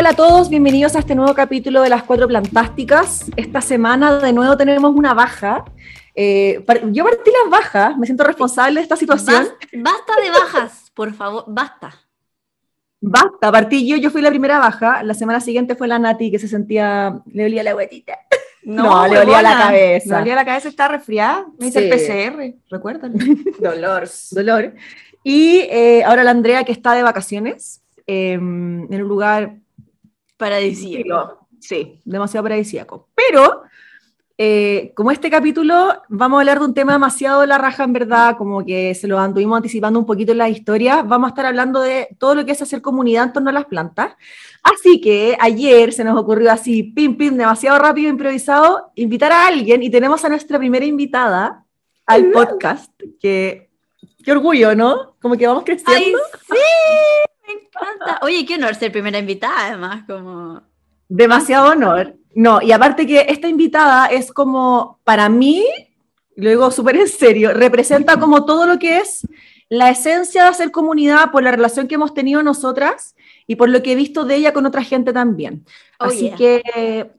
[0.00, 3.30] hola a todos, bienvenidos a este nuevo capítulo de Las Cuatro Plantásticas.
[3.36, 5.62] Esta semana de nuevo tenemos una baja.
[6.14, 9.48] Eh, yo partí las bajas, me siento responsable de esta situación.
[9.74, 11.92] Basta de bajas, por favor, basta.
[12.98, 16.38] Basta, partí yo, yo fui la primera baja, la semana siguiente fue la Nati que
[16.38, 18.20] se sentía, le olía la huetita.
[18.62, 20.16] No, le olía la cabeza.
[20.16, 23.12] Le olía la cabeza, está resfriada, me hice el PCR, recuerdan.
[23.60, 24.08] Dolor.
[24.30, 24.72] Dolor.
[25.22, 29.56] Y eh, ahora la Andrea que está de vacaciones em, en un lugar
[30.40, 31.46] paradisíaco.
[31.60, 33.08] Sí, demasiado paradisíaco.
[33.14, 33.62] Pero
[34.36, 38.36] eh, como este capítulo vamos a hablar de un tema demasiado la raja en verdad,
[38.38, 41.80] como que se lo anduvimos anticipando un poquito en la historia, vamos a estar hablando
[41.80, 44.14] de todo lo que es hacer comunidad en torno a las plantas.
[44.62, 49.82] Así que ayer se nos ocurrió así, pim, pim, demasiado rápido, improvisado, invitar a alguien
[49.82, 51.66] y tenemos a nuestra primera invitada
[52.06, 53.70] al podcast, que
[54.24, 55.16] qué orgullo, ¿no?
[55.20, 55.94] Como que vamos creciendo.
[55.94, 56.14] ¡Ay,
[56.48, 57.29] sí!
[57.80, 58.18] Encanta.
[58.22, 60.62] Oye, qué honor ser primera invitada, además, como...
[61.08, 62.14] Demasiado honor.
[62.34, 65.64] No, y aparte que esta invitada es como, para mí,
[66.36, 69.26] lo digo súper en serio, representa como todo lo que es
[69.68, 73.14] la esencia de hacer comunidad por la relación que hemos tenido nosotras
[73.46, 75.64] y por lo que he visto de ella con otra gente también.
[75.98, 76.62] Oh, Así que,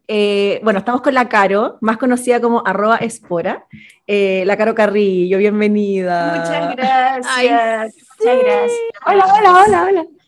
[0.07, 3.65] eh, bueno, estamos con la Caro, más conocida como arroba espora.
[4.05, 6.35] Eh, la Caro Carrillo, bienvenida.
[6.37, 7.95] Muchas gracias.
[8.19, 8.71] Muchas gracias.
[9.05, 10.20] Hola, hola, hola, hola.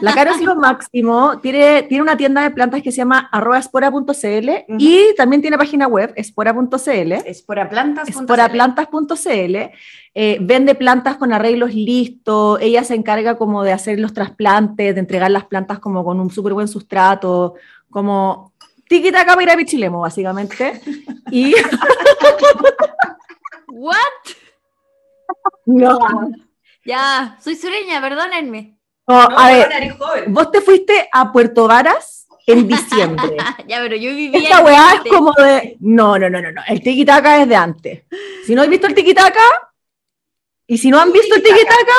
[0.00, 1.38] La Caro es lo máximo.
[1.40, 6.12] Tiene, tiene una tienda de plantas que se llama espora.cl y también tiene página web,
[6.16, 7.12] espora.cl.
[7.12, 8.10] Esporaplantas.cl.
[8.10, 9.56] Esporaplantas.cl.
[10.14, 12.58] Eh, vende plantas con arreglos listos.
[12.60, 16.30] Ella se encarga como de hacer los trasplantes, de entregar las plantas como con un
[16.30, 17.54] súper buen sustrato,
[17.90, 18.52] como
[18.88, 20.80] tiquita para ir a Pichilemo, básicamente.
[21.30, 21.54] y.
[23.68, 23.96] ¿What?
[25.66, 25.98] No.
[26.84, 28.75] Ya, soy sureña, perdónenme
[29.06, 29.94] a ver,
[30.28, 33.36] vos te fuiste a Puerto Varas en diciembre.
[33.66, 34.40] ya, pero yo vivía.
[34.40, 35.76] Esta weá es como de.
[35.80, 36.62] No, no, no, no, no.
[36.66, 38.02] El tiquitaca es de antes.
[38.46, 39.42] Si no has visto el tiquitaca,
[40.66, 41.94] y si no han visto el tiquitaca,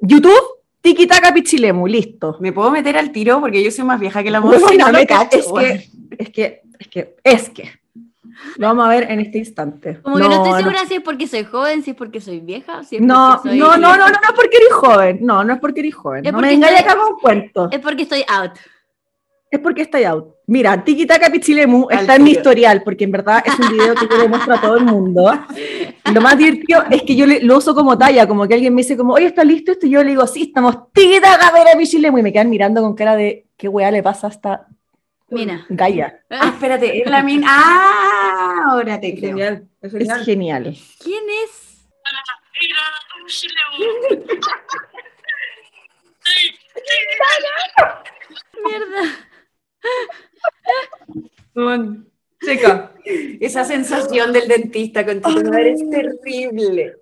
[0.00, 2.36] YouTube, tiquitaca pichilemu, listo.
[2.40, 3.40] ¿Me puedo meter al tiro?
[3.40, 4.90] Porque yo soy más vieja que la música.
[4.90, 5.88] No, es, que,
[6.18, 7.79] es que, es que, es que.
[8.56, 10.00] Lo vamos a ver en este instante.
[10.02, 12.82] Como que no estoy segura si es porque soy joven, si es porque soy vieja,
[12.84, 13.58] si es no, porque soy...
[13.58, 15.18] No, no, no, no, no es porque eres joven.
[15.22, 16.26] No, no es porque eres joven.
[16.26, 17.68] Es no me engañes acá con un cuento.
[17.70, 18.52] Es porque estoy out.
[19.50, 20.26] Es porque estoy out.
[20.46, 24.06] Mira, Tiki Taka Pichilemu está en mi historial, porque en verdad es un video que
[24.08, 25.32] yo le muestro a todo el mundo.
[26.12, 28.96] Lo más divertido es que yo lo uso como talla, como que alguien me dice
[28.96, 29.86] como, oye, ¿está listo esto?
[29.86, 33.16] Y yo le digo, sí, estamos Tiki Taka Pichilemu, y me quedan mirando con cara
[33.16, 34.66] de, ¿qué weá le pasa hasta
[35.30, 35.64] Mina.
[35.68, 36.20] Gaia.
[36.28, 37.46] Ah, espérate, es la mina.
[37.48, 38.09] Ah,
[38.70, 39.30] ahora te creo.
[39.30, 39.68] Genial.
[39.80, 40.76] Es genial.
[41.02, 41.70] ¿Quién es?
[48.64, 49.02] Mierda.
[52.42, 56.96] Chica, esa sensación del dentista con tu madre es terrible.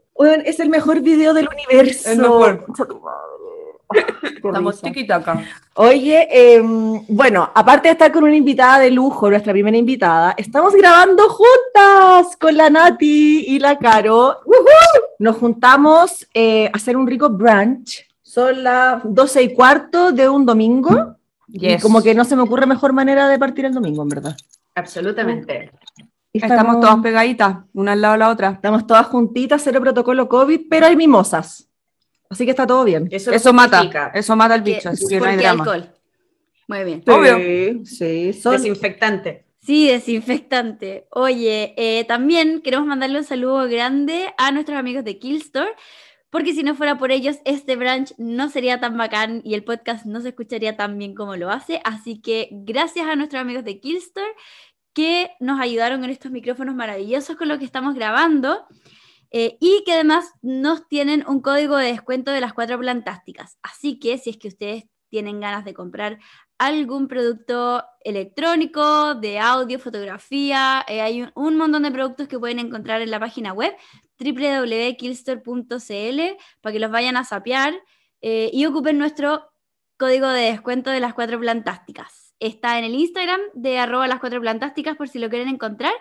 [0.44, 2.10] es el mejor video del universo.
[2.10, 2.66] El mejor.
[4.36, 5.44] Estamos acá.
[5.74, 10.74] Oye, em, bueno, aparte de estar con una invitada de lujo, nuestra primera invitada, estamos
[10.74, 14.40] grabando juntas con la Nati y la Caro.
[15.18, 18.06] Nos juntamos eh, a hacer un rico brunch.
[18.22, 21.16] Son las 12 y cuarto de un domingo.
[21.50, 24.36] Y como que no se me ocurre mejor manera de partir el domingo, en verdad.
[24.74, 25.72] Absolutamente.
[26.30, 28.50] Estamos, estamos todas pegaditas, una al lado de la otra.
[28.50, 31.67] Estamos todas juntitas, cero protocolo COVID, pero hay mimosas.
[32.30, 33.08] Así que está todo bien.
[33.10, 34.10] Eso, mata.
[34.14, 34.90] Eso mata al bicho.
[34.90, 35.64] Así que no hay drama.
[35.64, 35.92] alcohol.
[36.68, 37.02] Muy bien.
[37.06, 37.84] Obvio.
[37.84, 39.46] Sí, Desinfectante.
[39.60, 41.06] Sí, desinfectante.
[41.10, 45.70] Oye, eh, también queremos mandarle un saludo grande a nuestros amigos de Killstore,
[46.30, 50.06] porque si no fuera por ellos, este branch no sería tan bacán y el podcast
[50.06, 51.80] no se escucharía tan bien como lo hace.
[51.84, 54.34] Así que gracias a nuestros amigos de Killstore
[54.92, 58.66] que nos ayudaron en estos micrófonos maravillosos con los que estamos grabando.
[59.30, 63.58] Eh, y que además nos tienen un código de descuento de las cuatro plantásticas.
[63.62, 66.18] Así que si es que ustedes tienen ganas de comprar
[66.58, 73.00] algún producto electrónico, de audio, fotografía, eh, hay un, montón de productos que pueden encontrar
[73.00, 73.74] en la página web
[74.18, 76.20] www.killstore.cl
[76.60, 77.74] para que los vayan a sapear
[78.20, 79.50] eh, y ocupen nuestro
[79.96, 82.34] código de descuento de las cuatro plantásticas.
[82.40, 85.92] Está en el Instagram de arroba las cuatro plantásticas por si lo quieren encontrar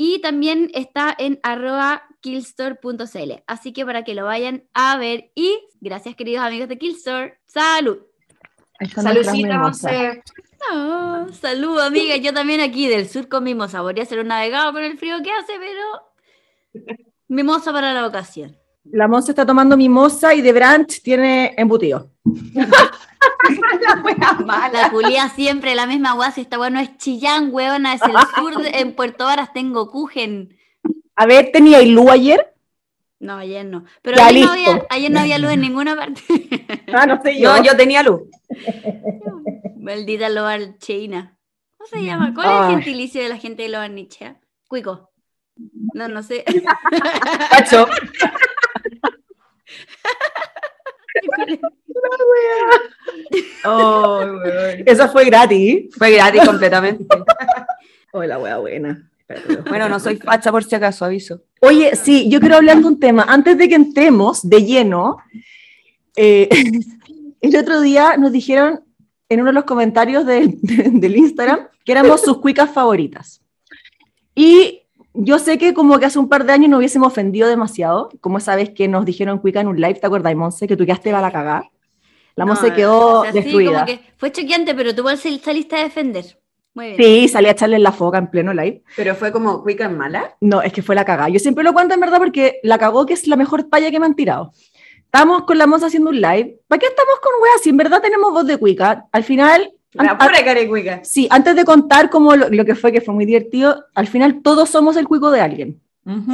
[0.00, 3.42] y también está en arroba killstore.cl.
[3.48, 5.32] Así que para que lo vayan a ver.
[5.34, 7.40] Y gracias, queridos amigos de Killstore.
[7.46, 7.98] ¡Salud!
[8.94, 9.72] Saludcita,
[11.32, 12.14] salud, amiga.
[12.14, 13.82] Yo también aquí del sur con mimosa.
[13.82, 16.94] Podría ser un navegado con el frío que hace, pero
[17.26, 18.56] mimosa para la ocasión.
[18.92, 22.10] La Monse está tomando mimosa y de brunch tiene embutido.
[22.24, 24.90] La wea mala.
[24.92, 28.62] La siempre la misma weá, si esta weá no es Chillán, weona, es el sur,
[28.62, 30.56] de- en Puerto Varas tengo Kuchen.
[31.16, 32.54] A ver, ¿tenía Ilú ayer?
[33.20, 33.84] No, ayer no.
[34.02, 36.22] Pero Ya, ayer no, había, ayer no había luz en ninguna parte.
[36.92, 38.22] Ah, no sé Yo, yo tenía luz.
[39.76, 41.36] Maldita Loarcheina.
[41.76, 42.32] ¿Cómo se llama?
[42.34, 44.40] ¿Cuál es el gentilicio de la gente de Loarnichea?
[44.68, 45.10] Cuico.
[45.92, 46.44] No, no sé.
[47.50, 47.86] Cacho.
[53.64, 54.40] Oh.
[54.86, 55.94] Esa fue gratis.
[55.96, 57.06] Fue gratis completamente.
[58.10, 59.06] Oh, la wea buena.
[59.68, 61.42] Bueno, no soy facha por si acaso, aviso.
[61.60, 63.26] Oye, sí, yo quiero hablar de un tema.
[63.28, 65.18] Antes de que entremos de lleno,
[66.16, 66.48] eh,
[67.42, 68.82] el otro día nos dijeron
[69.28, 73.42] en uno de los comentarios del, del Instagram que éramos sus cuicas favoritas.
[74.34, 78.10] Y yo sé que como que hace un par de años nos hubiésemos ofendido demasiado,
[78.20, 80.66] como esa vez que nos dijeron cuica en un live, ¿te acuerdas, Monse?
[80.66, 81.70] Que tú quedaste a la cagada.
[82.36, 83.72] La No, Monse quedó o sea, sí, destruida.
[83.72, 86.38] como que fue choqueante, pero tú saliste a defender.
[86.74, 86.96] Muy bien.
[86.98, 88.82] Sí, salí a echarle en la foca en pleno live.
[88.94, 90.36] Pero fue como cuica en mala.
[90.40, 91.28] No, es que fue la cagada.
[91.28, 93.98] Yo siempre lo cuento en verdad porque la cagó que es la mejor palla que
[93.98, 94.52] me han tirado.
[94.98, 96.60] Estábamos con la Monza haciendo un live.
[96.68, 97.62] ¿Para qué estamos con weas?
[97.62, 99.06] Si en verdad tenemos voz de cuica.
[99.10, 99.72] Al final,
[100.04, 101.00] La an- pura cara de cuica.
[101.04, 104.42] sí, antes de contar como lo, lo que fue, que fue muy divertido, al final
[104.42, 105.80] todos somos el cuico de alguien.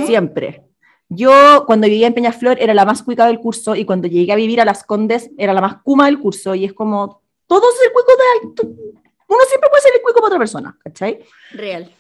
[0.07, 0.63] Siempre.
[1.09, 4.37] Yo, cuando vivía en Peñaflor, era la más cuica del curso y cuando llegué a
[4.37, 6.55] vivir a Las Condes, era la más kuma del curso.
[6.55, 8.25] Y es como, todos el cuico de
[8.69, 8.79] alguien.
[9.29, 11.19] Uno siempre puede ser el cuico para otra persona, ¿cachai?
[11.53, 11.91] Real.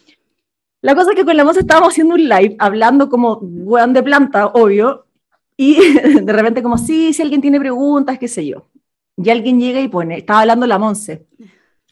[0.83, 4.03] La cosa es que con la moza estábamos haciendo un live, hablando como weón de
[4.03, 5.07] planta, obvio,
[5.57, 5.77] y
[6.23, 8.69] de repente como, sí, si alguien tiene preguntas, qué sé yo.
[9.17, 11.27] Y alguien llega y pone, estaba hablando la Monse.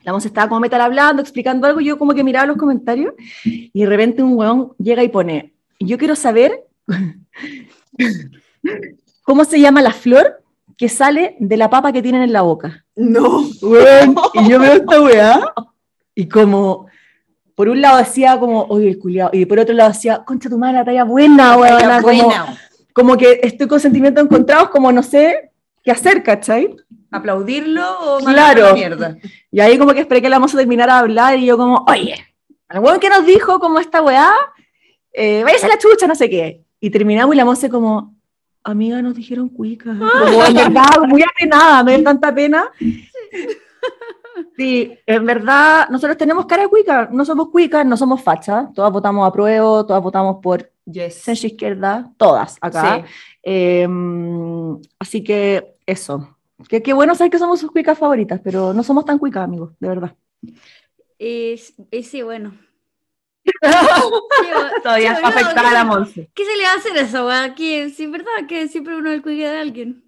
[0.03, 3.15] La Monse estaba como metal hablando, explicando algo, yo como que miraba los comentarios,
[3.45, 6.65] y de repente un weón llega y pone, yo quiero saber
[9.23, 10.43] cómo se llama la flor
[10.77, 12.85] que sale de la papa que tienen en la boca.
[12.97, 13.45] No.
[13.63, 15.41] Weón, y yo veo esta weá
[16.15, 16.87] y como
[17.55, 20.59] por un lado decía como, oye, el culiao, y por otro lado decía, concha tu
[20.59, 22.59] madre, la talla buena, weona, como, Buena.
[22.93, 25.51] como que estoy con sentimientos encontrados, como no sé
[25.85, 26.75] qué hacer, ¿cachai?
[27.12, 28.69] ¿Aplaudirlo o Claro.
[28.69, 29.17] la mierda?
[29.50, 32.14] Y ahí como que esperé que la moza terminara de hablar y yo como, oye,
[32.69, 34.32] al que nos dijo como esta weá,
[35.12, 36.62] eh, váyase a la chucha, no sé qué.
[36.81, 38.14] Y terminamos y la moza como,
[38.64, 39.91] amiga, nos dijeron cuica.
[39.99, 42.70] Como en verdad, muy apenada, me dio tanta pena.
[44.56, 48.91] Sí, en verdad, nosotros tenemos cara de cuica, no somos cuicas, no somos fachas, todas
[48.93, 51.23] votamos a prueba, todas votamos por Yes.
[51.23, 52.97] centro izquierda, todas acá.
[52.97, 53.12] Sí.
[53.44, 53.88] Eh,
[54.99, 56.37] así que eso.
[56.69, 59.73] Que, qué bueno saber que somos sus cuicas favoritas, pero no somos tan cuicas, amigos,
[59.81, 60.17] de verdad.
[61.19, 61.61] Y,
[61.91, 62.55] y sí, bueno.
[63.44, 63.50] Sí,
[64.82, 66.31] Todavía sí, bueno, afectada ¿qué- la Monse.
[66.35, 67.55] ¿Qué se le va a hacer a weá?
[67.55, 70.05] Que sí, verdad, que siempre uno es el cuique de alguien.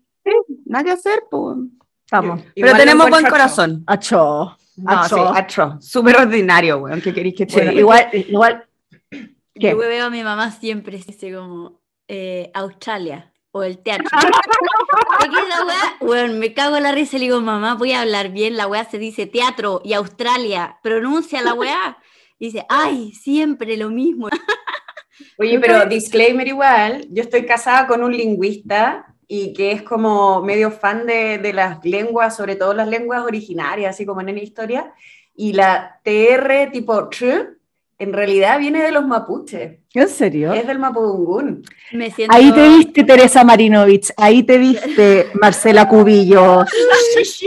[0.64, 1.58] Nada que hacer, pues.
[2.04, 2.40] Estamos.
[2.54, 3.84] Pero tenemos buen corazón.
[3.86, 4.56] Acho.
[4.76, 5.16] No, Acho.
[5.16, 5.80] sí, atro.
[5.80, 7.00] Súper ordinario, weón.
[7.00, 8.64] ¿Qué queréis que te Bueno, igual, igual,
[9.54, 9.70] ¿Qué?
[9.70, 14.06] Yo veo a mi mamá siempre, dice como eh, Australia o el teatro.
[15.20, 15.96] ¿De qué es la weá?
[16.00, 18.66] Bueno, me cago en la risa y le digo, mamá, voy a hablar bien, la
[18.66, 21.96] weá se dice teatro y Australia, pronuncia la weá.
[22.40, 24.28] Y dice, ay, siempre lo mismo.
[25.38, 30.72] Oye, pero disclaimer igual, yo estoy casada con un lingüista y que es como medio
[30.72, 34.92] fan de, de las lenguas, sobre todo las lenguas originarias, así como en la historia,
[35.36, 37.56] y la TR tipo tr,
[38.04, 40.52] en realidad viene de los mapuches, ¿en serio?
[40.52, 41.62] es del mapudungún.
[41.92, 42.34] Me siento...
[42.36, 46.68] Ahí te viste Teresa Marinovich, ahí te viste Marcela Cubillos,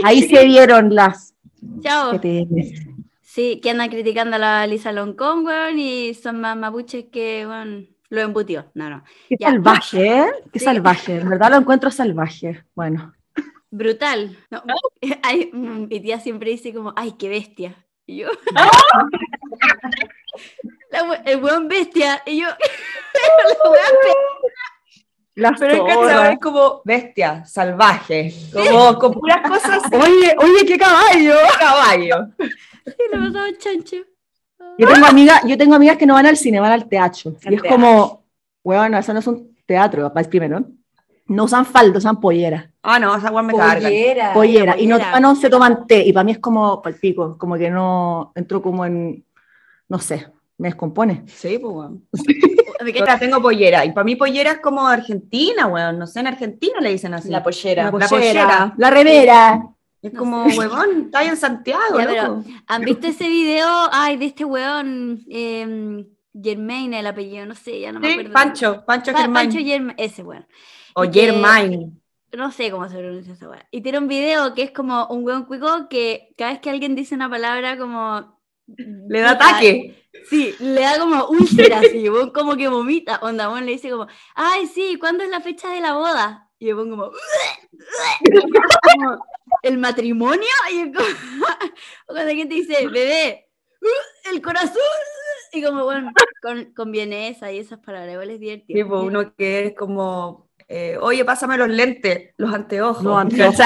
[0.04, 1.34] ahí se vieron las...
[1.80, 2.20] Chao.
[3.22, 7.88] Sí, que andan criticando a la Lisa Loncón, weón, y son más mapuches que, weón,
[8.10, 8.70] lo embutió.
[8.74, 9.04] No, no.
[9.28, 9.50] Qué Ya.
[9.50, 10.26] salvaje, ¿eh?
[10.52, 10.64] Qué Sí.
[10.64, 12.64] salvaje, en verdad lo encuentro salvaje.
[12.74, 13.14] Bueno,
[13.70, 14.36] Brutal.
[14.50, 14.62] No,
[15.22, 17.76] ay, mm, mi tía siempre dice como, ay, qué bestia.
[18.06, 18.28] Y yo,
[20.90, 22.22] La el weón bestia.
[22.24, 24.48] Y yo, la weá pe-
[25.34, 25.86] las Pero
[26.30, 31.34] es como bestia, salvaje, como con puras cosas Oye, oye, qué caballo.
[31.60, 32.26] caballo.
[32.84, 33.96] Sí, le pasaba chancho.
[34.78, 37.36] Yo tengo, amigas, yo tengo amigas que no van al cine, van al teatro.
[37.44, 37.70] Al y es teatro.
[37.70, 38.24] como,
[38.64, 40.64] bueno, eso no es un teatro, primero.
[41.26, 42.72] No usan falda, usan pollera.
[42.82, 43.82] Ah, no, esa weá me cargan.
[43.82, 44.32] Pollera.
[44.32, 44.76] Pollera.
[44.78, 45.20] Y no, pollera.
[45.20, 46.02] no se toman té.
[46.04, 49.24] Y para mí es como palpico, como que no entró como en,
[49.88, 50.26] no sé,
[50.58, 51.24] me descompone.
[51.26, 52.06] Sí, pues weón.
[52.84, 53.84] Me Yo la tengo pollera.
[53.84, 55.98] Y para mí pollera es como Argentina, weón.
[55.98, 57.28] No sé, en Argentina le dicen así.
[57.28, 57.84] La pollera.
[57.90, 58.74] La, La pollera.
[58.76, 59.66] La remera.
[60.00, 62.44] Es No como, huevón, está en Santiago, Ya, pero-.
[62.68, 66.06] ¿Han visto ese video, ay, de este weón, eh,
[66.40, 68.32] Germain el apellido, no sé, ya no me Sí, acuerdo.
[68.32, 69.48] Pancho, Pancho Pa- Germain.
[69.50, 70.46] Pancho Germain, ese weón.
[70.94, 72.00] O y que- Germain.
[72.36, 73.66] No sé cómo se pronuncia esa weá.
[73.72, 76.94] Y tiene un video que es como un weón cuico que cada vez que alguien
[76.94, 78.37] dice una palabra como...
[78.76, 79.94] Le da ataque.
[80.28, 83.18] Sí, le da como úlcera, así, weón como que vomita.
[83.22, 86.50] Onda, le dice como, ay, sí, ¿cuándo es la fecha de la boda?
[86.58, 87.10] Y weón como,
[88.82, 89.18] como,
[89.62, 90.48] ¿el matrimonio?
[90.72, 91.06] Y como,
[92.06, 93.48] cuando alguien te dice, bebé,
[94.30, 94.76] el corazón.
[95.52, 98.84] Y como, bueno, con, con vienesa y esas palabras, igual es divertido.
[98.84, 103.02] Tipo, uno que es como, eh, oye, pásame los lentes, los anteojos.
[103.02, 103.56] Los anteojos.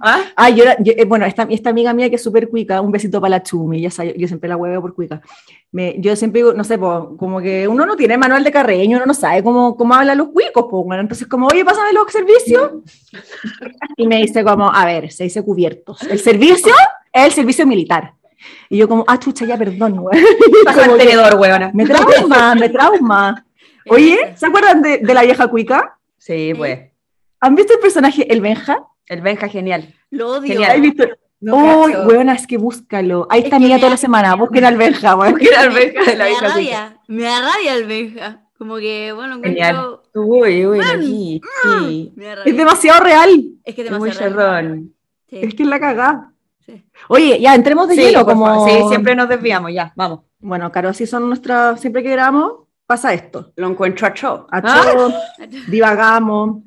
[0.00, 0.20] ¿ah?
[0.34, 2.90] Ah, yo, era- yo- eh, bueno, esta, esta amiga mía que es súper cuica, un
[2.90, 5.20] besito para la Chumi, ya sabe, yo siempre la huevo por cuica.
[5.70, 8.96] Me, yo siempre digo, no sé, po, como que uno no tiene manual de carreño,
[8.98, 12.10] uno no sabe cómo, cómo hablan los cuicos, po, bueno, entonces como, oye, pásame los
[12.12, 12.70] servicios.
[13.96, 16.02] Y me dice como, a ver, se dice cubiertos.
[16.04, 16.72] El servicio
[17.12, 18.14] es el servicio militar.
[18.68, 20.18] Y yo como, ah, chucha, ya, perdón, güey.
[20.92, 21.70] El tenedor, huevona.
[21.74, 23.44] Me trauma, me trauma.
[23.88, 25.98] Oye, ¿se acuerdan de, de la vieja cuica?
[26.24, 26.78] Sí, pues.
[27.40, 28.78] ¿Han visto el personaje El Benja?
[29.06, 29.92] El Benja genial.
[30.10, 30.52] Lo odio.
[30.52, 30.70] Genial.
[30.70, 31.04] ¿Has visto?
[31.40, 33.26] No Oh, weona, es que búscalo.
[33.28, 34.36] Ahí Es está me toda da- la semana.
[34.36, 36.54] Busquen al Benja, era el Benja de la me da vieja cuica.
[36.54, 38.42] rabia, me da rabia el Benja.
[38.56, 39.74] Como que, bueno, Genial.
[39.74, 42.12] encuentro- Uy, uy, aquí, sí.
[42.16, 42.42] rabia.
[42.44, 43.44] Es demasiado real.
[43.64, 44.94] Es que Es muy demasiado charrón.
[45.28, 46.30] Sí, Es que es la cagá.
[46.64, 46.84] sí.
[47.08, 48.68] Oye, ya entremos de Sí, por Como...
[48.68, 50.20] sí, siempre nos desviamos, ya, vamos.
[50.38, 51.80] Bueno, claro, así son nuestras.
[51.80, 53.52] Siempre que grabamos, pasa esto.
[53.56, 54.46] Lo encuentro a Cho.
[54.50, 54.82] A ¿Ah?
[54.92, 55.12] todo,
[55.68, 56.62] divagamos.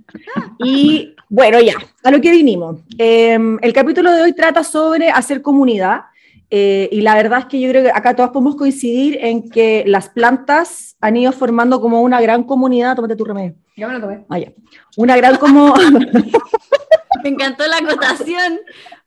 [0.59, 2.81] Y bueno, ya, a lo que vinimos.
[2.97, 6.01] Eh, el capítulo de hoy trata sobre hacer comunidad.
[6.49, 9.83] eh, y la verdad es que yo creo que acá todos podemos coincidir en que
[9.87, 12.95] las plantas han ido formando como una gran comunidad.
[12.95, 13.55] Tómate tu remedio.
[13.75, 14.25] Ya me lo tomé.
[14.29, 14.51] Ah, ya.
[14.97, 15.73] Una gran como.
[17.23, 18.59] Me encantó la acotación.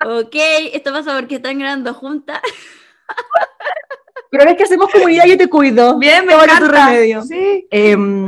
[0.05, 0.35] Ok,
[0.73, 2.41] esto pasa porque están grabando juntas.
[4.31, 5.99] Pero ves que hacemos comunidad, yo te cuido.
[5.99, 6.87] Bien, me Tómate tu encanta.
[6.89, 7.23] remedio.
[7.23, 7.67] Sí.
[7.71, 8.27] Em,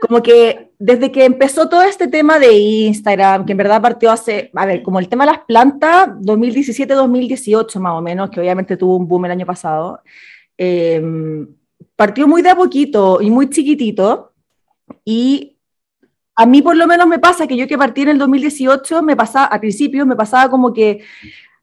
[0.00, 4.50] como que desde que empezó todo este tema de Instagram, que en verdad partió hace,
[4.54, 8.96] a ver, como el tema de las plantas, 2017-2018 más o menos, que obviamente tuvo
[8.96, 10.00] un boom el año pasado,
[10.58, 11.46] em,
[11.94, 14.32] partió muy de a poquito y muy chiquitito,
[15.04, 15.56] y
[16.34, 19.14] a mí por lo menos me pasa que yo que partí en el 2018, me
[19.14, 21.04] pasaba, al principio me pasaba como que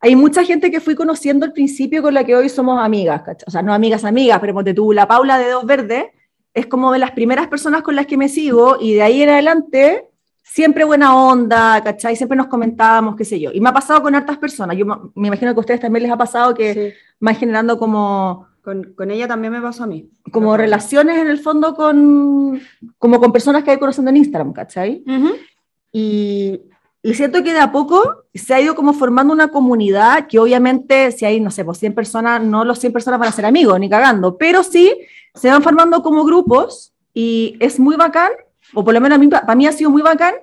[0.01, 3.51] hay mucha gente que fui conociendo al principio con la que hoy somos amigas, o
[3.51, 6.05] sea, no amigas, amigas, pero ponte tú, la Paula de Dos Verdes,
[6.53, 9.29] es como de las primeras personas con las que me sigo y de ahí en
[9.29, 10.05] adelante
[10.41, 12.15] siempre buena onda, ¿cachai?
[12.15, 13.51] Siempre nos comentábamos, qué sé yo.
[13.53, 14.75] Y me ha pasado con hartas personas.
[14.75, 16.93] Yo me imagino que a ustedes también les ha pasado que Sí.
[17.19, 20.09] van generando como, Con, con ella también me pasó a mí.
[20.31, 22.59] como relaciones en el fondo con,
[22.97, 25.03] como con personas que hay conociendo en Instagram, ¿cachai?
[25.91, 26.61] Y,
[27.01, 31.11] y siento que de a poco se ha ido como formando una comunidad que obviamente
[31.11, 33.79] si hay, no sé, pues 100 personas, no los 100 personas van a ser amigos,
[33.79, 34.93] ni cagando, pero sí
[35.33, 38.31] se van formando como grupos y es muy bacán,
[38.73, 40.35] o por lo menos a mí, para mí ha sido muy bacán,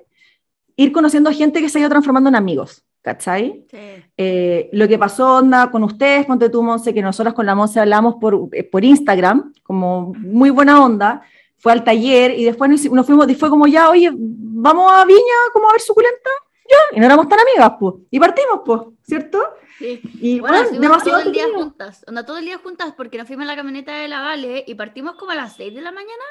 [0.76, 3.64] ir conociendo gente que se ha ido transformando en amigos, ¿cachai?
[3.70, 3.78] Sí.
[4.16, 7.80] Eh, lo que pasó onda con ustedes, ponte tú, Monse, que nosotros con la Monse
[7.80, 11.22] hablamos por, eh, por Instagram, como muy buena onda,
[11.58, 15.04] fue al taller y después nos, nos fuimos, y fue como ya, oye, vamos a
[15.04, 15.20] Viña,
[15.52, 16.30] como a ver suculenta,
[16.68, 19.38] ya, y no éramos tan amigas, pues, y partimos, pues, ¿cierto?
[19.78, 20.00] Sí.
[20.20, 22.04] Y Bueno, bueno, demasiado todo el día juntas.
[22.08, 24.74] Onda, todo el día juntas porque nos fuimos en la camioneta de la Vale y
[24.74, 26.24] partimos como a las 6 de la mañana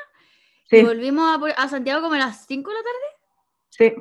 [0.72, 1.24] y Sí, volvimos
[1.56, 3.16] a, a Santiago como a las 5 de la tarde.
[3.70, 3.94] sí.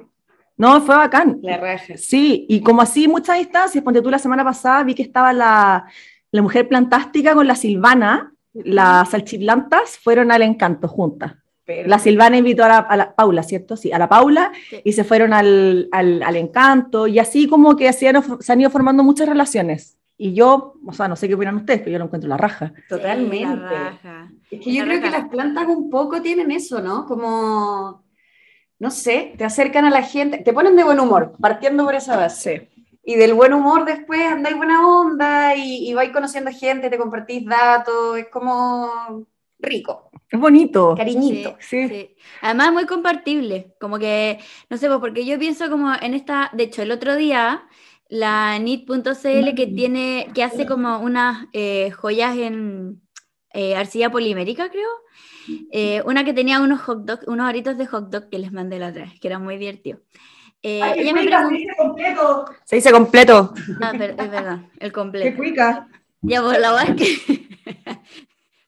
[0.56, 1.40] No, fue bacán.
[1.42, 1.96] La raja.
[1.96, 5.84] Sí, y como así muchas distancias, ponte tú la semana pasada, vi que estaba la,
[6.30, 11.34] la mujer plantástica con la Silvana, las salchiplantas fueron al encanto juntas.
[11.66, 13.76] La Silvana invitó a la, a la Paula, ¿cierto?
[13.76, 14.80] Sí, a la Paula, Sí.
[14.84, 18.60] y se fueron al, al, al encanto, y así como que se han, se han
[18.60, 19.98] ido formando muchas relaciones.
[20.16, 22.72] Y yo, o sea, no sé qué opinan ustedes, pero yo lo encuentro la raja.
[22.88, 23.38] Totalmente.
[23.38, 24.30] Sí, la raja.
[24.50, 25.18] Es que yo La creo que raja.
[25.20, 27.04] las plantas un poco tienen eso, ¿no?
[27.06, 28.04] Como,
[28.78, 32.16] no sé, te acercan a la gente, te ponen de buen humor, partiendo por esa
[32.16, 32.70] base.
[33.02, 37.44] Y del buen humor después andáis buena onda y, y vais conociendo gente, te compartís
[37.44, 39.26] datos, es como
[39.64, 40.94] rico, Es bonito.
[40.96, 41.56] cariñito.
[41.60, 41.88] Sí.
[41.88, 42.16] Sí.
[42.42, 43.74] Además, muy compartible.
[43.80, 44.38] Como que,
[44.70, 46.50] no sé, pues porque yo pienso como en esta.
[46.52, 47.64] De hecho, el otro día,
[48.08, 53.00] la nit.cl que tiene, que hace como unas eh, joyas en
[53.52, 54.88] eh, arcilla polimérica, creo.
[55.70, 58.78] Eh, una que tenía unos hot dogs, unos aritos de hot dog que les mandé
[58.78, 60.00] la otra vez, que era muy divertido.
[60.62, 62.46] Eh, ella me preguntó.
[62.64, 63.52] Se dice completo.
[63.82, 65.36] Ah, ver- es verdad, el completo.
[65.36, 65.86] cuica.
[66.22, 67.44] Ya, pues la verdad es que.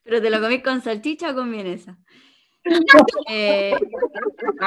[0.06, 1.98] Pero te lo comí con salchicha o con vienesa.
[3.28, 3.72] Eh,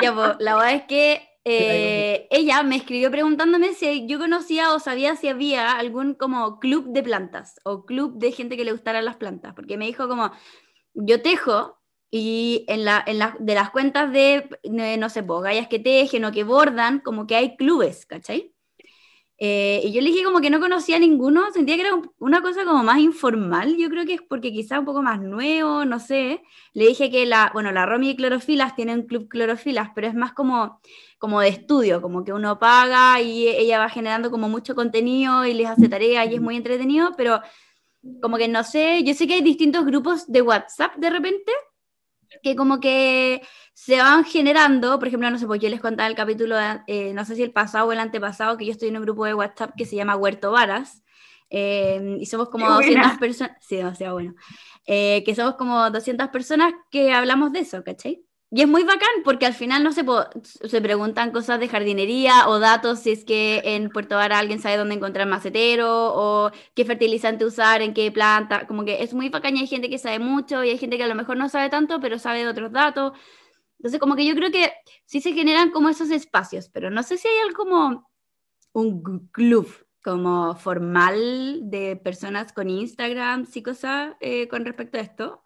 [0.02, 4.80] ya, pues la verdad es que eh, ella me escribió preguntándome si yo conocía o
[4.80, 9.04] sabía si había algún como club de plantas o club de gente que le gustaran
[9.04, 10.32] las plantas, porque me dijo como,
[10.94, 11.80] yo tejo
[12.12, 16.26] y en la, en la, de las cuentas de, no sé, pues, gallas que tejen
[16.26, 18.54] o que bordan, como que hay clubes, ¿cachai?
[19.42, 22.66] Eh, y yo le dije como que no conocía ninguno, sentía que era una cosa
[22.66, 26.44] como más informal, yo creo que es porque quizá un poco más nuevo, no sé.
[26.74, 30.34] Le dije que la, bueno, la Romy y Clorofilas tienen club Clorofilas, pero es más
[30.34, 30.82] como,
[31.20, 35.54] como de estudio, como que uno paga y ella va generando como mucho contenido y
[35.54, 37.42] les hace tareas y es muy entretenido, pero
[38.22, 41.52] como que no sé, yo sé que hay distintos grupos de WhatsApp de repente
[42.44, 43.42] que como que
[43.74, 46.56] se van generando, por ejemplo, no sé, pues yo les contaba el capítulo,
[46.88, 49.26] eh, no sé si el pasado o el antepasado, que yo estoy en un grupo
[49.26, 51.04] de WhatsApp que se llama Huerto Varas,
[51.50, 54.36] eh, y somos como 200 personas, sí, demasiado bueno,
[54.86, 58.24] eh, que somos como 200 personas que hablamos de eso, ¿cachai?
[58.52, 60.04] Y es muy bacán porque al final no se,
[60.68, 64.78] se preguntan cosas de jardinería o datos si es que en Puerto Vara alguien sabe
[64.78, 68.66] dónde encontrar macetero o qué fertilizante usar, en qué planta.
[68.66, 71.04] Como que es muy bacán y hay gente que sabe mucho y hay gente que
[71.04, 73.14] a lo mejor no sabe tanto, pero sabe de otros datos.
[73.78, 74.74] Entonces, como que yo creo que
[75.06, 78.10] sí se generan como esos espacios, pero no sé si hay algo como
[78.74, 79.68] un club
[80.04, 85.44] como formal de personas con Instagram y cosas eh, con respecto a esto.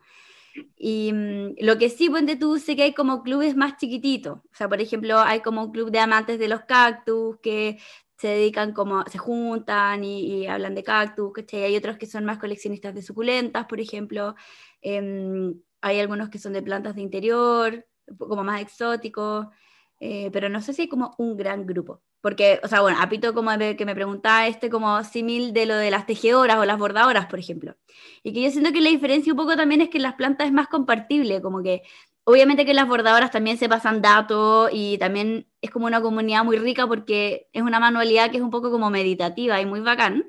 [0.78, 4.38] Y mm, lo que sí, ponte tú, sé que hay como clubes más chiquititos.
[4.40, 7.80] O sea, por ejemplo, hay como un club de amantes de los cactus que
[8.18, 11.64] se dedican como, se juntan y, hablan de cactus, ¿cachai?
[11.64, 14.36] Hay otros que son más coleccionistas de suculentas, por ejemplo.
[14.82, 17.86] Em, hay algunos que son de plantas de interior,
[18.18, 19.48] como más exóticos.
[20.06, 22.02] Eh, pero no sé si como un gran grupo.
[22.20, 25.92] Porque, o sea, bueno, apito como que me preguntaba este como símil de lo de
[25.92, 27.78] las tejedoras o las bordadoras, por ejemplo.
[28.22, 30.54] Y que yo siento que la diferencia un poco también es que las plantas es
[30.54, 31.84] más compartible, como que
[32.26, 36.58] obviamente que las bordadoras también se pasan datos y también es como una comunidad muy
[36.58, 40.26] rica porque es una manualidad que es un poco como meditativa y muy bacán.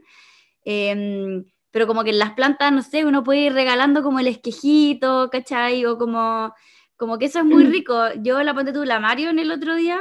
[0.65, 4.29] Em, pero como que en las plantas, no sé, uno puede ir regalando como el
[4.29, 5.85] esquejito, ¿cachai?
[5.87, 6.55] O como,
[6.97, 8.13] como que eso es muy rico.
[8.21, 10.01] Yo la ponte tú, la Mario en el otro día,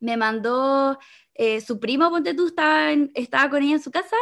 [0.00, 0.98] me mandó
[1.34, 4.16] eh, su primo, ponte tú, estaba, estaba con ella en su casa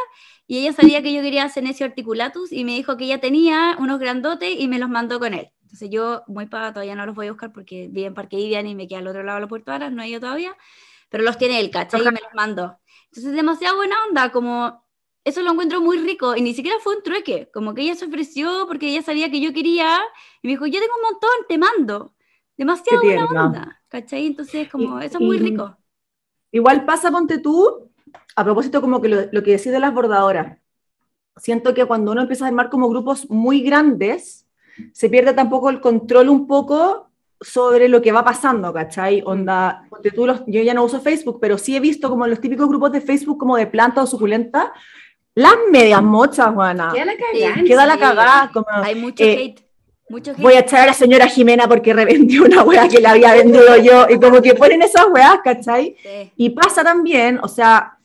[0.46, 3.98] y ella sabía que yo quería Senecio articulatus y me dijo que ella tenía unos
[3.98, 5.50] grandotes y me los mandó con él.
[5.62, 8.66] Entonces yo, muy para, todavía no los voy a buscar porque vive en Parque Vivian
[8.66, 10.56] y me queda al otro lado de la Puerto Aras, no he ido todavía,
[11.08, 12.00] pero los tiene él, ¿cachai?
[12.00, 12.78] Y me los mandó.
[13.06, 14.84] Entonces demasiado buena onda, como
[15.24, 18.06] eso lo encuentro muy rico y ni siquiera fue un trueque, como que ella se
[18.06, 19.98] ofreció porque ella sabía que yo quería
[20.42, 22.14] y me dijo, yo tengo un montón, te mando.
[22.56, 24.26] Demasiado buena onda, ¿cachai?
[24.26, 25.76] Entonces, como, eso es muy rico.
[26.52, 27.90] Igual pasa, ponte tú,
[28.36, 30.58] a propósito como que lo, lo que decís de las bordadoras.
[31.36, 34.46] Siento que cuando uno empieza a armar como grupos muy grandes,
[34.92, 39.22] se pierde tampoco el control un poco sobre lo que va pasando, ¿cachai?
[39.24, 42.40] Onda, ponte tú, los, yo ya no uso Facebook, pero sí he visto como los
[42.40, 44.72] típicos grupos de Facebook como de planta o suculenta,
[45.34, 46.90] las medias mochas, Juana.
[46.92, 47.64] Queda la cagada.
[47.64, 48.50] Queda la cagada.
[48.52, 49.60] Como, Hay mucho eh, hate.
[50.08, 50.40] Mucho hate.
[50.40, 53.76] voy a echar a la señora Jimena porque revendió una weá que la había vendido
[53.76, 55.96] yo, y como que ponen esas weas, ¿cachai?
[56.02, 56.32] Sí.
[56.36, 57.98] Y pasa también, o sea,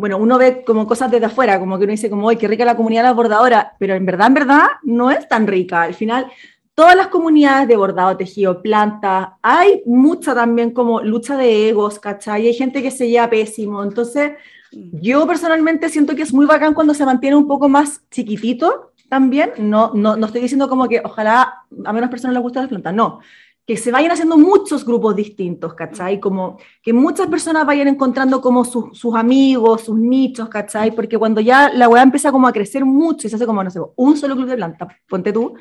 [0.00, 2.64] bueno, uno ve como cosas desde afuera, como que uno dice como, ¡ay, qué rica
[2.64, 3.66] la comunidad de las bordadoras!
[3.78, 5.82] Pero en verdad, en verdad, no es tan rica.
[5.82, 6.26] Al final,
[6.74, 12.46] todas las comunidades de bordado, tejido, planta, hay mucha también como lucha de egos, ¿cachai?
[12.46, 13.82] Hay gente que se lleva pésimo.
[13.82, 14.32] Entonces,
[14.72, 19.52] yo personalmente siento que es muy bacán cuando se mantiene un poco más chiquitito también.
[19.58, 22.94] No, no, no estoy diciendo como que ojalá a menos personas les guste las plantas,
[22.94, 23.20] no.
[23.66, 26.18] Que se vayan haciendo muchos grupos distintos, ¿cachai?
[26.18, 30.92] Como que muchas personas vayan encontrando como sus, sus amigos, sus nichos, ¿cachai?
[30.92, 33.70] Porque cuando ya la weá empieza como a crecer mucho y se hace como, no
[33.70, 35.54] sé, un solo club de plantas, ponte tú,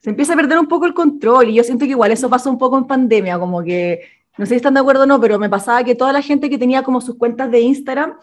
[0.00, 2.50] se empieza a perder un poco el control y yo siento que igual eso pasó
[2.50, 4.02] un poco en pandemia, como que
[4.36, 6.50] no sé si están de acuerdo o no, pero me pasaba que toda la gente
[6.50, 8.14] que tenía como sus cuentas de Instagram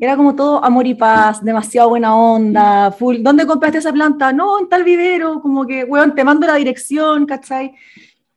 [0.00, 3.18] era como todo amor y paz, demasiado buena onda, full.
[3.20, 4.32] ¿Dónde compraste esa planta?
[4.32, 7.74] No, en tal vivero, como que, weón, te mando la dirección, ¿cachai?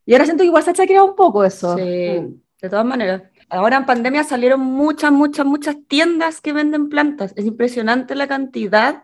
[0.05, 1.75] Y ahora siento que igual se ha chequeado un poco eso.
[1.75, 3.23] Sí, de todas maneras.
[3.49, 7.33] Ahora en pandemia salieron muchas, muchas, muchas tiendas que venden plantas.
[7.35, 9.03] Es impresionante la cantidad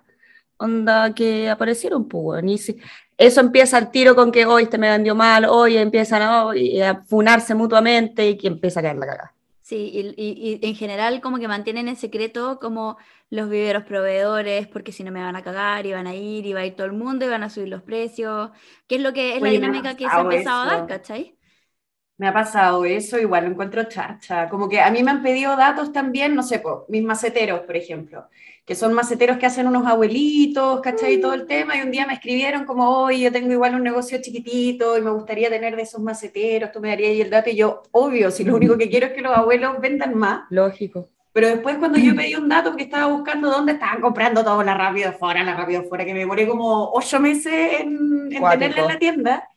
[0.57, 2.49] onda que aparecieron, pues, weón.
[2.49, 2.77] Y si-
[3.19, 6.81] eso empieza al tiro con que hoy este me vendió mal, hoy empiezan a, y
[6.81, 9.35] a funarse mutuamente y que empieza a caer la cagada.
[9.61, 12.97] Sí, y, y- y en general como que mantienen en secreto como
[13.29, 16.53] los viveros proveedores, porque si no me van a cagar y van a ir y
[16.53, 18.49] va a ir todo el mundo y van a subir los precios,
[18.87, 20.65] que es lo que es la me ha dinámica que se ha pasado empezado a
[20.65, 20.87] dar, eso.
[20.87, 21.37] ¿cachai?
[22.17, 24.49] Me ha pasado eso, igual lo encuentro chacha.
[24.49, 27.77] Como que a mí me han pedido datos también, no sé, po, mis maceteros, por
[27.77, 28.27] ejemplo,
[28.69, 31.15] que son maceteros que hacen unos abuelitos, ¿cachai?
[31.15, 31.75] Y todo el tema.
[31.75, 35.09] Y un día me escribieron como, oye, yo tengo igual un negocio chiquitito y me
[35.09, 37.49] gustaría tener de esos maceteros, tú me darías ahí el dato.
[37.49, 40.41] Y yo, obvio, si lo único que quiero es que los abuelos vendan más.
[40.51, 41.09] Lógico.
[41.33, 44.75] Pero después cuando yo pedí un dato porque estaba buscando dónde estaban comprando todo, la
[44.75, 48.87] rápido fuera, la rápido fuera, que me demoré como ocho meses en, en tenerla en
[48.87, 49.49] la tienda.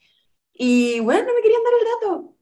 [0.54, 2.34] Y bueno, no me querían dar el dato.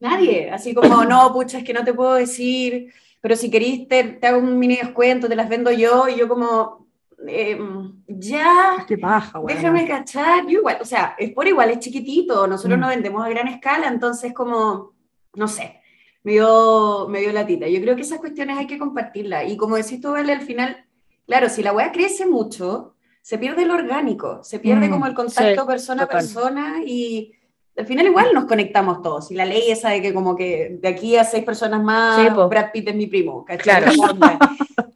[0.00, 0.50] Nadie.
[0.50, 4.26] Así como, no, pucha, es que no te puedo decir, pero si querís te, te
[4.26, 6.08] hago un mini descuento, te las vendo yo.
[6.08, 6.86] Y yo como,
[7.26, 10.44] em, ya, Qué paja, déjame cachar.
[10.46, 12.46] Yo igual, o sea, es por igual, es chiquitito.
[12.46, 12.80] Nosotros Mm.
[12.80, 14.92] no vendemos a gran escala, entonces como,
[15.34, 15.80] no sé,
[16.22, 17.66] me dio, me dio latita.
[17.68, 19.50] Yo creo que esas cuestiones hay que compartirlas.
[19.50, 20.84] Y como decís tú, Vale, al final,
[21.26, 25.14] claro, si la weá crece mucho, se pierde lo orgánico, se pierde Mm, como el
[25.14, 27.32] contacto sí, persona a persona y
[27.78, 29.30] al final igual nos conectamos todos.
[29.30, 32.28] Y la ley esa de que como que de aquí a seis personas más, Sí.
[32.48, 33.82] Brad Pitt es mi primo, ¿cachai?
[33.84, 33.92] Claro.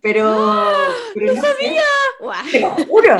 [0.00, 0.64] Pero,
[1.14, 1.76] pero no sé,
[2.20, 2.44] Guau.
[2.50, 3.16] te lo juro.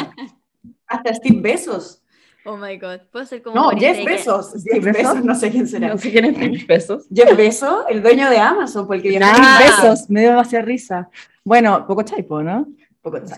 [0.87, 1.99] Hasta Steve Bezos.
[2.45, 4.05] Oh my god, puedo ser como No, Jeff?
[4.05, 4.53] Bezos.
[4.65, 5.13] Jeff Jeff Bezos.
[5.15, 5.89] Bezos, no sé quién será.
[5.89, 7.05] No sé quién es Phil Pesos.
[7.15, 9.61] Jeff Bezos, el dueño de Amazon, porque viajó Nah, Ah.
[9.63, 11.09] besos, me dio demasiada risa.
[11.45, 12.67] Bueno, poco chaipo, ¿no?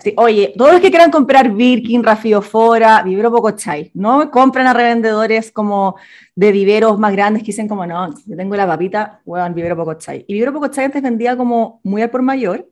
[0.03, 4.73] Sí, oye, todos los que quieran comprar Birkin, Rafiofora, Vivero Poco Chai, no compren a
[4.73, 5.95] revendedores como
[6.35, 9.95] de viveros más grandes que dicen como, no, yo tengo la papita, weón, Vivero Poco
[9.95, 10.23] Chai.
[10.27, 12.69] Y Vivero Poco Chai antes vendía como muy al por mayor,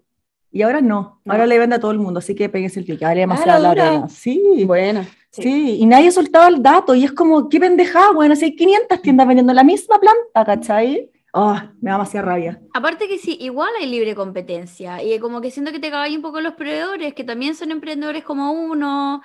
[0.51, 1.33] y ahora no, No.
[1.33, 3.63] ahora le vende a todo el mundo, así que péguense el pique, vale Ah, demasiado
[3.63, 4.09] la pena.
[4.09, 5.03] Sí, Buena.
[5.31, 5.41] Sí.
[5.41, 9.01] sí, y nadie soltaba el dato, y es como, qué pendejada, weón, así hay 500
[9.01, 11.09] tiendas vendiendo la misma planta, ¿cachai?
[11.35, 12.61] Oh, me da demasiada rabia.
[12.73, 16.21] Aparte que sí, igual hay libre competencia y como que siento que te cagáis un
[16.21, 19.23] poco los proveedores, que también son emprendedores como uno,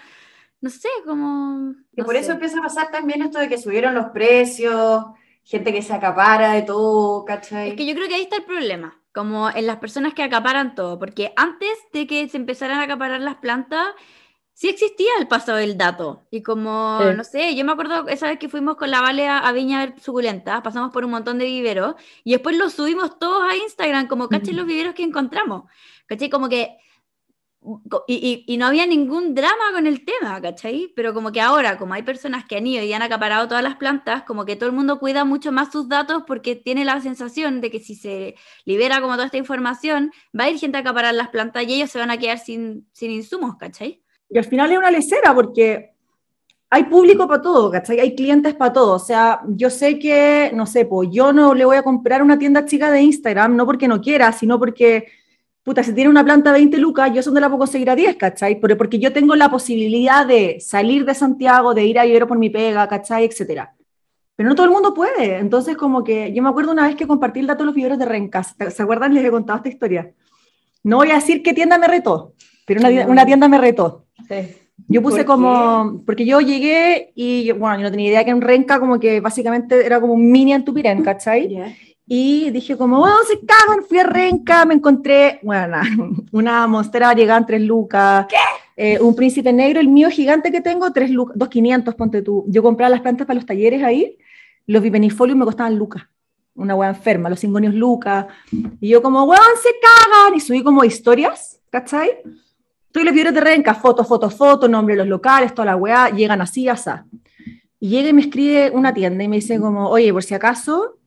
[0.61, 1.75] no sé, como...
[1.92, 2.21] Y no por sé.
[2.21, 5.05] eso empieza a pasar también esto de que subieron los precios,
[5.44, 7.71] gente que se acapara de todo, ¿cachai?
[7.71, 10.75] Es que yo creo que ahí está el problema, como en las personas que acaparan
[10.75, 13.87] todo, porque antes de que se empezaran a acaparar las plantas,
[14.61, 16.27] sí existía el paso del dato.
[16.33, 17.16] Y como, Sí.
[17.16, 19.81] no sé, yo me acuerdo esa vez que fuimos con la Vale a, a Viña
[19.83, 21.94] a ver suculentas, pasamos por un montón de viveros
[22.25, 25.71] y después los subimos todos a Instagram, como caché los viveros que encontramos.
[26.07, 26.29] ¿Cachai?
[26.29, 26.77] Como que...
[28.09, 30.92] Y, y- y no había ningún drama con el tema, ¿cachai?
[30.97, 33.77] Pero como que ahora, como hay personas que han ido y han acaparado todas las
[33.77, 37.61] plantas, como que todo el mundo cuida mucho más sus datos porque tiene la sensación
[37.61, 41.14] de que si se libera como toda esta información, va a ir gente a acaparar
[41.14, 44.03] las plantas y ellos se van a quedar sin, sin insumos, ¿cachai?
[44.31, 45.93] Y al final es una lecera porque
[46.71, 47.99] hay público para todo, ¿cachai?
[48.01, 48.95] Hay clientes para todo.
[48.95, 52.38] O sea, yo sé que, no sé, pues yo no le voy a comprar una
[52.38, 55.07] tienda chica de Instagram, no porque no quiera, sino porque,
[55.62, 58.17] puta, si tiene una planta 20 lucas, yo eso no la puedo conseguir a 10,
[58.17, 58.61] ¿cachai?
[58.61, 62.38] Pero porque yo tengo la posibilidad de salir de Santiago, de ir a Vivero por
[62.38, 63.25] mi pega, ¿cachai?
[63.25, 63.75] Etcétera.
[64.37, 65.38] Pero no todo el mundo puede.
[65.38, 67.99] Entonces, como que yo me acuerdo una vez que compartí el dato de los viveros
[67.99, 68.55] de Rencas.
[68.71, 69.14] ¿Se acuerdan?
[69.14, 70.12] Les he contado esta historia.
[70.85, 74.08] No voy a decir qué tienda me retó, pero una, una tienda me retó.
[74.87, 78.40] Yo puse ¿Por como, porque yo llegué y, bueno, yo no tenía idea que en
[78.40, 81.48] Renca como que básicamente era como un mini Antupirén, ¿cachai?
[81.48, 81.74] Ya.
[82.11, 85.76] Y dije como, bueno, se cagan, fui a Renca, me encontré, bueno,
[86.33, 88.26] una monstera variegada en tres lucas,
[88.76, 92.46] eh, un príncipe negro, el mío gigante que tengo, tres lucas, dos quinientos, ponte tú.
[92.48, 94.16] Yo compraba las plantas para los talleres ahí,
[94.66, 96.04] los bipenifolios me costaban lucas,
[96.54, 98.24] una hueá enferma, los cingonios lucas,
[98.81, 102.22] y yo como, weón, se cagan, y subí como historias, ¿cachai?
[102.99, 106.11] Estoy los videos de Renca, fotos, fotos, fotos, nombre de los locales, toda la weá,
[106.11, 106.91] llegan así, así.
[107.79, 110.99] Y llega y me escribe una tienda y me dice como, oye, por si acaso,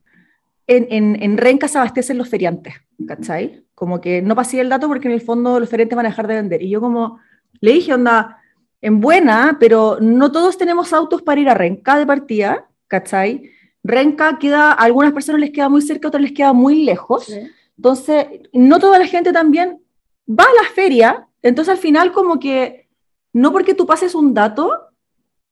[0.66, 2.72] en, en, en Renca se abastecen los feriantes,
[3.06, 3.66] ¿cachai?
[3.74, 6.28] Como que no pasé el dato porque en el fondo los feriantes van a dejar
[6.28, 6.62] de vender.
[6.62, 7.18] Y yo como,
[7.60, 8.38] le dije, onda,
[8.80, 13.50] en buena, pero no todos tenemos autos para ir a Renca de partida, ¿cachai?
[13.84, 17.30] Renca queda, a algunas personas les queda muy cerca, a otras les queda muy lejos.
[17.76, 19.78] Entonces, no toda la gente también
[20.26, 22.88] va a la feria, entonces al final como que
[23.32, 24.70] no porque tú pases un dato,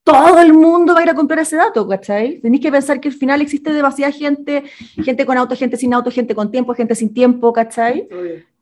[0.04, 2.40] todo el mundo va a ir a comprar ese dato, ¿cachai?
[2.40, 4.64] Tenéis que pensar que al final existe demasiada gente,
[5.02, 8.08] gente con auto, gente sin auto, gente con tiempo, gente sin tiempo, ¿cachai?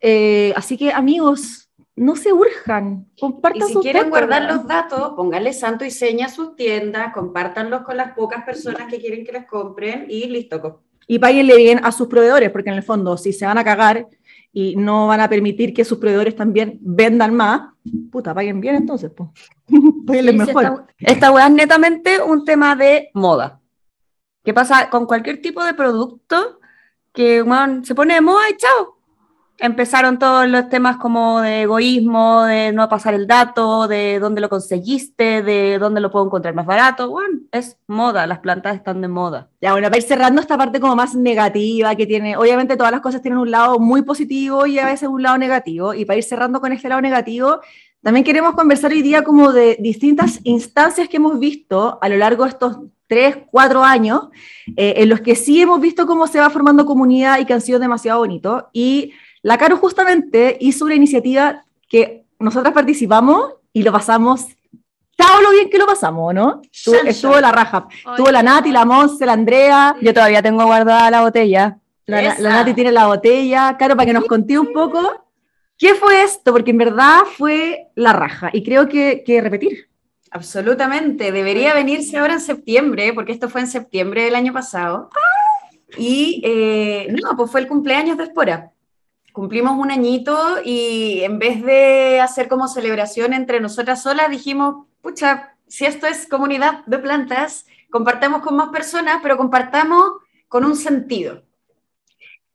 [0.01, 4.57] Eh, así que amigos, no se urjan, Y compartan si sus quieren datos, guardar weón.
[4.57, 9.01] los datos, pónganle santo y seña a sus tiendas, compártanlos con las pocas personas que
[9.01, 10.83] quieren que les compren y listo.
[11.07, 14.07] Y páguenle bien a sus proveedores, porque en el fondo, si se van a cagar
[14.61, 17.68] y no van a permitir que sus proveedores también vendan más,
[18.11, 19.31] puta, paguen bien entonces, pues.
[20.05, 20.64] Páguenles Sí, mejor.
[20.99, 23.61] Esta, esta weá es netamente un tema de moda.
[24.42, 26.59] ¿Qué pasa con cualquier tipo de producto
[27.12, 27.44] que
[27.85, 28.97] se pone de moda y chao?
[29.61, 34.49] Empezaron todos los temas como de egoísmo, de no pasar el dato, de dónde lo
[34.49, 37.11] conseguiste, de dónde lo puedo encontrar más barato.
[37.11, 39.51] Bueno, es moda, las plantas están de moda.
[39.61, 43.01] Ya, bueno, para ir cerrando esta parte como más negativa que tiene, obviamente todas las
[43.01, 46.25] cosas tienen un lado muy positivo y a veces un lado negativo, y para ir
[46.25, 47.59] cerrando con este lado negativo,
[48.01, 52.44] también queremos conversar hoy día como de distintas instancias que hemos visto a lo largo
[52.44, 54.29] de estos tres, cuatro años,
[54.77, 57.61] eh, en los que sí hemos visto cómo se va formando comunidad y que han
[57.61, 59.14] sido demasiado bonitos, y
[59.48, 64.46] la Caro justamente hizo una iniciativa que nosotras participamos y lo pasamos,
[65.16, 66.61] todo lo bien que lo pasamos, ¿no?
[66.70, 67.88] Estuvo, estuvo la raja.
[68.11, 69.96] Estuvo la Nati, la Monse, la Andrea.
[70.00, 71.78] Yo todavía tengo guardada la botella.
[72.06, 73.76] La, la- Nati tiene la botella.
[73.78, 75.24] Caro, para que nos conté un poco.
[75.76, 76.52] ¿Qué fue esto?
[76.52, 78.50] Porque en verdad fue la raja.
[78.52, 79.88] Y creo que, que repetir.
[80.30, 85.08] Absolutamente, debería venirse ahora en septiembre, porque esto fue en septiembre del año pasado.
[85.96, 88.70] Y eh, no, pues fue el cumpleaños de Espora.
[89.38, 95.55] Cumplimos un añito y en vez de hacer como celebración entre nosotras solas, dijimos, pucha,
[95.68, 100.03] si esto es comunidad de plantas, compartamos con más personas, pero compartamos
[100.48, 101.44] con un sentido.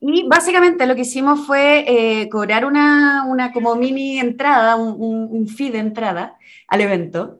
[0.02, 5.30] Y básicamente lo que hicimos fue eh, cobrar una, una como mini entrada, un, un,
[5.32, 6.36] un fee de entrada
[6.67, 7.38] al evento.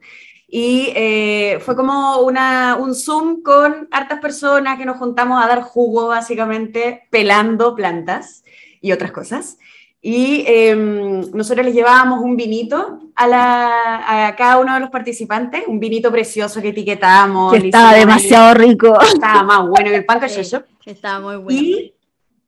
[0.48, 5.60] Y eh, fue como una, un Zoom con hartas personas que nos juntamos a dar
[5.60, 8.43] jugo, básicamente, pelando plantas
[8.84, 9.56] y otras cosas.
[10.02, 15.62] Y eh, nosotros les llevábamos un vinito a, la, a cada uno de los participantes,
[15.66, 17.50] un vinito precioso que etiquetamos.
[17.52, 19.00] Que estaba hicimos ahí- demasiado rico.
[19.00, 20.64] Estaba más bueno que el pan Sí, cachocho.
[20.84, 21.58] Estaba muy bueno.
[21.58, 21.94] Y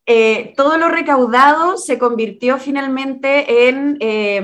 [0.05, 4.43] eh, todo lo recaudado se convirtió finalmente en eh,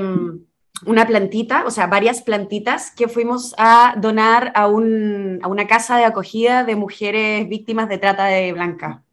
[0.87, 5.97] una plantita, o sea, varias plantitas que fuimos a donar a, un- a una casa
[5.97, 9.03] de acogida de mujeres víctimas de trata de blanca.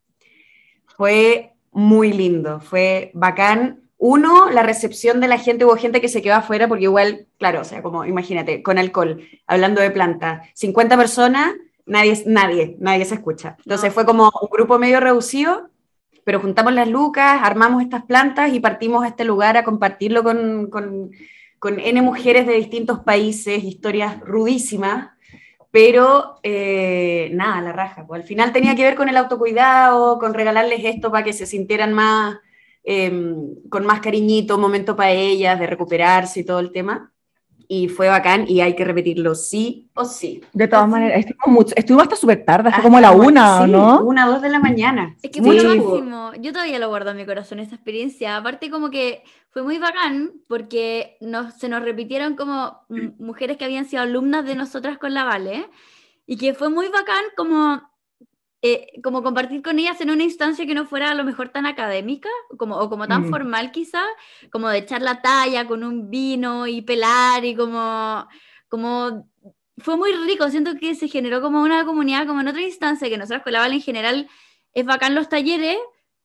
[0.97, 3.81] Fue muy lindo, fue bacán.
[3.99, 7.61] Uno, la recepción de la gente, hubo gente que se quedó afuera porque igual, claro,
[7.61, 11.53] o sea, como imagínate, con alcohol, hablando de planta, 50 personas,
[11.85, 13.57] nadie, nadie, nadie se escucha.
[13.59, 13.95] Entonces No.
[13.95, 15.69] fue como un grupo medio reducido,
[16.25, 20.69] pero juntamos las lucas, armamos estas plantas y partimos a este lugar a compartirlo con,
[20.71, 21.11] con,
[21.59, 25.11] con N mujeres de distintos países, historias rudísimas,
[25.71, 28.07] pero eh, nada, la raja.
[28.07, 31.47] Pues al final tenía que ver con el autocuidado, con regalarles esto para que se
[31.47, 32.39] sintieran más,
[32.85, 33.13] eh,
[33.69, 37.13] con más cariñito, momento para ellas, de recuperarse y todo el tema.
[37.73, 40.43] Y fue bacán y hay que repetirlo sí o sí.
[40.53, 43.65] De todas maneras, estuvimos, estuvimos hasta súper tarde, hasta Hasta como a la una, ¿o
[43.65, 44.03] sí, ¿no?
[44.03, 45.15] Una, dos de la mañana.
[45.23, 45.47] Es que Sí.
[45.47, 46.33] fue lo máximo.
[46.41, 48.37] Yo todavía lo guardo en mi corazón, esa experiencia.
[48.37, 52.81] Aparte, como que fue muy bacán porque nos, se nos repitieron como
[53.21, 55.69] mujeres que habían sido alumnas de nosotras con la Vale.
[56.27, 57.89] Y que fue muy bacán como,
[58.63, 61.65] eh, como compartir con ellas en una instancia que no fuera a lo mejor tan
[61.67, 63.31] académica como, o como tan Mm.
[63.31, 64.03] formal quizá,
[64.51, 68.29] como de echar la talla con un vino y pelar y como,
[68.69, 69.29] como
[69.79, 73.17] fue muy rico, siento que se generó como una comunidad, como en otra instancia, que
[73.17, 74.29] nosotros con la Vale en general
[74.75, 75.79] es bacán los talleres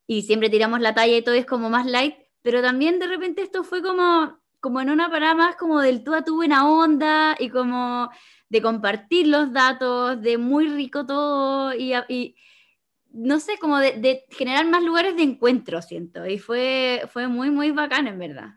[0.08, 3.42] y siempre tiramos la talla y todo es como más light, pero también de repente
[3.42, 7.36] esto fue como, como en una parada más como del tú a tú buena onda
[7.40, 8.10] y como
[8.50, 12.36] de compartir los datos, de muy rico todo y, y
[13.16, 17.72] no sé, como de, generar más lugares de encuentro, siento, y fue, fue muy, muy
[17.72, 18.50] bacán en verdad.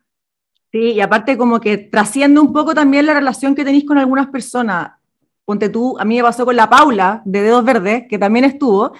[0.72, 4.26] Sí, y aparte como que trasciende un poco también la relación que tenéis con algunas
[4.28, 4.92] personas.
[5.44, 8.92] Ponte tú, a mí me pasó con la Paula de Dedos Verdes, que también estuvo,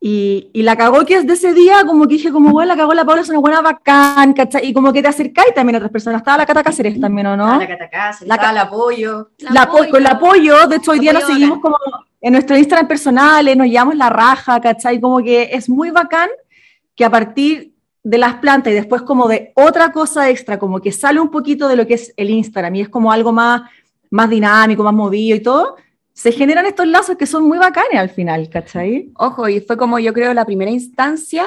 [0.00, 2.76] y, y la cagó que es de ese día, como que dije, como, bueno, la
[2.76, 4.66] cagó la Paula, es una buena bacán, ¿cachai?
[4.68, 6.20] Y como que te acercáis también a otras personas.
[6.20, 7.58] Estaba la Cata Cáceres también, ¿o no?
[7.58, 9.30] La catacasa, La estaba el apoyo.
[9.50, 11.76] La apo- con el apoyo, de hecho hoy día nos Apoyo seguimos como
[12.20, 15.00] en nuestro Instagram personales, nos llevamos la raja, ¿cachai?
[15.00, 16.28] Como que es muy bacán
[16.94, 20.92] que a partir de las plantas y después como de otra cosa extra, como que
[20.92, 23.62] sale un poquito de lo que es el Instagram y es como algo más,
[24.10, 25.76] más dinámico, más movido y todo,
[26.18, 29.12] se generan estos lazos que son muy bacanes al final, ¿cachai?
[29.14, 31.44] Ojo, y fue como yo creo la primera instancia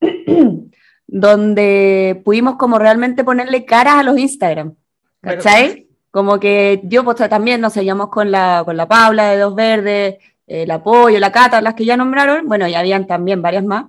[1.06, 4.74] donde pudimos como realmente ponerle caras a los Instagram,
[5.20, 5.88] ¿cachai?
[6.10, 10.16] Como que yo pues también nos seguíamos con la, con la Paula de Dos Verdes,
[10.46, 13.84] el apoyo, la Cata, las que ya nombraron, bueno, y habían también varias más.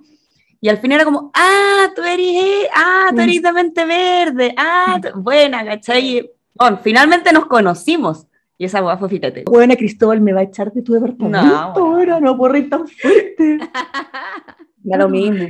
[0.60, 4.54] Y al fin era como, ah, tú eres, eh, ah, tú eres de mente verde,
[4.58, 6.30] ah, tú- buena, ¿cachai?
[6.52, 8.26] Bueno, finalmente nos conocimos.
[8.58, 9.44] Y esa hueá fue fíjate.
[9.46, 11.86] Buena Cristóbal, me va a echar de tu departamento No, bueno.
[11.86, 13.58] ahora, no puedo reír tan fuerte.
[14.82, 15.44] Da lo mismo.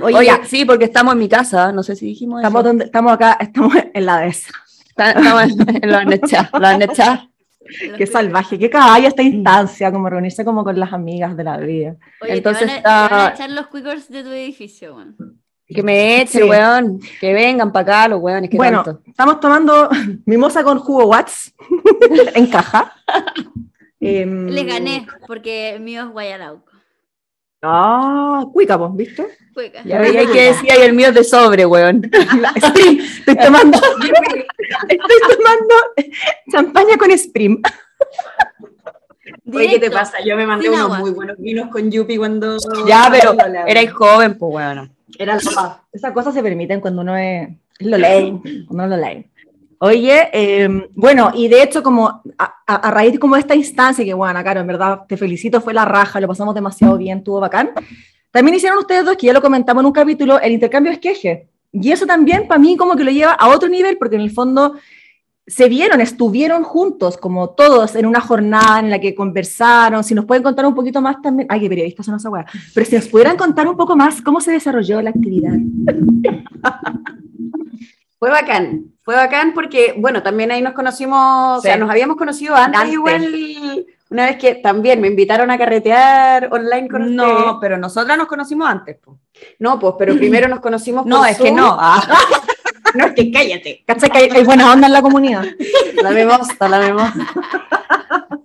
[0.00, 2.68] Oye, Oye, sí, porque estamos en mi casa, no sé si dijimos estamos, eso.
[2.68, 4.50] donde, estamos acá, estamos en la de esa.
[4.88, 5.42] Está- Estamos
[5.82, 7.26] en la necha, la necha.
[7.96, 11.96] Qué salvaje, qué caballo esta instancia, como reunirse como con las amigas de la vida.
[12.20, 15.16] Oye, Entonces te, van a, te van a echar los quickers de tu edificio, weón.
[15.74, 16.48] Que me echen, Sí.
[16.48, 17.00] weón.
[17.20, 19.02] Que vengan para acá los weones, que bueno, tanto.
[19.06, 19.88] estamos tomando
[20.26, 21.54] mimosa con jugo Watts
[22.34, 22.92] en caja.
[24.02, 26.64] Em, Les gané, porque el mío es Guayarauco.
[27.60, 29.26] Ah, cuica, pues, ¿viste?
[29.52, 29.82] Cueca.
[29.84, 32.10] Ya veía que decía y el mío es de sobre, weón.
[32.56, 33.76] Spring, estoy tomando,
[34.88, 35.74] estoy tomando
[36.50, 37.60] champaña con Spring.
[39.52, 40.16] Oye, ¿qué te pasa?
[40.24, 40.98] Yo me mandé Sin unos agua.
[41.00, 42.56] muy buenos vinos con Yupi cuando...
[42.86, 44.90] Ya, pero erais joven, pues weón.
[45.18, 45.76] Era la paz.
[45.92, 47.48] Esas cosas se permiten cuando uno es,
[47.80, 48.30] lo ley,
[48.66, 49.26] cuando uno lo ley.
[49.82, 54.04] Oye, eh, bueno, y de hecho, como a, a- a raíz como de esta instancia,
[54.04, 57.40] que bueno, Caro, en verdad te felicito, fue la raja, lo pasamos demasiado bien, tuvo
[57.40, 57.70] bacán.
[58.30, 61.48] También hicieron ustedes dos, que ya lo comentamos en un capítulo, el intercambio esqueje.
[61.72, 64.30] Y eso también para mí como que lo lleva a otro nivel, porque en el
[64.30, 64.74] fondo
[65.46, 70.04] se vieron, estuvieron juntos, como todos, en una jornada en la que conversaron.
[70.04, 71.48] Si nos pueden contar un poquito más también.
[71.50, 72.46] Ay, qué periodistas son esa weá.
[72.74, 75.52] Pero si nos pudieran contar un poco más cómo se desarrolló la actividad.
[78.18, 82.54] Fue bacán, fue bacán porque, bueno, también ahí nos conocimos, o sea, nos habíamos conocido
[82.54, 82.92] antes, Antes.
[82.94, 87.52] igual, una vez que también me invitaron a carretear online con No, ustedes.
[87.62, 88.98] pero nosotras nos conocimos antes.
[88.98, 89.18] po.
[89.58, 91.78] No, pues, pero primero nos conocimos No, por es que no.
[91.80, 92.02] ah.
[92.94, 93.82] No, es que cállate.
[93.86, 95.44] ¿Cachai que hay, hay buena onda en la comunidad?
[96.02, 97.10] La vemos, la vemos.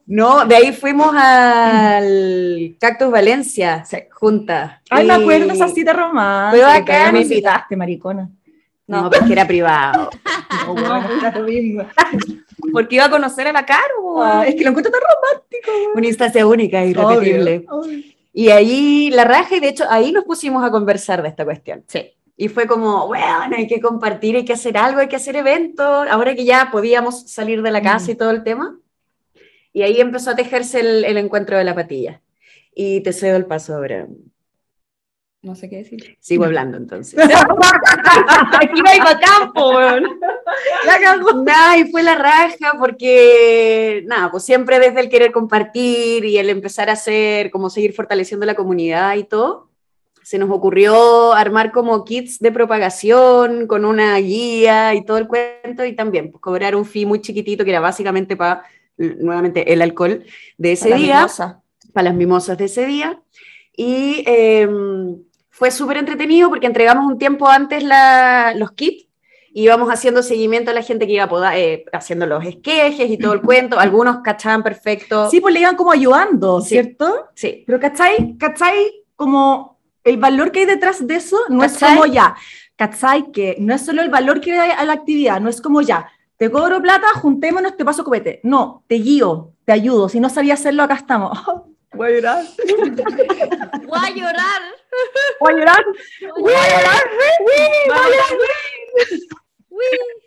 [0.07, 4.79] No, de ahí fuimos al Cactus Valencia, juntas.
[4.89, 6.51] Ay, me Y- acuerdo esa cita romántica.
[6.51, 7.13] Fue bacán.
[7.13, 8.29] Me invitaste, maricona.
[8.87, 10.11] No, porque era privado.
[10.67, 11.87] No, bueno.
[12.71, 14.21] Porque iba a conocer a la Caro.
[14.21, 15.71] Ah, es que lo encuentro tan romántico.
[15.95, 17.65] Una instancia única e irrepetible.
[17.67, 17.99] Obvio, obvio.
[18.31, 21.83] Y ahí la raja, y de hecho ahí nos pusimos a conversar de esta cuestión.
[21.87, 22.11] Sí.
[22.37, 26.07] Y fue como, bueno, hay que compartir, hay que hacer algo, hay que hacer eventos,
[26.09, 28.77] ahora que ya podíamos salir de la casa y todo el tema.
[29.71, 32.21] Y ahí empezó a tejerse el, el encuentro de la patilla.
[32.73, 34.07] Y te cedo el paso ahora.
[35.45, 36.17] No sé qué decir.
[36.19, 37.19] Sigo hablando entonces.
[37.19, 40.03] Aquí va a campo, weón.
[40.87, 41.43] La cagó.
[41.43, 46.49] Nah, y fue la raja porque, nada, pues siempre desde el querer compartir y el
[46.49, 49.69] empezar a hacer, como seguir fortaleciendo la comunidad y todo,
[50.25, 55.85] se nos ocurrió armar como kits de propagación con una guía y todo el cuento
[55.85, 58.63] y también pues, cobrar un fee muy chiquitito que era básicamente para,
[58.97, 60.23] nuevamente, el alcohol
[60.57, 61.27] de ese La día
[61.93, 63.21] para las mimosas de ese día.
[63.77, 64.67] Y eh,
[65.51, 69.05] fue súper entretenido porque entregamos un tiempo antes la- los kits
[69.53, 73.33] íbamos haciendo seguimiento a la gente que iba poda- eh, haciendo los esquejes y todo
[73.33, 73.79] el cuento.
[73.79, 75.29] Algunos cachaban perfecto.
[75.29, 76.69] Sí, pues le iban como ayudando, Sí.
[76.69, 77.27] ¿cierto?
[77.35, 77.63] sí.
[77.67, 78.35] Pero ¿cachai?
[78.37, 79.03] ¿Cachai?
[79.15, 79.74] Como
[80.05, 81.95] el valor que hay detrás de eso no es ¿Cachai?
[81.95, 82.35] como ya.
[82.77, 83.31] ¿Cachai?
[83.31, 86.09] Que no es solo el valor que hay a la actividad, no es como ya.
[86.37, 88.39] Te cobro plata, juntémonos, te paso copete.
[88.43, 90.07] No, te guío, te ayudo.
[90.07, 91.37] Si no sabía hacerlo, acá estamos.
[91.93, 92.45] Voy a llorar.
[93.87, 94.63] Voy a llorar.
[95.39, 95.83] Voy a llorar.
[96.39, 97.03] Voy a llorar.
[97.39, 98.35] Voy a llorar.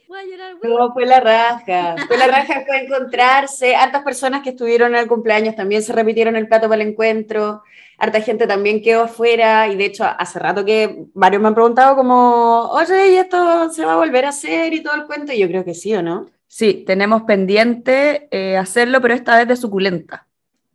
[0.09, 0.57] Voy a llorar.
[0.63, 1.97] No, fue la raja.
[2.07, 3.77] Fue la raja, fue encontrarse.
[3.77, 7.63] Hartas personas que estuvieron en el cumpleaños también se repitieron el plato para el encuentro.
[7.99, 9.69] Harta gente también quedó afuera.
[9.69, 13.85] Y de hecho, hace rato que varios me han preguntado como, oye, ¿y esto se
[13.85, 15.33] va a volver a hacer y todo el cuento?
[15.33, 16.27] Y yo creo que sí, ¿o no?
[16.47, 20.27] Sí, tenemos pendiente eh, hacerlo, pero esta vez de suculenta.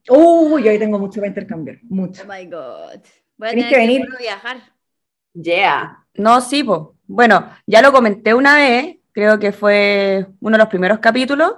[0.09, 1.79] Uy, ahí tengo mucho para intercambiar.
[1.83, 2.23] Mucho.
[2.23, 3.01] Oh my God.
[3.37, 4.05] Voy a tener que que, venir.
[4.05, 4.57] puro viajar.
[5.33, 6.05] Yeah.
[6.15, 6.81] No, sí, pues.
[7.07, 11.55] Bueno, ya lo comenté una vez, creo que fue uno de los primeros capítulos,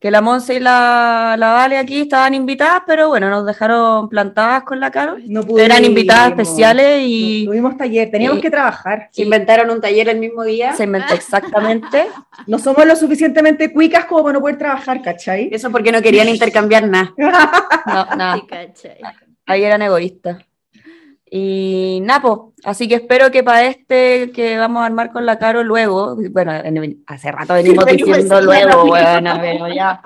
[0.00, 4.62] que la Monse y la, la Vale aquí estaban invitadas, pero bueno, nos dejaron plantadas
[4.62, 5.16] con la Caro.
[5.26, 9.08] No Eran invitadas especiales y Tuvimos taller, teníamos y- que trabajar.
[9.10, 10.72] Se inventaron un taller el mismo día.
[10.74, 12.06] se inventó exactamente.
[12.46, 15.48] No somos lo suficientemente cuicas como para no poder trabajar, ¿cachai?
[15.52, 17.12] Eso porque no querían intercambiar nada.
[17.86, 18.36] No, nada.
[18.36, 18.98] Sí, cachai.
[19.46, 20.38] Ahí eran egoístas.
[21.30, 25.62] Y Napo, así que espero que para este que vamos a armar con la Caro
[25.62, 30.00] luego, bueno, en- hace rato venimos venimos diciendo luego, bueno, pero ya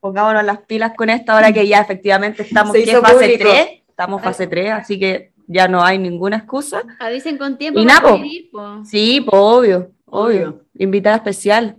[0.00, 3.44] pongámonos las pilas con esto ahora que ya efectivamente estamos ¿qué hizo fase público.
[3.50, 6.82] 3, estamos fase 3, así que ya no hay ninguna excusa.
[6.98, 7.78] Avisen con tiempo.
[7.80, 8.18] Y Napo.
[8.52, 8.84] po.
[8.84, 10.60] Sí, pues obvio, obvio, Obvio.
[10.78, 11.76] invitada especial.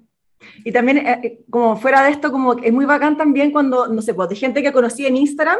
[0.63, 4.02] Y también, eh, eh, como fuera de esto, como es muy bacán también cuando, no
[4.04, 5.58] sé, pues de gente que conocí en Instagram,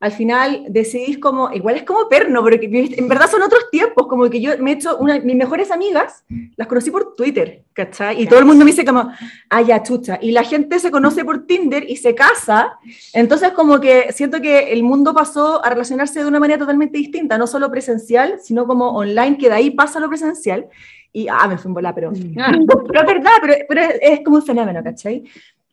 [0.00, 4.06] al final decidís como, igual es como perno, pero que en verdad son otros tiempos,
[4.06, 6.24] como que yo me he hecho, una, mis mejores amigas,
[6.56, 8.20] las conocí por Twitter, ¿cachai?
[8.22, 9.10] Y todo el mundo me dice como,
[9.50, 12.78] ah, ya, chucha, y la gente se conoce por Tinder y se casa,
[13.12, 17.38] entonces como que siento que el mundo pasó a relacionarse de una manera totalmente distinta,
[17.38, 20.66] no solo presencial, sino como online, que de ahí pasa lo presencial,
[21.12, 22.12] y, ah, me fui en bola, pero...
[22.86, 25.24] Pero es verdad, pero, pero es, es como un fenómeno, ¿cachai?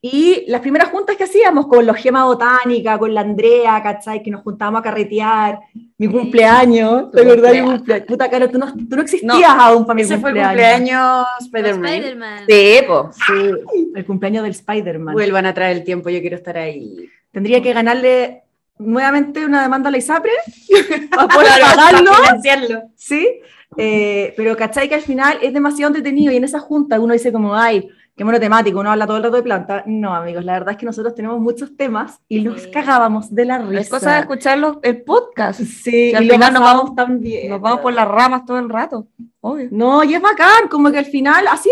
[0.06, 4.22] Y las primeras juntas que hacíamos con los Gema Botánica, con la Andrea, ¿cachai?
[4.22, 5.60] Que nos juntábamos a carretear,
[5.98, 7.52] mi cumpleaños, Tu ¿de verdad?
[7.54, 7.78] Mi cumpleaños.
[7.78, 8.08] cumpleaños.
[8.08, 10.76] Puta, Caro, tú no, tú no existías aún para mi Ese fue el cumpleaños.
[10.76, 11.86] cumpleaños Spider-Man.
[11.94, 12.40] Spider-Man.
[12.50, 13.16] Sí, pues.
[13.16, 15.14] Sí, el cumpleaños del Spider-Man.
[15.14, 17.10] Vuelvan a traer el tiempo, yo quiero estar ahí.
[17.32, 18.44] Tendría que ganarle
[18.80, 20.32] nuevamente una demanda a la ISAPRE
[21.16, 22.14] para poder pagarlo.
[22.14, 22.82] financiarlo.
[22.98, 23.40] ¿sí?
[23.78, 27.32] Eh, pero cachai que al final es demasiado entretenido y en esa junta uno dice
[27.32, 29.84] como, ay, qué monotemático, uno habla todo el rato de planta.
[29.88, 32.72] No, amigos, la verdad es que nosotros tenemos muchos temas y nos Sí.
[32.72, 33.82] cagábamos de la risa.
[33.82, 35.62] Es cosa de escucharlo el podcast.
[35.62, 37.50] Sí, Y al y final nos vamos- tan bien.
[37.50, 39.08] Nos vamos por las ramas todo el rato.
[39.42, 39.68] Obvio.
[39.72, 41.70] No, y es bacán, como que al final, así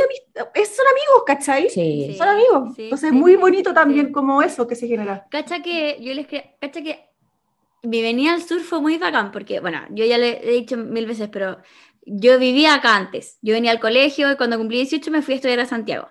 [0.56, 1.70] es, son amigos, ¿cachai?
[1.70, 2.16] Sí.
[2.18, 2.74] Son amigos.
[2.76, 4.12] sí, Entonces, sí, muy sí, bonito también sí.
[4.12, 5.26] como eso que se genera.
[5.30, 7.00] Cacha que yo les cre- cacha que
[7.84, 11.06] mi venida al sur fue muy bacán, porque, bueno, yo ya le he dicho mil
[11.06, 11.58] veces, pero
[12.06, 13.38] yo vivía acá antes.
[13.42, 16.08] Yo venía al colegio y cuando cumplí 18 me fui a estudiar a Santiago.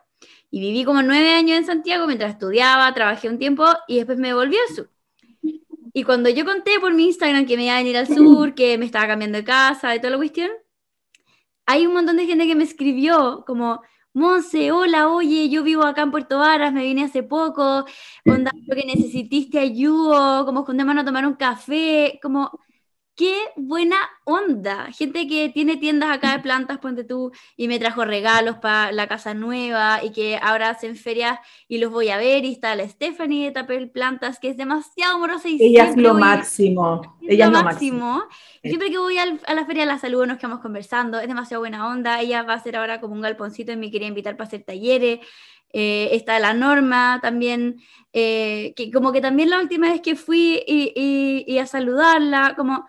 [0.51, 4.35] Y viví como nueve años en Santiago mientras estudiaba, trabajé un tiempo y después me
[4.35, 4.91] volví al sur.
[5.93, 8.79] Y cuando yo conté por mi Instagram que me iba a venir al sur, que
[8.79, 10.51] me estaba cambiando de casa y toda la cuestión,
[11.67, 13.83] hay un montón de gente que me escribió como,
[14.13, 17.85] Monse, hola, oye, yo vivo acá en Puerto Varas, me vine hace poco,
[18.27, 22.51] onda, lo que necesitiste ayudo, como juntémonos a tomar un café, como,
[23.21, 24.87] qué buena onda.
[24.93, 29.09] Gente que tiene tiendas acá de plantas, ponte tú, y me trajo regalos para la
[29.09, 32.89] casa nueva, y que ahora hacen ferias y los voy a ver, y está la
[32.89, 37.19] Stephanie de Tapel Plantas, que es demasiado amorosa y Ella es lo máximo.
[37.21, 38.07] Ella es lo máximo.
[38.07, 38.29] máximo.
[38.63, 41.29] Y Siempre que voy al- a la feria de la salud nos quedamos conversando, es
[41.29, 42.23] demasiado buena onda.
[42.23, 45.21] Ella va a hacer ahora como un galponcito y me quería invitar para hacer talleres.
[45.75, 47.77] Eh, está la Norma también,
[48.15, 52.55] eh, que como que también la última vez que fui y, y- y a saludarla,
[52.57, 52.89] como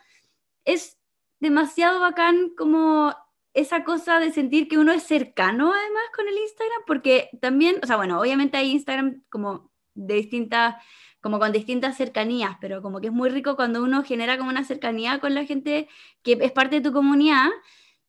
[0.66, 0.98] es
[1.40, 3.16] demasiado bacán como
[3.54, 7.88] esa cosa de sentir que uno es cercano además con el Instagram, porque también, o
[7.88, 10.76] sea, bueno, obviamente hay Instagram como de distintas
[11.22, 14.64] como con distintas cercanías, pero como que es muy rico cuando uno genera como una
[14.64, 15.88] cercanía con la gente
[16.24, 17.48] que es parte de tu comunidad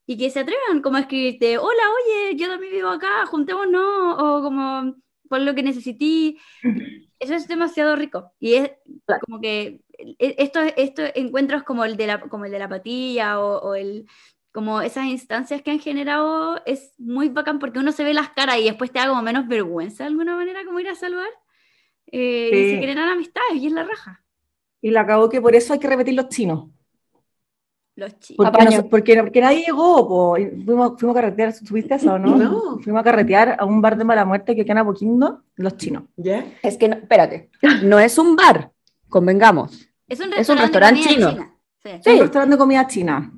[0.06, 4.42] y que se atrevan como a escribirte, hola, oye, yo también vivo acá, juntémonos, o
[4.42, 4.94] como
[5.28, 6.36] por lo que necesité.
[7.18, 8.32] Eso es demasiado rico.
[8.40, 8.72] Y es
[9.26, 9.81] como que
[10.18, 14.06] estos, estos encuentros como el de la, como el de la patilla o, o el
[14.52, 18.58] como esas instancias que han generado es muy bacán porque uno se ve las caras
[18.58, 21.30] y después te da como menos vergüenza de alguna manera como ir a saludar.
[22.10, 22.70] Eh, Y Sí.
[22.72, 24.22] se generan amistades y es la raja.
[24.82, 26.68] Y la acabó que por eso hay que repetir los chinos.
[27.94, 28.50] Los chicos.
[28.50, 30.38] Porque, no- porque, porque nadie llegó, po.
[30.38, 32.36] Y Fuimos, fuimos a carretear, ¿subiste eso o no?
[32.36, 32.78] No.
[32.80, 36.04] Fuimos a carretear a un bar de mala muerte que queda en Apoquindo, los chinos.
[36.16, 36.44] ¿Ya?
[36.62, 37.50] Es que, no- espérate,
[37.84, 38.70] no es un bar,
[39.08, 39.88] convengamos.
[40.12, 41.30] Es un Es un restaurante, de restaurante comida chino.
[41.30, 41.56] china.
[41.82, 41.90] Sí.
[42.04, 43.32] Es un restaurante de comida china.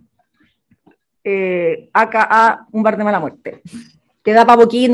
[1.22, 3.62] Eh, AKA, un bar de mala muerte.
[4.22, 4.44] Que da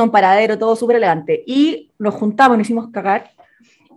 [0.04, 1.42] un paradero, todo súper elegante.
[1.46, 3.30] Y nos juntamos, nos hicimos cagar.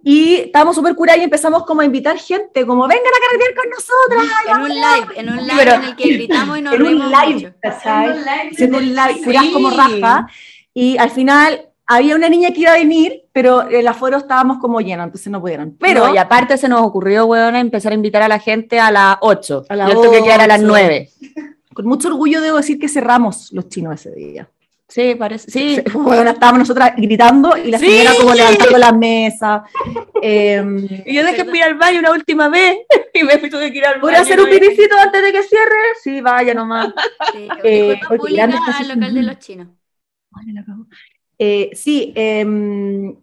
[0.05, 3.69] Y estábamos súper curados y empezamos como a invitar gente, como vengan a carretear con
[3.69, 4.41] nosotras.
[4.47, 6.99] En un live, en un live Pero- en el que gritamos y nos en un
[7.11, 7.53] live, mucho.
[7.61, 8.15] ¿cachai?
[8.51, 10.27] Haciendo un live, curas como raja.
[10.73, 14.79] Y al final había una niña que iba a venir, pero el aforo estábamos como
[14.81, 15.75] lleno, entonces no pudieron.
[15.79, 18.91] Pero Pero, y aparte se nos ocurrió, weón, empezar a invitar a la gente a
[18.91, 19.65] las 8.
[19.69, 20.67] A las y esto que a las 8.
[20.67, 21.09] 9.
[21.73, 24.49] con mucho orgullo debo decir que cerramos los chinos ese día.
[24.88, 25.49] Sí, parece.
[25.49, 25.81] Sí.
[25.93, 27.88] Bueno, estábamos nosotras gritando y la Sí.
[27.88, 29.63] señora como levantando la mesa.
[30.21, 30.63] Eh,
[31.07, 32.77] Y yo dejé ir al baño una última vez
[33.13, 34.01] y me tuve que ir al baño.
[34.01, 34.51] ¿Podría hacer un ¿no?
[34.51, 35.79] pipicito antes de que cierre?
[36.01, 36.93] Sí, vaya nomás.
[37.31, 39.67] Sí, Eh, oye, al local de los chinos.
[41.46, 43.14] Eh, sí, em,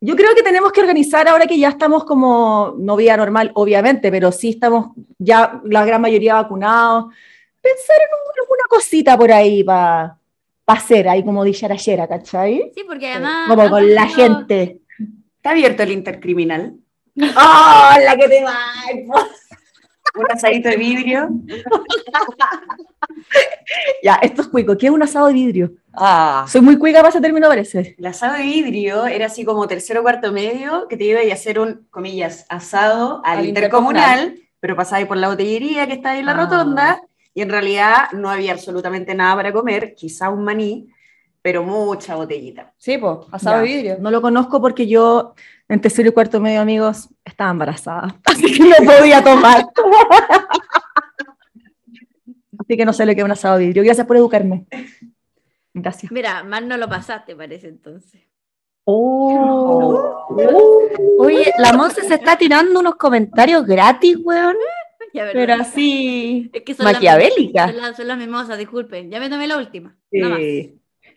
[0.00, 4.10] yo creo que tenemos que organizar ahora que ya estamos como, no vía normal, obviamente,
[4.10, 7.14] pero sí estamos ya la gran mayoría vacunados,
[7.60, 10.16] pensar en un- alguna cosita por ahí para
[10.66, 12.72] hacer, ahí como dicharachera, ¿cachai?
[12.74, 13.48] Sí, porque además.
[13.48, 14.80] Como con la gente.
[15.36, 16.74] ¿Está abierto el intercriminal?
[17.20, 18.54] ¡Oh, la que te va!
[20.14, 21.28] Un asadito de vidrio.
[24.02, 24.76] Ya, esto es cuico.
[24.76, 25.72] ¿Qué es un asado de vidrio?
[25.94, 26.44] Ah.
[26.48, 27.94] Soy muy cuica para ese término, parece.
[27.98, 31.32] El asado de vidrio era así como tercero o cuarto medio, que te iba a
[31.32, 36.20] hacer un, comillas, asado al, Al intercomunal, pero pasaba por la botellería que está ahí
[36.20, 36.36] en la Ah.
[36.44, 37.02] rotonda,
[37.34, 40.88] y en realidad no había absolutamente nada para comer, quizá un maní,
[41.42, 42.72] pero mucha botellita.
[42.76, 43.62] Sí, pues, asado Ya.
[43.62, 43.96] de vidrio.
[44.00, 45.34] No lo conozco porque yo,
[45.68, 48.16] en tercero y cuarto medio, amigos, estaba embarazada.
[48.24, 49.66] Así que no podía tomar.
[52.58, 53.82] Así que no sé lo que es un asado de vidrio.
[53.84, 54.66] Gracias por educarme.
[55.72, 56.12] Gracias.
[56.12, 58.22] Mira, mal no lo pasaste, parece entonces.
[58.84, 60.26] Oh.
[61.18, 64.56] Oye, la Monse se está tirando unos comentarios gratis, weón.
[65.12, 65.40] Ya, verdad.
[65.40, 66.50] Pero así.
[66.52, 67.66] Es que son las- maquiavélica.
[67.66, 69.10] Son las, son las mimosas, disculpen.
[69.10, 69.96] Ya me tomé la última.
[70.12, 70.40] Nada más.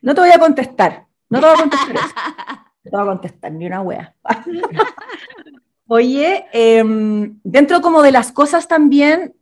[0.03, 1.05] No te voy a contestar.
[1.29, 2.05] No te voy a contestar eso.
[2.85, 4.13] No te voy a contestar ni una wea.
[5.87, 9.33] Oye, em, dentro como de las cosas también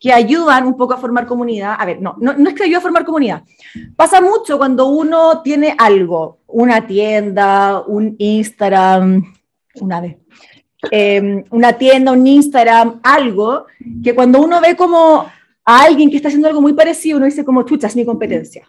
[0.00, 2.78] que ayudan un poco a formar comunidad, a ver, no, no, no es que ayude
[2.78, 3.44] a formar comunidad,
[3.94, 9.22] pasa mucho cuando uno tiene algo, una tienda, un Instagram,
[9.80, 10.16] una vez,
[10.90, 13.66] em, una tienda, un Instagram, algo,
[14.02, 15.26] que cuando uno ve como
[15.64, 18.68] a alguien que está haciendo algo muy parecido, uno dice como, chucha, es mi competencia.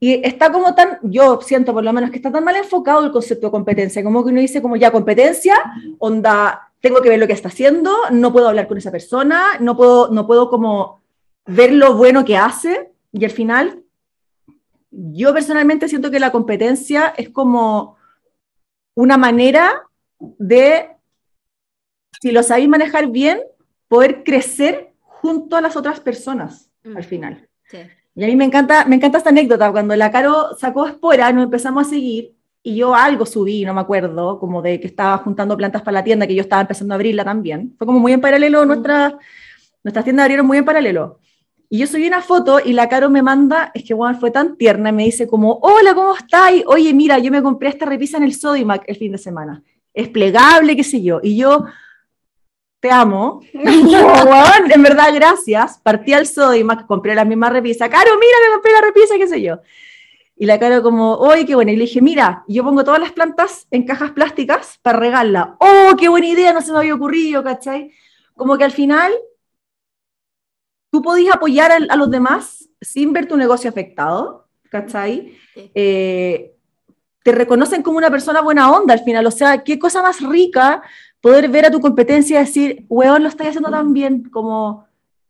[0.00, 3.10] Y está como tan, yo siento por lo menos que está tan mal enfocado el
[3.12, 5.56] concepto de competencia, como que uno dice como ya competencia,
[5.98, 9.76] onda, tengo que ver lo que está haciendo, no puedo hablar con esa persona, no
[9.76, 11.02] puedo, no puedo como
[11.46, 13.82] ver lo bueno que hace y al final,
[14.90, 17.96] yo personalmente siento que la competencia es como
[18.94, 19.82] una manera
[20.20, 20.90] de,
[22.20, 23.40] si lo sabéis manejar bien,
[23.88, 27.02] poder crecer junto a las otras personas al Mm.
[27.02, 27.48] final.
[27.64, 27.78] Sí.
[28.18, 31.44] Y a mí me encanta, me encanta esta anécdota, cuando la Caro sacó Espora, nos
[31.44, 35.56] empezamos a seguir, y yo algo subí, no me acuerdo, como de que estaba juntando
[35.56, 37.76] plantas para la tienda, que yo estaba empezando a abrirla también.
[37.78, 39.14] Fue como muy en paralelo, nuestras,
[39.84, 41.20] nuestras tiendas abrieron muy en paralelo.
[41.70, 44.56] Y yo subí una foto y la Caro me manda, es que bueno, fue tan
[44.56, 46.64] tierna, me dice como, hola, ¿cómo estáis?
[46.66, 49.62] Oye, mira, yo me compré esta repisa en el Sodimac el fin de semana.
[49.94, 51.20] Es plegable, qué sé yo.
[51.22, 51.66] Y yo,
[52.80, 53.40] te amo.
[53.54, 55.78] Weón, en verdad, gracias.
[55.78, 57.88] Partí al Sodimac, compré la misma repisa.
[57.88, 59.60] Caro, mira, me compré la repisa, qué sé yo.
[60.36, 61.72] Y la Caro como, oye, qué buena.
[61.72, 65.56] Y le dije, mira, yo pongo todas las plantas en cajas plásticas para regarla.
[65.58, 67.90] Oh, qué buena idea, no se me había ocurrido, ¿cachai?
[68.36, 69.12] Como que al final
[70.90, 75.36] tú podías apoyar a, a los demás sin ver tu negocio afectado, ¿cachai?
[75.54, 75.72] Sí.
[75.74, 76.54] Eh,
[77.24, 79.26] te reconocen como una persona buena onda al final.
[79.26, 80.82] O sea, qué cosa más rica
[81.20, 84.86] poder ver a tu competencia y decir, weón, lo estás haciendo tan bien, como,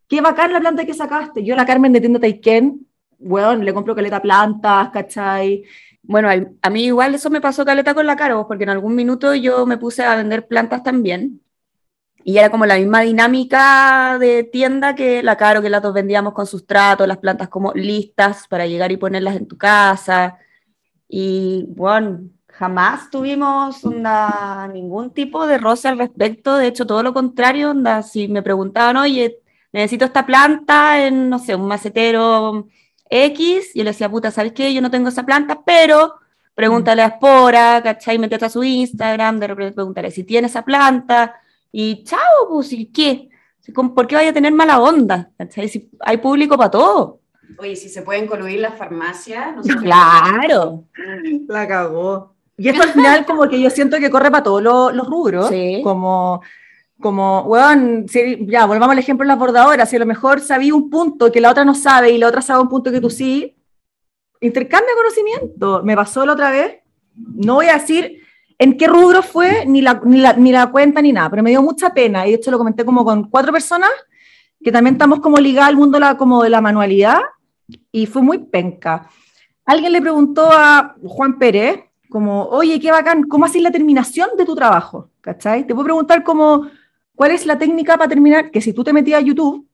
[0.09, 1.45] qué bacán la planta que sacaste.
[1.45, 2.87] Yo la Carmen de tienda Taiken,
[3.19, 5.65] weón, le compro caleta plantas, ¿cachai?
[6.03, 6.29] Bueno,
[6.63, 9.67] a mí igual eso me pasó caleta con la Caro, porque en algún minuto yo
[9.67, 11.43] me puse a vender plantas también.
[12.25, 16.35] Y era como la misma dinámica de tienda que la Caro, que las dos vendíamos
[16.35, 20.39] con sustrato, las plantas como listas para llegar y ponerlas en tu casa.
[21.09, 22.21] Y bueno,
[22.59, 26.57] jamás tuvimos onda, ningún tipo de roce al respecto.
[26.57, 29.39] De hecho, todo lo contrario, onda, si me preguntaban, oye,
[29.73, 32.67] necesito esta planta en, no sé, un macetero
[33.09, 34.75] X, y yo le decía, puta, ¿sabes qué?
[34.75, 36.15] Yo no tengo esa planta, pero
[36.55, 38.19] pregúntale a Espora, ¿cachai?
[38.19, 41.37] Métete a su Instagram, de repente pregúntale si tiene esa planta,
[41.71, 43.29] y chao, pues, ¿y qué?
[43.61, 45.31] Si, ¿cómo- ¿Por qué vaya a tener mala onda?
[45.39, 45.69] ¿cachai?
[45.69, 47.21] Si hay público para todo.
[47.59, 49.79] Oye, si se pueden coludir las farmacias, no sé qué.
[49.79, 50.85] Claro.
[51.47, 52.35] La cagó.
[52.59, 55.49] Y esto al final como que yo siento que corre para todos los, los rubros,
[55.49, 55.81] Sí.
[55.85, 56.43] como,
[57.01, 60.75] como, weón, si- ya, volvamos al ejemplo de las bordadoras, si a lo mejor sabía
[60.75, 63.09] un punto que la otra no sabe y la otra sabe un punto que tú
[63.11, 63.57] sí,
[64.41, 65.83] intercambia conocimiento.
[65.85, 66.79] Me pasó la otra vez,
[67.15, 68.23] no voy a decir
[68.59, 71.51] en qué rubro fue, ni la, ni la, ni la cuenta, ni nada, pero me
[71.51, 73.91] dio mucha pena, y de hecho lo comenté como con cuatro personas,
[74.61, 77.21] que también estamos como ligadas al mundo la, como de la manualidad,
[77.93, 79.09] y fue muy penca.
[79.65, 84.45] Alguien le preguntó a Juan Pérez, como, oye, qué bacán, ¿cómo haces la terminación de
[84.45, 85.11] tu trabajo?
[85.21, 85.67] ¿Cachai?
[85.67, 86.69] Te puedo preguntar como,
[87.15, 88.51] ¿cuál es la técnica para terminar?
[88.51, 89.67] Que si tú te metías a YouTube,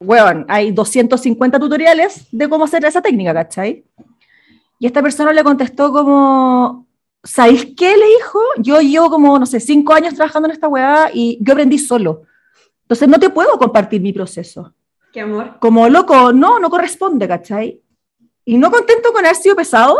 [0.00, 3.84] weón, hay 250 tutoriales de cómo hacer esa técnica, ¿cachai?
[4.78, 6.86] Y esta persona le contestó como,
[7.22, 7.96] ¿sabéis qué?
[7.96, 11.52] Le dijo, yo llevo como, no sé, cinco años trabajando en esta weá y yo
[11.52, 12.22] aprendí solo.
[12.82, 14.72] Entonces no te puedo compartir mi proceso
[15.12, 15.58] Qué amor.
[15.60, 17.82] como loco, no, no corresponde, ¿cachai?
[18.44, 19.98] Y no contento con haber sido pesado,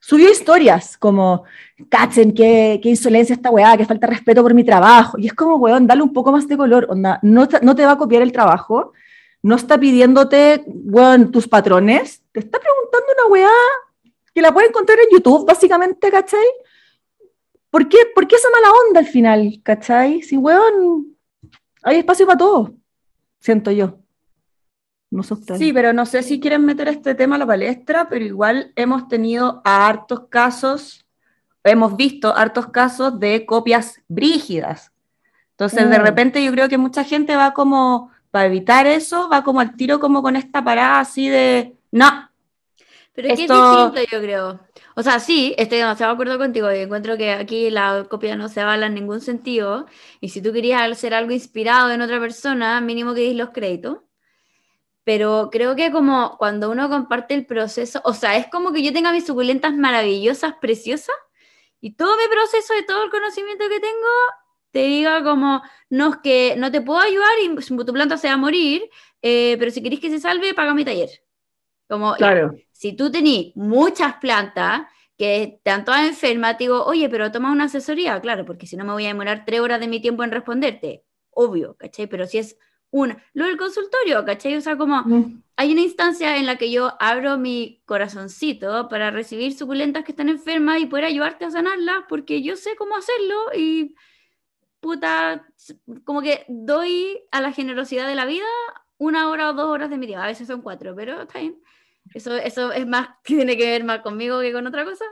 [0.00, 1.44] subió historias como,
[1.88, 5.18] cachen, qué, insolencia esta weá, que falta respeto por mi trabajo.
[5.18, 7.84] Y es como, weón, dale un poco más de color, onda, no te, no te
[7.84, 8.92] va a copiar el trabajo,
[9.42, 13.50] no está pidiéndote, weón, tus patrones, te está preguntando una weá
[14.34, 16.46] que la puedes encontrar en YouTube, básicamente, ¿cachai?
[17.70, 20.22] ¿Por qué, ¿Por qué esa mala onda al final, cachai?
[20.22, 21.16] Si, weón,
[21.82, 22.74] hay espacio para todo,
[23.40, 23.98] siento yo.
[25.58, 29.08] Sí, pero no sé si quieren meter este tema a la palestra, pero igual hemos
[29.08, 31.04] tenido a hartos casos,
[31.64, 34.92] hemos visto hartos casos de copias brígidas.
[35.52, 36.02] Entonces, de Mm.
[36.02, 39.98] repente yo creo que mucha gente va como, para evitar eso, va como al tiro
[40.00, 42.28] como con esta parada así de, no,
[43.14, 44.60] Pero es que es Esto- distinto, yo creo.
[44.94, 46.70] O sea, sí, estoy demasiado de acuerdo contigo.
[46.72, 49.86] y encuentro que aquí la copia no se avala en ningún sentido.
[50.20, 53.98] Y si tú querías hacer algo inspirado en otra persona, mínimo que des los créditos.
[55.08, 58.92] Pero creo que como cuando uno comparte el proceso, o sea, es como que yo
[58.92, 61.16] tenga mis suculentas maravillosas, preciosas,
[61.80, 64.06] y todo mi proceso y todo el conocimiento que tengo,
[64.70, 68.34] te diga como, no es que no te puedo ayudar y tu planta se va
[68.34, 68.82] a morir,
[69.22, 71.08] eh, pero si queréis que se salve, paga mi taller.
[71.88, 72.54] Como, ya, Claro.
[72.72, 74.82] si tú tenés muchas plantas
[75.16, 78.84] que están todas enfermas, te digo, oye, pero toma una asesoría, claro, porque si no
[78.84, 82.08] me voy a demorar tres horas de mi tiempo en responderte, obvio, ¿cachai?
[82.08, 82.58] Pero si es
[82.90, 84.56] una, lo del consultorio, ¿cachai?
[84.56, 85.42] O sea, como Mm.
[85.56, 90.28] hay una instancia en la que yo abro mi corazoncito para recibir suculentas que están
[90.28, 93.94] enfermas y poder ayudarte a sanarlas, porque yo sé cómo hacerlo y
[94.80, 95.46] puta,
[96.04, 98.46] como que doy a la generosidad de la vida
[98.98, 101.60] una hora o dos horas de mi día, a veces son cuatro, pero está bien.
[102.14, 105.04] Eso, eso es más, tiene que ver más conmigo que con otra cosa.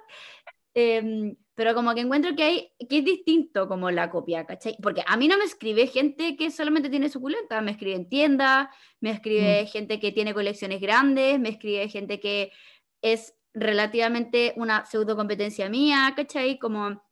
[0.75, 4.77] Em, pero como que encuentro que, hay, que es distinto como la copia, ¿cachai?
[4.81, 8.71] Porque a mí no me escribe gente que solamente tiene suculenta, me escribe en tienda,
[9.01, 9.67] me escribe mm.
[9.69, 12.53] gente que tiene colecciones grandes, me escribe gente que
[13.01, 16.59] es relativamente una pseudo competencia mía, ¿cachai?
[16.59, 17.03] Como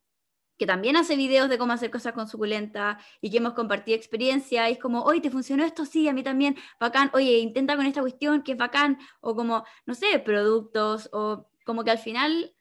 [0.59, 4.68] que también hace videos de cómo hacer cosas con suculenta y que hemos compartido experiencia
[4.68, 5.86] y es como, oye, ¿te funcionó esto?
[5.86, 9.64] Sí, a mí también, bacán, oye, intenta con esta cuestión que es bacán, o como,
[9.86, 12.55] no sé, productos, o como que al final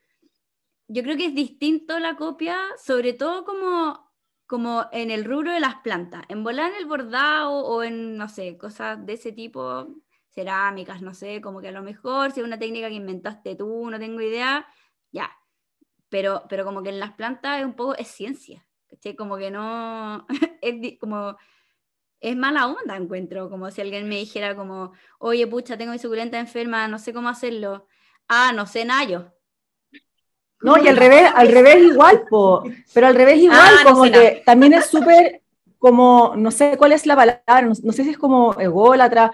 [0.94, 4.12] yo creo que es distinto la copia, sobre todo como,
[4.46, 6.24] como en el rubro de las plantas.
[6.30, 9.88] En volar en el bordado o en, no sé, cosas de ese tipo,
[10.30, 13.90] cerámicas, no sé, como que a lo mejor si es una técnica que inventaste tú,
[13.90, 14.68] no tengo idea,
[15.12, 15.32] ya.
[16.10, 18.66] Pero, pero como que en las plantas es un poco, es ciencia,
[19.18, 20.26] Como que no,
[20.62, 21.38] es como,
[22.22, 26.40] es mala onda encuentro, como si alguien me dijera como, oye, pucha, tengo mi suculenta
[26.40, 27.88] enferma, no sé cómo hacerlo.
[28.28, 29.34] Ah, no sé, Nayo.
[30.62, 32.64] No, y al revés, al revés igual, po.
[32.94, 35.42] pero al revés igual, ah, como que también es súper,
[35.78, 39.32] como, no sé cuál es la palabra, no, sé si es como ególatra,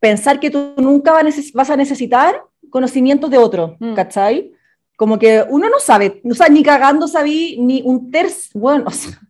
[0.00, 3.94] pensar que tú nunca vas a necesitar conocimientos de otro, mm.
[3.94, 4.52] ¿cachai?
[4.96, 8.86] Como que uno no sabe, o sea, ni cagando sabí ni un tercio, bueno,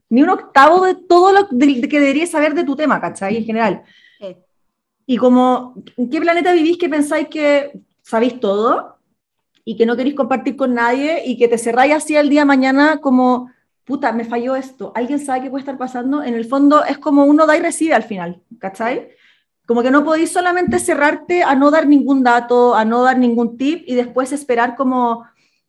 [0.09, 3.37] ni un octavo de todo lo que deberías saber de tu tema, ¿cachai?
[3.37, 3.83] En general.
[5.09, 8.96] Y como, ¿en qué planeta vivís que pensáis que sabéis todo?
[9.69, 12.47] Y que no queréis compartir con nadie y que te cerráis así el día de
[12.47, 13.51] mañana como,
[13.85, 17.25] puta, me falló esto, alguien sabe qué puede estar pasando, en el fondo es como
[17.25, 19.09] uno da y recibe al final, ¿cachai?
[19.67, 23.59] Como que no podéis solamente cerrarte a no dar ningún dato, a no dar ningún
[23.59, 25.25] tip y después esperar como,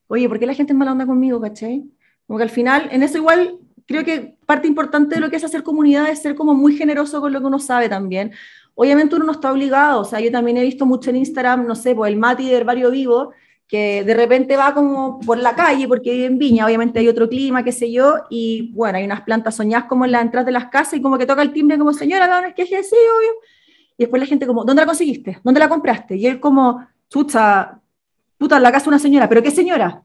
[0.05, 1.83] oye, ¿por qué la gente es mala onda conmigo, cachai?
[2.27, 5.43] Como que al final, en eso igual, creo que parte importante de lo que es
[5.43, 8.31] hacer comunidad es ser como muy generoso con lo que uno sabe también.
[8.75, 11.73] Obviamente uno no está obligado, o sea, yo también he visto mucho en Instagram, no
[11.73, 13.33] sé, pues el Mati del Barrio Vivo,
[13.67, 17.27] que de repente va como por la calle, porque vive en Viña, obviamente hay otro
[17.27, 20.53] clima, qué sé yo, y bueno, hay unas plantas soñadas como en la entrada de
[20.53, 23.31] las casas y como que toca el timbre como, señora, que es que sí, obvio.
[23.97, 25.39] Y después la gente como, ¿dónde la conseguiste?
[25.43, 26.15] ¿Dónde la compraste?
[26.15, 27.81] Y él como, chucha,
[28.37, 30.01] puta, en la casa de una señora, ¿pero qué señora?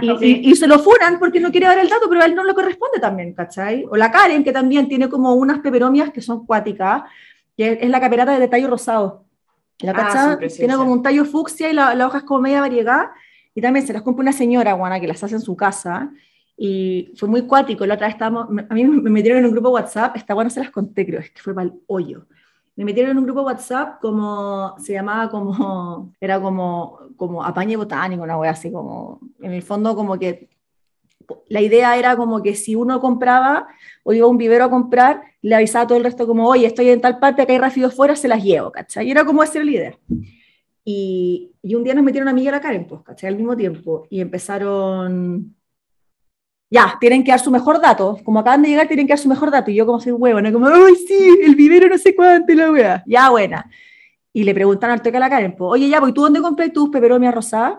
[0.00, 2.44] Y, y, se lo furan porque no quiere dar el dato, pero a él no
[2.44, 3.84] le corresponde también, ¿cachai?
[3.90, 7.02] O la Karen, que también tiene como unas peperomias que son cuáticas,
[7.56, 9.24] que es la caperata de detalle rosado.
[9.82, 13.12] La ah, tiene como un tallo fucsia y la, la, hoja es como media variegada.
[13.54, 16.12] Y también se las compra una señora, guana, que las hace en su casa.
[16.56, 17.86] Y fue muy cuático.
[17.86, 20.60] La otra vez estábamos, a mí me metieron en un grupo WhatsApp, esta guana se
[20.60, 22.26] las conté, creo, es que fue para el hoyo.
[22.76, 28.22] Me metieron en un grupo WhatsApp como, se llamaba como, era como, como apañe botánico,
[28.22, 30.50] una wea así como, en el fondo como que
[31.48, 33.68] la idea era como que si uno compraba
[34.02, 36.90] o iba a un vivero a comprar, le avisaba todo el resto como, oye, estoy
[36.90, 39.06] en tal parte, acá hay rápido fuera, se las llevo, ¿cachai?
[39.08, 39.98] Y era como esa la idea.
[40.84, 43.28] Y, y, un día nos metieron a mí y a la Karen, pues, ¿cachai?
[43.28, 44.06] Al mismo tiempo.
[44.10, 45.54] Y empezaron,
[46.70, 48.18] ya, tienen que dar su mejor dato.
[48.24, 49.70] Como acaban de llegar, tienen que dar su mejor dato.
[49.70, 50.52] Y yo como soy huevo, ¿no?
[50.52, 53.04] Como, ay, sí, el vivero no sé cuánto, la wea.
[53.06, 53.70] Ya, buena.
[54.32, 56.70] Y le preguntan al toque a la Karen, pues, oye, ya, pues, ¿tú dónde compré
[56.70, 57.78] tus peperomias rosadas?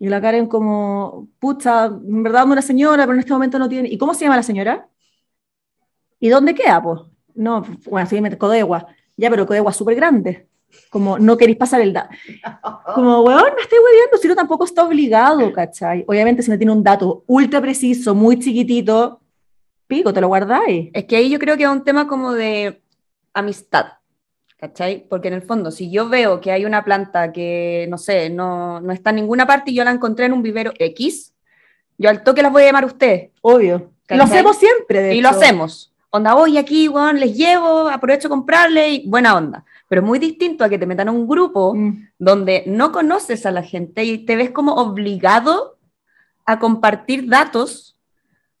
[0.00, 3.86] Y la Karen como, pucha, en verdad una señora, pero en este momento no tiene...
[3.90, 4.88] ¿Y cómo se llama la señora?
[6.18, 7.02] ¿Y dónde queda, pues?
[7.34, 8.86] No, bueno, sí, Codegua.
[9.14, 10.48] Ya, pero Codegua es súper grande.
[10.88, 12.14] Como, no queréis pasar el dato.
[12.94, 16.02] Como, weón, me estoy hueviendo, si no tampoco está obligado, ¿cachai?
[16.08, 19.20] Obviamente si no tiene un dato ultra preciso, muy chiquitito,
[19.86, 20.88] pico, te lo guardáis.
[20.94, 22.82] Es que ahí yo creo que es un tema como de
[23.34, 23.99] amistad.
[24.60, 25.06] ¿Cachai?
[25.08, 28.80] Porque en el fondo, si yo veo que hay una planta que, no sé, no,
[28.80, 31.32] no está en ninguna parte y yo la encontré en un vivero X,
[31.96, 33.30] yo al toque las voy a llamar a usted.
[33.40, 33.90] Obvio.
[34.08, 35.92] Lo hacemos siempre, de Y lo hacemos.
[36.10, 39.64] Onda, voy aquí, bueno, les llevo, aprovecho a comprarle y buena onda.
[39.88, 42.08] Pero es muy distinto a que te metan a un grupo mm.
[42.18, 45.78] donde no conoces a la gente y te ves como obligado
[46.44, 47.96] a compartir datos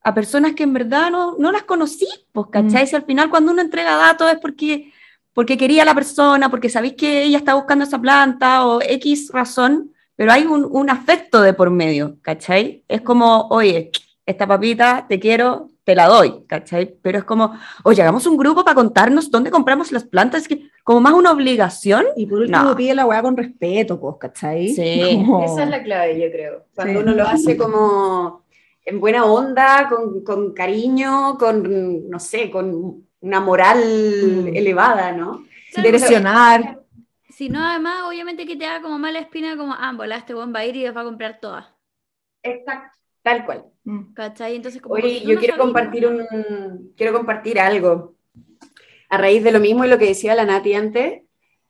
[0.02, 2.84] a personas que en verdad no, no las conocí, pues, ¿cachai?
[2.84, 2.86] Mm.
[2.86, 4.92] Si al final cuando uno entrega datos es porque
[5.34, 9.30] porque quería a la persona, porque sabéis que ella está buscando esa planta o X
[9.32, 12.84] razón, pero hay un, un, afecto de por medio, ¿cachai?
[12.88, 13.90] Es como, oye,
[14.26, 16.94] esta papita te quiero, te la doy, ¿cachai?
[17.00, 17.54] Pero es como,
[17.84, 21.32] oye, hagamos un grupo para contarnos dónde compramos las plantas, es que como más una
[21.32, 22.04] obligación.
[22.16, 24.68] Y por último pide la weá con respeto, pues, ¿cachai?
[24.68, 25.24] Sí.
[25.44, 26.66] Esa es la clave, yo creo.
[26.74, 28.44] Cuando uno lo hace como
[28.84, 34.56] en buena onda, con, con cariño, con, no sé, con una moral mm.
[34.56, 35.44] elevada, ¿no?
[35.76, 36.80] Direccionar.
[37.28, 40.60] Si no, además, obviamente que te haga como mala espina, como, ah, este buen va
[40.60, 41.66] a ir y va a comprar todas.
[42.42, 43.64] Exacto, tal cual.
[43.84, 44.12] Mm.
[44.14, 44.56] ¿Cachai?
[44.56, 48.16] Entonces, como Oye, yo quiero compartir, un, quiero compartir algo.
[49.08, 51.22] A raíz de lo mismo y lo que decía la Nati antes,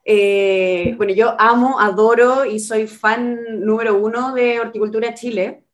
[0.04, 5.64] Eh, bueno, yo amo, adoro y soy fan número uno de Horticultura Chile.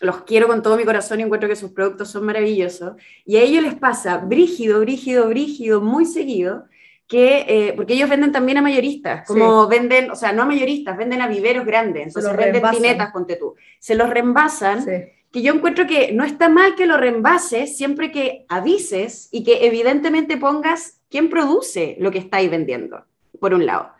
[0.00, 2.94] Los quiero con todo mi corazón y encuentro que sus productos son maravillosos.
[3.24, 6.64] Y a ellos les pasa brígido, brígido, brígido, muy seguido,
[7.06, 10.96] que, eh, porque ellos venden también a mayoristas, como venden, o sea, no a mayoristas,
[10.96, 12.82] venden a viveros grandes, entonces venden reembasan.
[12.82, 13.54] pinetas, ponte tú.
[13.78, 14.90] Se los reembasan Sí.
[15.30, 19.66] que yo encuentro que no está mal que lo reembases siempre que avises y que
[19.66, 23.04] evidentemente pongas quién produce lo que estáis vendiendo,
[23.38, 23.90] por un lado.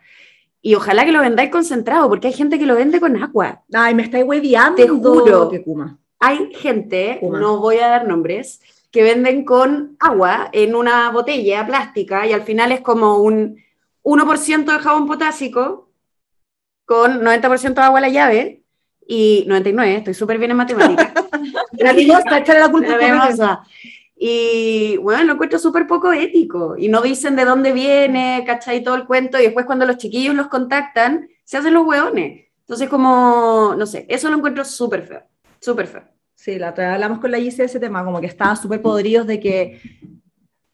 [0.67, 3.63] Y ojalá que lo vendáis concentrado, porque hay gente que lo vende con agua.
[3.71, 4.77] Ay, me estáis hueviando.
[4.77, 5.51] Te juro.
[5.51, 5.99] Que kuma.
[6.19, 12.27] Hay gente, no voy a dar nombres, que venden con agua en una botella plástica
[12.27, 13.63] y al final es como un
[14.05, 15.91] 1% de jabón potásico
[16.87, 18.63] con 90% de agua a la llave
[19.07, 21.13] y 99, estoy súper bien en matemáticas.
[21.73, 23.63] La mimosa, echarle la culpa La.
[24.27, 26.77] Y bueno, lo encuentro súper poco ético.
[26.79, 28.83] Y no dicen de dónde viene, ¿cachai?
[28.83, 29.39] Todo el cuento.
[29.39, 32.47] Y después cuando los chiquillos los contactan, se hacen los hueones.
[32.61, 35.23] Entonces, como, no sé, eso lo encuentro súper feo.
[35.61, 36.05] Súper feo.
[36.35, 39.27] Sí, la otra hablamos con la Gise de ese tema, como que estaban súper podridos
[39.27, 39.79] de que,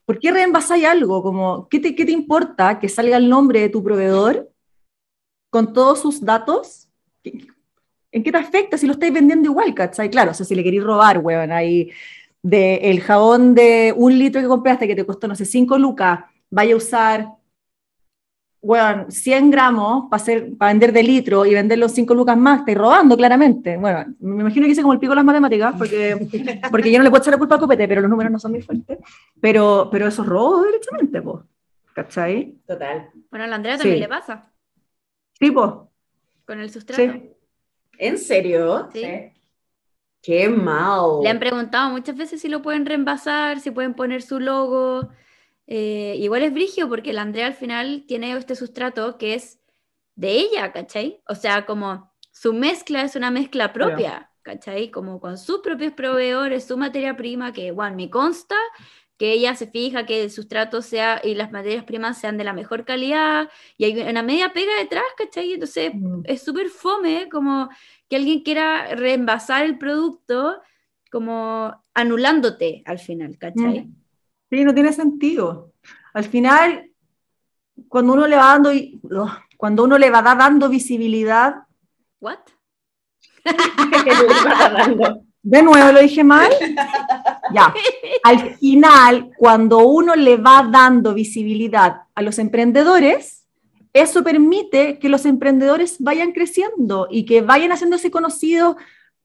[0.05, 1.21] ¿por qué reenvasáis algo?
[1.21, 4.49] Como, ¿qué te, ¿qué te importa que salga el nombre de tu proveedor
[5.49, 6.87] con todos sus datos?
[7.21, 7.47] ¿Qué-
[8.13, 10.09] ¿En qué te afecta si lo estáis vendiendo igual, cachai?
[10.09, 11.91] Claro, o sea, si le queréis robar, weón, ahí,
[12.43, 16.21] de el jabón de un litro que compraste que te costó, no sé, 5 lucas,
[16.49, 17.27] vaya a usar,
[18.61, 20.23] weón, 100 gramos para
[20.57, 23.77] para vender de litro y vender los 5 lucas más, estáis robando claramente.
[23.77, 26.27] Bueno, me imagino que hice como el pico de las matemáticas, porque,
[26.71, 28.51] porque yo no le puedo echar la culpa al copete, pero los números no son
[28.51, 28.99] muy fuertes.
[29.39, 31.43] Pero, pero eso es robo derechamente, pues.
[31.93, 32.55] ¿Cachai?
[32.65, 33.09] Total.
[33.29, 34.01] Bueno, a la Andrea también Sí.
[34.01, 34.49] le pasa
[35.39, 35.69] Sí, pues.
[36.45, 37.01] con el sustrato.
[37.01, 37.29] Sí.
[37.97, 38.87] ¿En serio?
[38.93, 39.03] Sí.
[40.21, 41.23] Qué mal.
[41.23, 45.09] Le han preguntado muchas veces si lo pueden reembasar, si pueden poner su logo.
[45.67, 49.59] Eh, igual es brigio porque la Andrea al final tiene este sustrato que es
[50.15, 51.21] de ella, ¿cachai?
[51.27, 54.91] O sea, como su mezcla es una mezcla propia, ¿cachai?
[54.91, 58.55] Como con sus propios proveedores, su materia prima, que, bueno, me consta
[59.17, 62.53] que ella se fija que el sustrato sea y las materias primas sean de la
[62.53, 65.53] mejor calidad y hay una media pega detrás, ¿cachai?
[65.53, 66.21] Entonces Mm.
[66.25, 67.69] es súper fome como
[68.11, 70.61] que alguien quiera reenvasar el producto
[71.09, 73.85] como anulándote al final, ¿cachai?
[73.85, 73.95] Mm.
[74.49, 75.71] Sí, no tiene sentido.
[76.13, 76.91] Al final,
[77.87, 81.55] cuando uno le va dando, ugh, cuando uno le va da- dando visibilidad,
[82.19, 82.39] ¿What?
[85.41, 86.51] de nuevo lo dije mal,
[87.53, 87.73] ya.
[88.23, 93.40] Al final, cuando uno le va dando visibilidad a los emprendedores,
[93.93, 98.77] eso permite que los emprendedores vayan creciendo y que vayan haciéndose conocidos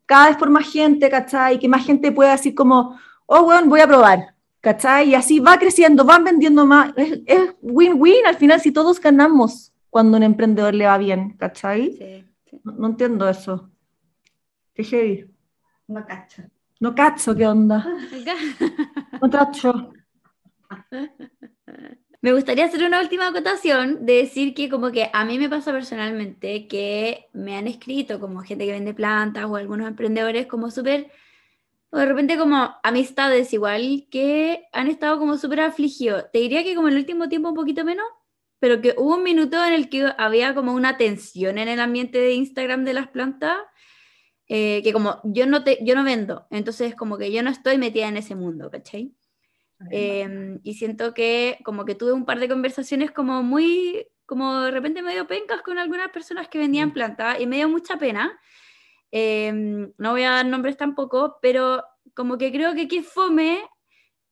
[0.06, 1.56] cada vez por más gente, ¿cachai?
[1.56, 5.10] Y que más gente pueda decir como, oh, bueno, voy a probar, ¿cachai?
[5.10, 6.92] Y así va creciendo, van vendiendo más.
[6.96, 11.92] Es win-win al final si todos ganamos cuando un emprendedor le va bien, ¿cachai?
[11.92, 12.60] Sí, sí.
[12.64, 13.70] No, no entiendo eso.
[14.74, 15.30] Qué heavy.
[15.88, 16.42] No cacho.
[16.80, 17.86] No cacho, ¿qué onda?
[19.22, 19.92] No cacho.
[22.26, 25.70] Me gustaría hacer una última acotación de decir que como que a mí me pasa
[25.70, 31.08] personalmente que me han escrito como gente que vende plantas o algunos emprendedores como súper,
[31.90, 36.24] o de repente como amistades igual, que han estado como súper afligidos.
[36.32, 38.06] Te diría que como el último tiempo un poquito menos,
[38.58, 42.18] pero que hubo un minuto en el que había como una tensión en el ambiente
[42.18, 43.56] de Instagram de las plantas,
[44.48, 47.78] eh, que como yo no, te, yo no vendo, entonces como que yo no estoy
[47.78, 49.15] metida en ese mundo, ¿cachai?
[49.90, 54.70] Em, y siento que como que tuve un par de conversaciones como muy, como de
[54.72, 58.38] repente medio pencas con algunas personas que vendían plantas y me dio mucha pena.
[59.12, 63.60] Em, no voy a dar nombres tampoco, pero como que creo que qué fome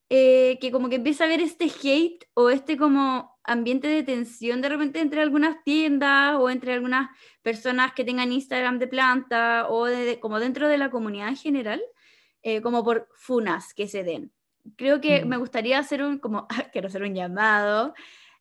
[0.09, 4.61] eh, que como que empieza a haber este hate o este como ambiente de tensión
[4.61, 7.09] de repente entre algunas tiendas o entre algunas
[7.43, 11.81] personas que tengan Instagram de planta o de- como dentro de la comunidad en general,
[12.43, 14.31] eh, como por funas que se den
[14.77, 15.29] creo que Mm.
[15.29, 17.93] me gustaría hacer un, como, quiero hacer un llamado.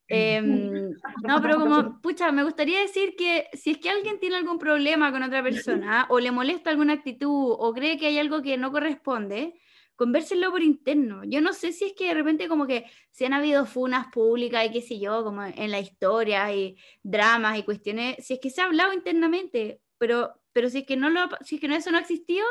[0.09, 0.91] em,
[1.27, 5.11] no, pero como, pucha, me gustaría decir que si es que alguien tiene algún problema
[5.13, 8.71] con otra persona o le molesta alguna actitud o cree que hay algo que no
[8.73, 9.55] corresponde,
[9.97, 11.23] convérselo por interno.
[11.25, 14.67] Yo no sé si es que de repente como que si han habido funas públicas
[14.67, 18.51] y qué sé yo, como en la historia y dramas y cuestiones, si es que
[18.51, 21.77] se ha hablado internamente, pero, pero si es que no lo, si es que no,
[21.77, 22.45] eso no ha existido,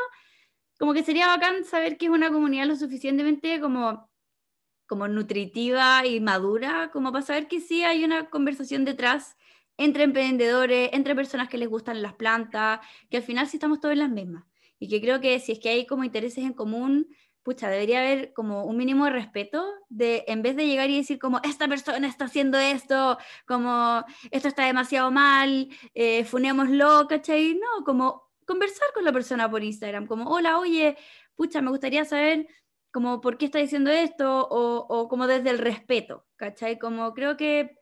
[0.78, 4.10] como que sería bacán saber que es una comunidad lo suficientemente como,
[4.86, 9.36] como nutritiva y madura, como para saber que sí hay una conversación detrás
[9.76, 13.92] entre emprendedores, entre personas que les gustan las plantas, que al final sí estamos todos
[13.92, 14.44] en las mismas.
[14.78, 17.08] Y que creo que si es que hay como intereses en común,
[17.42, 21.18] pucha, debería haber como un mínimo de respeto de, en vez de llegar y decir
[21.18, 27.54] como, esta persona está haciendo esto, como, esto está demasiado mal, eh, funémoslo, ¿cachai?
[27.54, 30.96] No, como conversar con la persona por Instagram, como, hola, oye,
[31.34, 32.46] pucha, me gustaría saber
[32.90, 36.78] como por qué está diciendo esto, o, o como desde el respeto, ¿cachai?
[36.78, 37.76] Como creo que,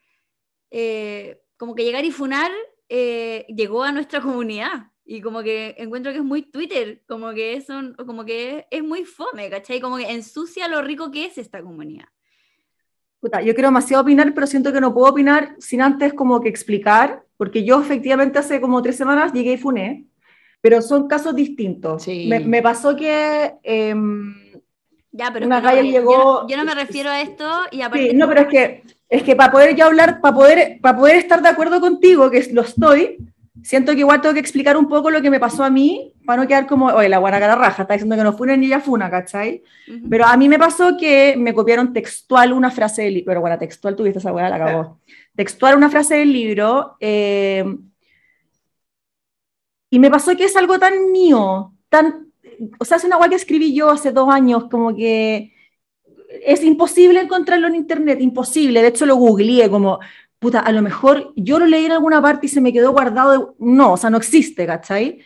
[0.70, 2.50] eh, como que llegar y funar
[2.88, 7.54] eh, llegó a nuestra comunidad, y como que encuentro que es muy Twitter, como que
[7.54, 9.80] es, un, como que es, muy fome, ¿cachai?
[9.80, 12.06] Como que ensucia lo rico que es esta comunidad.
[13.20, 16.48] Puta, yo quiero demasiado opinar, pero siento que no puedo opinar sin antes como que
[16.48, 20.06] explicar, porque yo efectivamente hace como tres semanas llegué y funé,
[20.62, 22.04] pero son casos distintos.
[22.04, 22.26] Sí.
[22.30, 23.52] Me, me pasó que...
[23.62, 24.34] em,
[25.10, 27.46] Ya, pero Una que no, galla yo- llegó- Yo, yo no me refiero a esto
[27.70, 28.08] y aparte...
[28.10, 31.16] Sí, no, pero es que, es que para poder yo hablar, para poder, para poder
[31.16, 33.18] estar de acuerdo contigo, que lo estoy,
[33.62, 36.40] siento que igual tengo que explicar un poco lo que me pasó a mí, para
[36.42, 38.80] no quedar como, oye, la buena cara raja, está diciendo que no funa ni ella
[38.80, 39.62] funa, ¿cachai?
[39.88, 40.08] Ujú.
[40.08, 43.58] Pero a mí me pasó que me copiaron textual una frase del libro, pero bueno,
[43.58, 44.98] textual tuviste esa weá, la cagó.
[45.36, 47.64] Textual una frase del libro, eh,
[49.92, 52.28] y me pasó que es algo tan mío, tan,
[52.78, 55.52] o sea, es una weá que escribí yo hace dos años, como que
[56.44, 59.98] es imposible encontrarlo en internet, imposible, de hecho lo googleé como,
[60.38, 63.30] puta, a lo mejor yo lo leí en alguna parte y se me quedó guardado,
[63.32, 65.18] de- no, o sea, no existe, ¿cachai?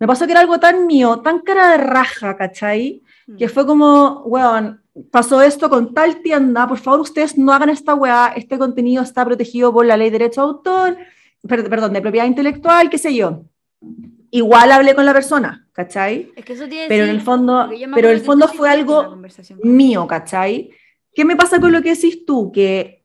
[0.00, 3.02] Me pasó que era algo tan mío, tan cara de raja, ¿cachai?
[3.36, 4.80] que fue como, weón,
[5.10, 9.22] pasó esto con tal tienda, por favor ustedes no hagan esta weá, este contenido está
[9.22, 10.96] protegido por la ley de derecho de autor,
[11.46, 13.42] per- perdón, de propiedad intelectual, qué sé yo.
[14.30, 16.32] Igual hablé con la persona, ¿cachai?
[16.36, 19.16] Es que eso tiene Pero en el fondo, pero el fondo fue algo
[19.62, 20.70] mío, ¿cachai?
[21.14, 22.52] ¿Qué me pasa con lo que decís tú?
[22.52, 23.04] Que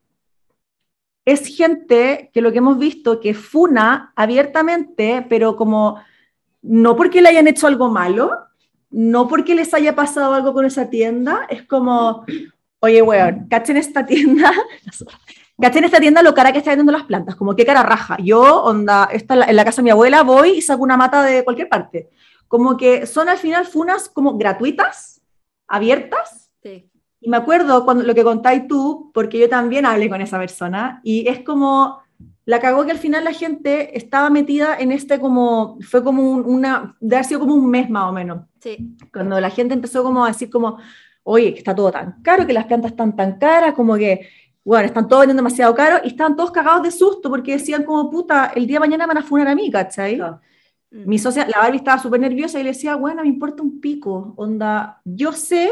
[1.24, 5.98] es gente que lo que hemos visto que funa abiertamente, pero como
[6.60, 8.30] no porque le hayan hecho algo malo,
[8.90, 12.24] no porque les haya pasado algo con esa tienda, es como,
[12.80, 14.52] oye, weón, cachen esta tienda,
[15.60, 18.16] cachen esta tienda lo cara que está vendiendo las plantas, como qué cara raja.
[18.22, 20.96] Yo, onda, esta, en la- en la casa de mi abuela voy y saco una
[20.96, 22.10] mata de cualquier parte.
[22.48, 25.22] Como que son al final funas como gratuitas,
[25.68, 26.90] abiertas, Sí.
[27.20, 31.00] y me acuerdo cuando lo que contáis tú, porque yo también hablé con esa persona,
[31.02, 32.00] y es como,
[32.46, 36.44] la cagó que al final la gente estaba metida en este como, fue como un-
[36.44, 38.94] una, de haber sido como un mes más o menos, Sí.
[39.12, 40.78] cuando la gente empezó como a decir como,
[41.22, 44.28] oye, que está todo tan caro, que las plantas están tan caras, como que,
[44.64, 48.10] bueno, están todos vendiendo demasiado caro, y estaban todos cagados de susto, porque decían como,
[48.10, 50.16] puta, el día de mañana van a funar a mí, ¿cachai?
[50.16, 50.40] Claro.
[50.90, 51.08] Mm.
[51.08, 54.32] Mi socia, la Barbie estaba súper nerviosa y le decía, bueno, me importa un pico,
[54.36, 55.70] onda, yo sé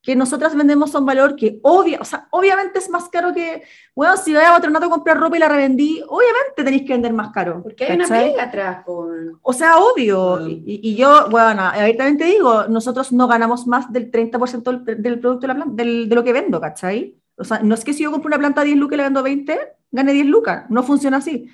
[0.00, 3.62] que nosotras vendemos a un valor que obvia, o sea, obviamente es más caro que,
[3.94, 7.12] bueno, si voy a Patronato a comprar ropa y la revendí, obviamente tenéis que vender
[7.12, 7.62] más caro.
[7.62, 8.30] Porque hay una ¿cachai?
[8.30, 9.38] pega atrás con...
[9.42, 10.38] O sea, obvio.
[10.40, 10.48] Mm.
[10.48, 15.42] Y, y yo, bueno, abiertamente digo, nosotros no ganamos más del 30% del, del producto
[15.42, 17.14] de, la plan- del- de lo que vendo, ¿cachai?
[17.38, 19.04] O sea, no es que si yo compro una planta a 10 lucas y la
[19.04, 19.58] vendo a 20,
[19.90, 20.64] gane 10 lucas.
[20.68, 21.48] No funciona así,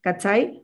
[0.00, 0.62] ¿cachai?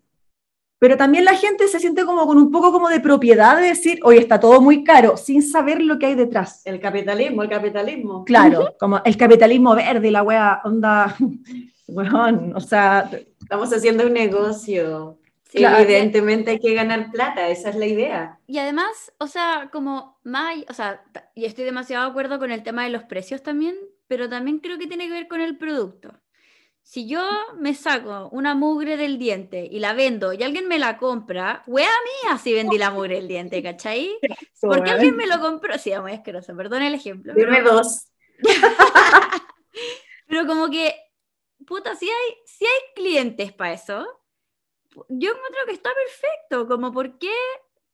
[0.79, 4.01] Pero también la gente se siente como con un poco como de propiedad de decir,
[4.03, 6.61] oye, está todo muy caro, sin saber lo que hay detrás.
[6.67, 8.25] El capitalismo, el capitalismo.
[8.25, 11.17] Claro, como el capitalismo verde, la wea, onda,
[11.87, 13.09] weón, o sea,
[13.45, 15.19] Estamos haciendo un negocio.
[15.53, 15.77] Claro.
[15.79, 18.39] Evidentemente hay que ganar plata, esa es la idea.
[18.47, 21.05] Y además, o sea, como más, o sea,
[21.35, 23.77] y estoy demasiado de acuerdo con el tema de los precios también,
[24.07, 26.13] pero también creo que tiene que ver con el producto.
[26.83, 27.23] Si yo
[27.57, 31.89] me saco una mugre del diente y la vendo y alguien me la compra, wea
[32.25, 34.19] mía si vendí la mugre del diente, ¿cachai?
[34.61, 37.33] Porque alguien me lo compró, sí, es muy asqueroso, perdón el ejemplo.
[37.35, 38.09] pero- Dime dos.
[40.27, 40.95] Pero como que,
[41.67, 44.07] puta, si hay, si hay clientes para eso,
[45.09, 46.67] yo encuentro que está perfecto.
[46.69, 47.33] Como, ¿por qué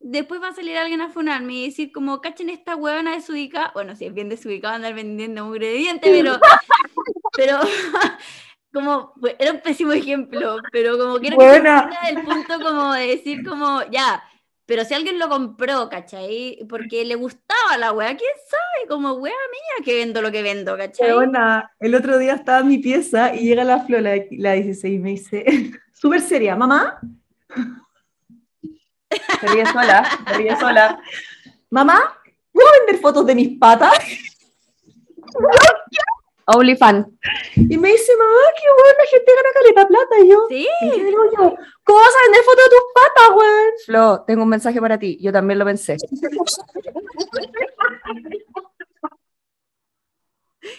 [0.01, 3.71] después va a salir alguien a funarme y decir, como, cachen esta huevona desubicada?
[3.75, 6.39] Bueno, si es bien desubicada andar vendiendo mugre de diente, pero.
[7.37, 7.59] pero
[8.73, 11.91] como, era un pésimo ejemplo, pero como quiero que se Buena.
[12.07, 14.23] del punto como de decir, como, ya.
[14.67, 16.65] Pero si alguien lo compró, ¿cachai?
[16.69, 18.87] Porque le gustaba la wea, ¿quién sabe?
[18.89, 21.13] Como wea mía que vendo lo que vendo, ¿cachai?
[21.13, 24.95] Weona, el otro día estaba en mi pieza y llega la Flo, la, la 16,
[24.95, 25.45] y me dice,
[25.93, 27.01] súper seria, mamá.
[29.41, 31.01] Se ríe sola, se ríe sola.
[31.71, 32.17] Mamá,
[32.53, 33.99] ¿puedo vender fotos de mis patas?
[36.57, 37.07] OnlyFans.
[37.55, 40.19] Y me dice, mamá, qué bueno, la gente gana caleta plata.
[40.21, 41.55] Y yo, Sí, ¿y qué digo yo?
[41.85, 43.73] ¿Cómo vas a vender fotos de tus patas, weón?
[43.87, 45.17] Flo, tengo un mensaje para ti.
[45.21, 45.97] Yo también lo pensé.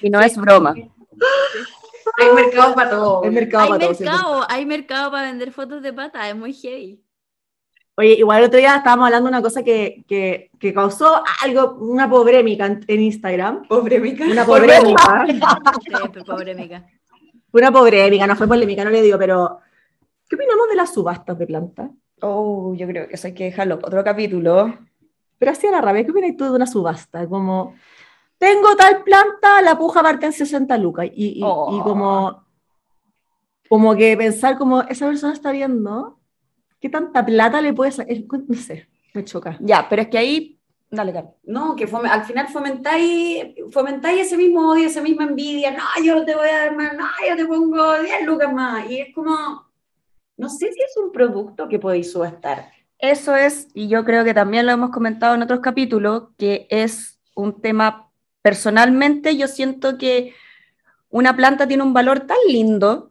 [0.01, 0.73] Y no es broma.
[2.17, 3.23] Hay mercado para todo.
[3.23, 7.01] El mercado hay para mercado, hay mercado para vender fotos de pata, es muy heavy.
[8.01, 11.75] Oye, igual el otro día estábamos hablando de una cosa que, que, que causó algo,
[11.75, 13.67] una pobrémica en, en Instagram.
[13.67, 14.25] Pobrémica.
[14.25, 15.23] Una polémica.
[17.51, 19.59] una pobrémica, no fue polémica, no le digo, pero
[20.27, 21.91] ¿qué opinamos de las subastas de plantas?
[22.21, 24.73] Oh, yo creo que eso hay que dejarlo para otro capítulo.
[25.37, 27.27] Pero así a la rabia, ¿qué opinas tú de una subasta?
[27.27, 27.75] Como,
[28.39, 31.05] tengo tal planta, la puja parte en 60 lucas.
[31.13, 31.83] Y, y, y Oh.
[31.83, 32.45] como,
[33.69, 36.17] como que pensar como, esa persona está viendo,
[36.81, 38.15] ¿qué tanta plata le puede sacar?
[38.47, 39.57] No sé, me choca.
[39.61, 40.59] Ya, pero es que ahí,
[40.89, 41.33] dale, Carlos.
[41.43, 45.71] No, que fome- al final fomentáis, fomentáis ese mismo odio, esa misma envidia.
[45.71, 48.89] No, yo te voy a dar más, no, yo te pongo 10 lucas más.
[48.89, 49.31] Y es como,
[50.37, 52.71] no sé si es un producto que podéis subastar.
[52.97, 57.19] Eso es, y yo creo que también lo hemos comentado en otros capítulos, que es
[57.35, 58.11] un tema,
[58.43, 60.33] personalmente yo siento que
[61.09, 63.10] una planta tiene un valor tan lindo,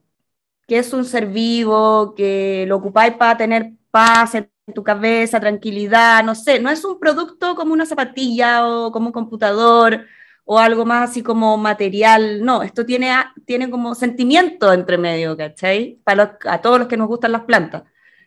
[0.70, 6.22] que es un ser vivo, que lo ocupáis para tener paz en tu cabeza, tranquilidad,
[6.22, 10.06] no sé, no es un producto como una zapatilla o como un computador
[10.44, 13.12] o algo más así como material, no, esto tiene,
[13.46, 15.98] tiene como sentimiento entre medio, ¿cachai?
[16.04, 17.82] Para los- a todos los que nos gustan las plantas.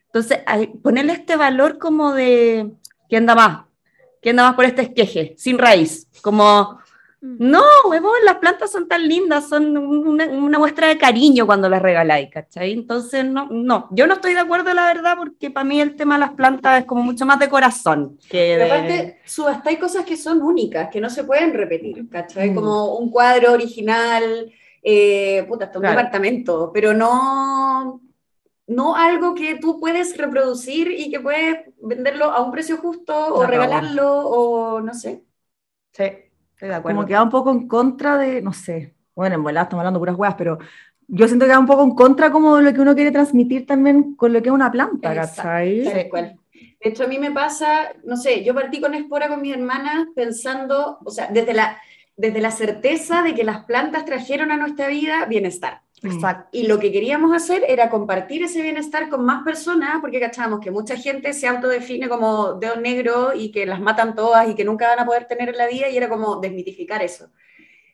[0.08, 0.40] Entonces,
[0.84, 2.74] ponerle este valor como de,
[3.08, 3.66] ¿quién da más?
[4.22, 5.34] ¿Quién da más por este esqueje?
[5.38, 6.10] Sin raíz.
[6.22, 6.78] Como,
[7.38, 11.82] no, huevón, las plantas son tan lindas, son una, una muestra de cariño cuando las
[11.82, 12.74] regaláis, ¿cachai?
[12.74, 16.16] Entonces, no, no, yo no estoy de acuerdo, la verdad, porque para mí el tema
[16.16, 18.64] de las plantas es como mucho más de corazón que de...
[18.64, 22.52] aparte, subastáis cosas que son únicas, que no se pueden repetir, ¿cachai?
[22.52, 22.56] Mm.
[22.56, 24.52] Como un cuadro original,
[24.82, 25.98] eh, puta, hasta un Claro.
[25.98, 28.02] departamento, pero no,
[28.68, 33.42] no algo que tú puedes reproducir y que puedes venderlo a un precio justo o
[33.44, 35.24] La regalarlo o no sé.
[35.94, 36.04] Sí,
[36.54, 36.98] estoy de acuerdo.
[36.98, 40.00] Como que va un poco en contra de, no sé, bueno, en verdad estamos hablando
[40.00, 40.58] puras huevas, pero
[41.08, 43.66] yo siento que va un poco en contra como de lo que uno quiere transmitir
[43.66, 45.14] también con lo que es una planta.
[45.14, 45.82] ¿cachai?
[45.82, 50.08] De hecho, a mí me pasa, no sé, yo partí con Espora con mis hermanas
[50.16, 51.78] pensando, o sea, desde la,
[52.18, 55.82] desde la certeza de que las plantas trajeron a nuestra vida bienestar.
[56.04, 56.50] Exacto.
[56.52, 60.70] Y lo que queríamos hacer era compartir ese bienestar con más personas, porque cachábamos que
[60.72, 64.88] mucha gente se autodefine como dedo negro y que las matan todas y que nunca
[64.88, 67.30] van a poder tener en la vida, y era como desmitificar eso.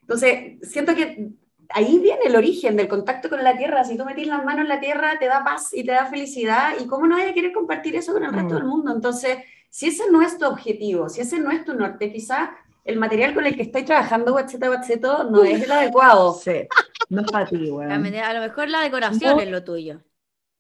[0.02, 1.30] Entonces, siento que
[1.70, 3.84] ahí viene el origen del contacto con la tierra.
[3.84, 6.74] Si tú metís las manos en la tierra, te da paz y te da felicidad,
[6.80, 8.58] y cómo no hay a querer compartir eso con el resto Mm.
[8.58, 8.92] del mundo.
[8.92, 9.38] Entonces,
[9.70, 12.50] si ese no es tu objetivo, si ese no es tu norte, quizás
[12.86, 16.34] el material con el que estáis trabajando, guacheta, guacheto, no es el adecuado.
[16.44, 16.68] Sí,
[17.10, 17.92] no es para ti, weón.
[17.92, 19.42] a lo mejor la decoración No.
[19.42, 20.02] es lo tuyo,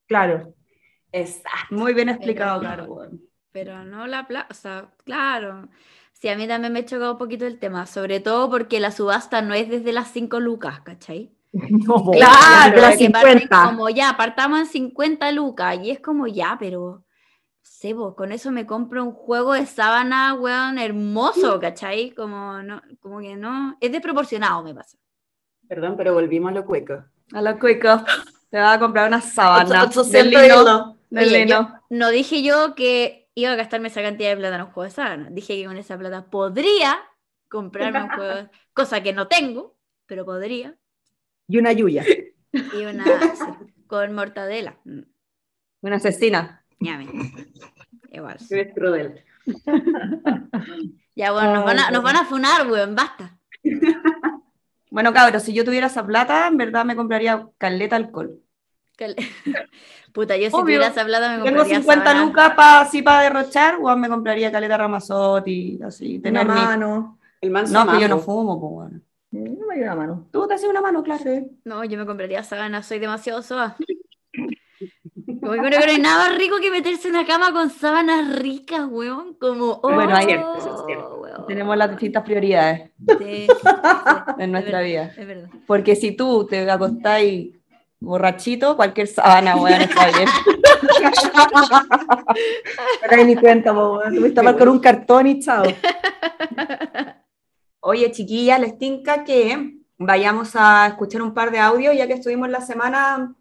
[0.07, 0.53] Claro.
[1.11, 1.76] Exacto.
[1.76, 3.09] Muy bien explicado, Pero- claro.
[3.51, 4.47] pero no la plata.
[4.49, 5.70] O sea, claro.
[6.13, 9.41] Sí, a mí también me choca un poquito el tema, sobre todo porque la subasta
[9.41, 11.32] no es desde las 5 lucas, ¿cachai?
[11.53, 13.63] No, Claro, de las Que parten 50.
[13.70, 17.03] como ya, partamos en 50 lucas y es como ya, pero
[17.80, 22.11] sé, vos, con eso me compro un juego de sábana, weón, hermoso, ¿cachai?
[22.11, 24.97] Como, no, como que no, es desproporcionado, me pasa.
[25.67, 27.05] Perdón, pero volvimos a lo cueco.
[27.34, 27.89] A lo cuico,
[28.49, 30.97] te vas a comprar una sábana Ocho- de 800 lino.
[31.09, 31.82] de Oye, lino.
[31.89, 34.91] No dije yo que iba a gastarme esa cantidad de plata en un juego de
[34.91, 36.99] sábana, dije que con esa plata podría
[37.49, 39.77] comprarme un juego, cosa que no tengo,
[40.07, 40.75] pero podría,
[41.47, 42.03] Y una yuya.
[42.71, 43.05] y una
[43.36, 43.51] sí,
[43.88, 44.80] con mortadela.
[44.86, 45.01] Mm,
[45.82, 46.59] Una asesina.
[46.80, 47.07] Ñame.
[48.11, 48.38] Igual.
[48.49, 49.23] Eres cruel.
[51.15, 53.38] Ya, bueno, nos van a, nos van a funar, weón, basta.
[54.91, 58.39] Bueno, cabros, si yo tuviera esa plata, en verdad me compraría caleta alcohol.
[58.97, 59.15] Cal-
[60.13, 60.63] Puta, yo si Obvio.
[60.63, 62.25] tuviera esa plata me Tengo compraría 50 sábana.
[62.25, 66.53] lucas para así para derrochar, o me compraría caleta Ramazotti, así, Una tener mi...
[66.53, 67.19] mano.
[67.41, 69.01] El manso No, que yo no fumo, pues bueno.
[69.32, 70.27] No me dio una mano.
[70.32, 71.23] Tú te haces una mano, claro.
[71.63, 73.77] No, yo me compraría sábana, soy demasiado soa.
[75.40, 78.82] Como que no hay nada más rico que meterse en la cama con sábanas ricas,
[78.90, 79.36] weón.
[79.36, 81.16] Como, oh, Bueno, ahí- Cierto, eso es cierto.
[81.22, 81.46] weón.
[81.48, 83.48] Tenemos las distintas prioridades Sí, sí,
[84.38, 85.14] en es nuestra verdad, vida.
[85.18, 85.50] Es verdad.
[85.66, 87.56] Porque si tú te acostáis
[88.00, 90.30] borrachito, cualquier sábana, weón, está bien.
[93.10, 94.14] Ahí ni cuenta, weón.
[94.14, 95.64] Te fuiste a con un cartón y chao.
[97.82, 102.50] Oye, chiquillas, les tinca que vayamos a escuchar un par de audios, ya que estuvimos
[102.50, 103.36] la semana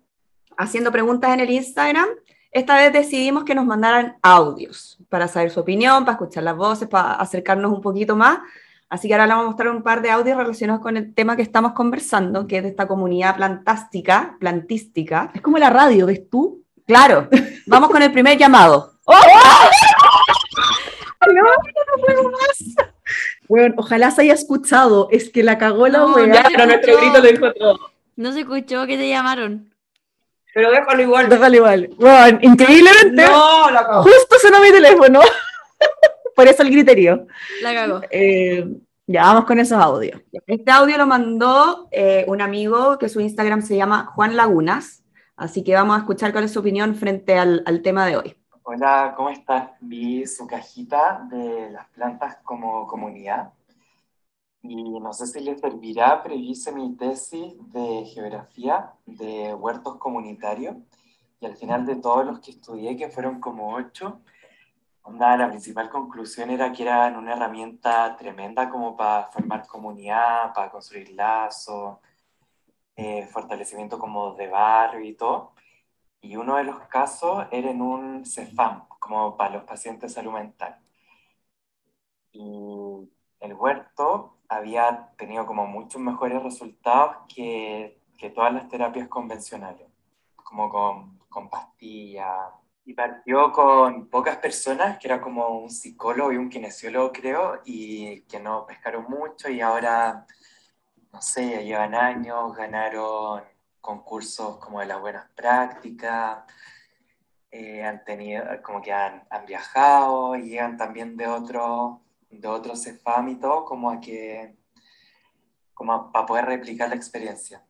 [0.59, 2.09] haciendo preguntas en el Instagram.
[2.51, 6.89] Esta vez decidimos que nos mandaran audios para saber su opinión, para escuchar las voces,
[6.89, 8.41] para acercarnos un poquito más.
[8.91, 11.37] Así que ahora les vamos a mostrar un par de audios relacionados con el tema
[11.37, 15.31] que estamos conversando, que es de esta comunidad plantástica, plantística.
[15.35, 16.63] Es como la radio, ¿ves tú?
[16.87, 17.29] Claro,
[17.67, 18.95] vamos con el primer llamado.
[23.49, 25.09] Weón, ojalá se haya escuchado.
[25.11, 26.33] Es que la cagó la No, weá.
[26.35, 27.79] ya, pero nuestro grito lo dijo todo.
[28.17, 29.73] No se escuchó que te llamaron.
[30.59, 31.29] Pero déjalo igual.
[31.29, 31.91] Déjalo igual.
[31.97, 34.03] Bueno, increíblemente, No, la acabo.
[34.03, 35.21] justo sonó mi teléfono.
[36.35, 37.29] Por eso el criterio.
[37.63, 38.01] La cagó.
[38.11, 38.67] Eh,
[39.07, 40.21] ya vamos con esos audios.
[40.49, 45.05] Este audio lo mandó eh, un amigo que su Instagram se llama Juan Lagunas,
[45.37, 48.37] así que vamos a escuchar cuál es su opinión frente al, al tema de hoy.
[48.65, 49.69] Hola, ¿cómo estás?
[49.81, 53.51] Vi su cajita de las plantas como comunidad
[54.63, 60.77] y no sé si les servirá, pero hice mi tesis de geografía de huertos comunitarios
[61.41, 64.21] y al final de todos los que estudié, que fueron como ocho,
[65.03, 70.71] onda, la principal conclusión era que eran una herramienta tremenda como para formar comunidad, para
[70.71, 71.99] construir lazos,
[72.97, 75.55] eh, fortalecimiento como de barrio y todo.
[76.21, 80.33] Y uno de los casos era en un CEFAM, como para los pacientes de salud
[80.33, 80.79] mental.
[82.33, 83.09] Y
[83.41, 89.87] el huerto había tenido como muchos mejores resultados que, que todas las terapias convencionales,
[90.35, 92.51] como con, con pastillas.
[92.85, 98.23] Y partió con pocas personas, que era como un psicólogo y un kinesiólogo, creo, y
[98.23, 100.27] que no pescaron mucho y ahora,
[101.13, 103.43] no sé, ya llevan años, ganaron
[103.81, 106.45] concursos como de las buenas prácticas,
[107.51, 111.99] eh, han tenido, como que han, han viajado y llegan también de otros
[112.31, 114.57] de otros CEFAM y todo, como a que,
[115.75, 117.63] como para poder replicar la experiencia.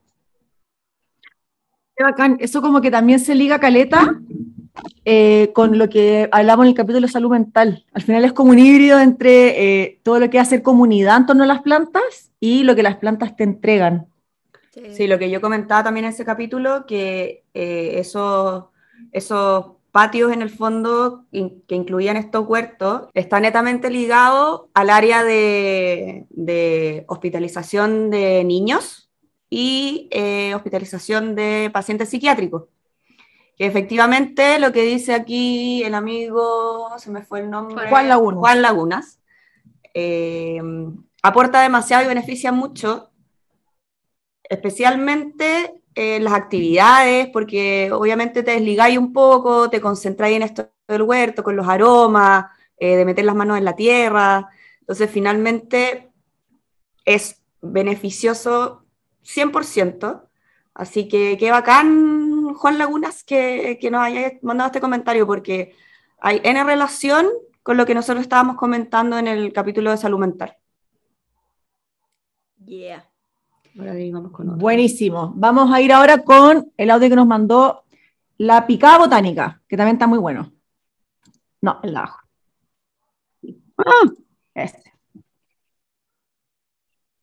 [1.97, 2.37] Qué bacán.
[2.41, 4.21] Eso como que también se liga caleta
[5.05, 7.85] eh, con lo que hablamos en el capítulo de salud mental.
[7.93, 11.27] Al final es como un híbrido entre eh, todo lo que es hacer comunidad en
[11.27, 14.07] torno a las plantas y lo que las plantas te entregan.
[14.93, 18.67] Sí, lo que yo comentaba también en ese capítulo, que eh, esos,
[19.11, 25.25] esos patios en el fondo in- que incluían estos huertos está netamente ligado al área
[25.25, 29.11] de, de hospitalización de niños
[29.51, 32.65] y eh, hospitalización de pacientes psiquiátricos.
[33.57, 37.89] Que efectivamente lo que dice aquí el amigo, se me fue el nombre.
[37.89, 38.41] Juan Lagunas.
[38.41, 39.21] Juan Lagunas,
[39.95, 40.61] eh,
[41.23, 43.11] aporta demasiado y beneficia mucho,
[44.45, 45.83] especialmente
[46.21, 51.57] las actividades, porque obviamente te desligáis un poco, te concentráis en esto del huerto, con
[51.57, 52.47] los aromas,
[52.77, 54.49] eh, de meter las manos en la tierra.
[54.81, 56.11] Entonces, finalmente
[57.05, 58.85] es beneficioso
[59.25, 60.29] 100%.
[60.75, 65.75] Así que qué bacán, Juan Lagunas, que, que nos haya mandado este comentario, porque
[66.21, 67.27] hay en relación
[67.63, 70.57] con lo que nosotros estábamos comentando en el capítulo de salud mental.
[72.65, 73.05] Yeah.
[73.79, 74.61] Ahora digamos con otro.
[74.61, 75.33] Buenísimo.
[75.37, 77.85] Vamos a ir ahora con el audio que nos mandó
[78.37, 80.53] la picada botánica, que también está muy bueno.
[81.61, 82.19] No, el de abajo.
[83.79, 84.11] Ah,
[84.55, 84.93] este.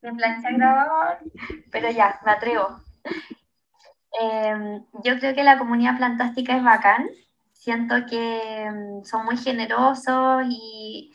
[0.01, 1.17] en plancha grabador,
[1.71, 2.81] pero ya, me atrevo.
[4.21, 7.07] Eh, yo creo que la comunidad plantástica es bacán.
[7.51, 11.13] Siento que mm, son muy generosos y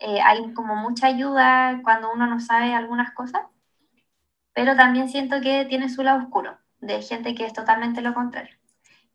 [0.00, 3.42] eh, hay como mucha ayuda cuando uno no sabe algunas cosas.
[4.60, 8.54] Pero también siento que tiene su lado oscuro, de gente que es totalmente lo contrario.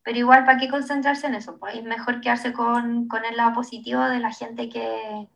[0.02, 1.60] Pero igual, ¿para qué concentrarse en eso?
[1.60, 5.28] Pues es mejor quedarse con, con el lado positivo de la gente que,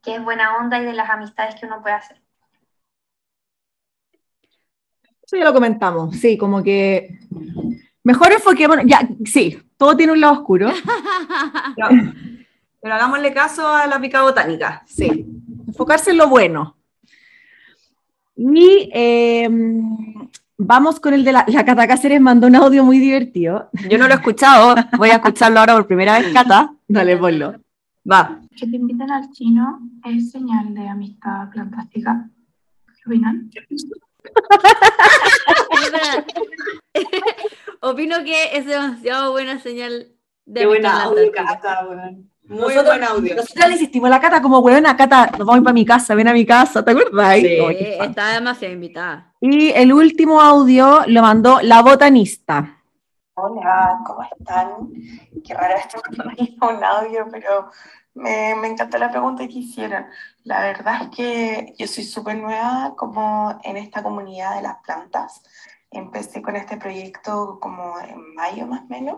[0.00, 2.22] que es buena onda y de las amistades que uno puede hacer.
[5.22, 7.18] Eso ya lo comentamos, sí, como que
[8.04, 10.70] mejor enfoquémonos, ya, sí, todo tiene un lado oscuro,
[11.76, 11.90] Ya.
[12.80, 14.82] Pero hagámosle caso a la pica botánica.
[14.86, 15.26] sí,
[15.68, 16.78] enfocarse en lo bueno.
[18.44, 19.48] Y eh,
[20.58, 23.70] vamos con el de la, la Cata Cáceres mandó un audio muy divertido.
[23.88, 26.74] Yo no lo he escuchado, voy a escucharlo ahora por primera vez, Cata.
[26.88, 27.54] Dale, ponlo.
[28.10, 28.40] Va.
[28.56, 32.28] Que te inviten al chino es señal de amistad plantástica.
[32.86, 33.48] ¿Qué opinan?
[37.80, 40.08] Opino que es demasiado buena señal
[40.46, 41.30] de Qué buena audio.
[41.30, 41.86] Cata.
[42.44, 43.36] Muy Nosotros- buen audio.
[43.36, 45.84] Nosotros le insistimos a la Cata como, huevona, Cata, nos vamos a ir para mi
[45.86, 47.36] casa, ven a mi casa, ¿te acuerdas?
[47.36, 47.56] Sí.
[47.98, 48.08] Fan.
[48.08, 49.32] está demasiado invitada.
[49.40, 52.78] Y el último audio lo mandó la botanista.
[53.34, 54.68] Hola, ¿cómo están?
[55.44, 56.00] Qué raro esto
[56.62, 57.70] un audio, pero
[58.14, 60.04] me, me encantó la pregunta que hicieron.
[60.44, 65.42] La verdad es que yo soy súper nueva como en esta comunidad de las plantas.
[65.90, 69.16] Empecé con este proyecto como en mayo más o menos.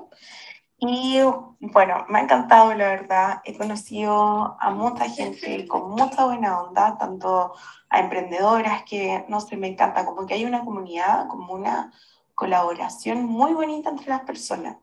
[0.79, 1.19] Y
[1.61, 3.41] bueno, me ha encantado, la verdad.
[3.45, 7.55] He conocido a mucha gente con mucha buena onda, tanto
[7.89, 11.93] a emprendedoras que, no sé, me encanta, como que hay una comunidad, como una
[12.35, 14.77] colaboración muy bonita entre las personas.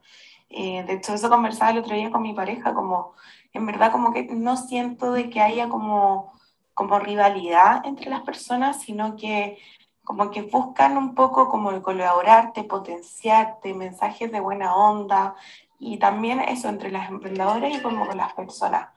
[0.49, 3.13] Eh, de hecho, eso conversaba el otro día con mi pareja, como
[3.53, 6.33] en verdad como que no siento de que haya como,
[6.73, 9.57] como rivalidad entre las personas, sino que
[10.03, 15.35] como que buscan un poco como el colaborarte, potenciarte, mensajes de buena onda
[15.79, 18.89] y también eso entre las emprendedoras y como con las personas.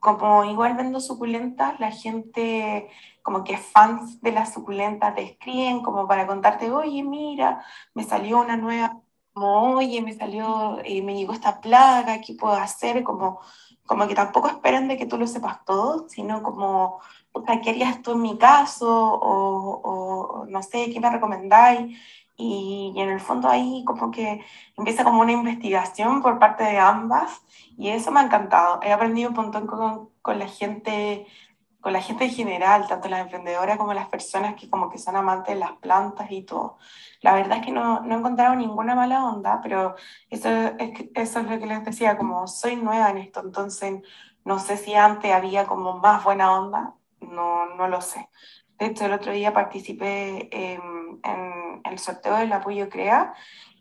[0.00, 2.88] Como igual vendo suculentas, la gente
[3.22, 7.64] como que fans de las suculentas te escriben como para contarte, oye, mira,
[7.94, 9.00] me salió una nueva,
[9.32, 13.02] como, oye, me salió, eh, me llegó esta plaga, ¿qué puedo hacer?
[13.04, 13.40] Como,
[13.90, 17.00] como que tampoco esperan de que tú lo sepas todo, sino como,
[17.60, 18.86] ¿qué harías tú en mi caso?
[18.88, 21.98] O, o no sé, ¿qué me recomendáis?
[22.36, 24.44] Y, y, en el fondo ahí como que
[24.78, 27.42] empieza como una investigación por parte de ambas
[27.76, 28.78] y eso me ha encantado.
[28.80, 31.26] He aprendido un montón con, con la gente
[31.80, 35.16] con la gente en general, tanto las emprendedoras como las personas que como que son
[35.16, 36.78] amantes de las plantas y todo.
[37.22, 39.94] La verdad es que no, no he encontrado ninguna mala onda, pero
[40.28, 40.48] eso
[40.78, 44.02] es, eso es lo que les decía, como soy nueva en esto, entonces
[44.44, 48.28] no sé si antes había como más buena onda, no, no lo sé.
[48.78, 53.34] De hecho, el otro día participé en, en el sorteo del apoyo CREA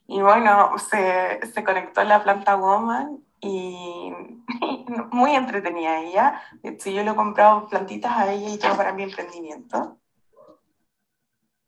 [0.08, 4.14] y bueno, se, se conectó la planta Woman y,
[5.12, 6.42] muy entretenida ella.
[6.80, 10.00] Si yo le he comprado plantitas a ella y todo para mi emprendimiento.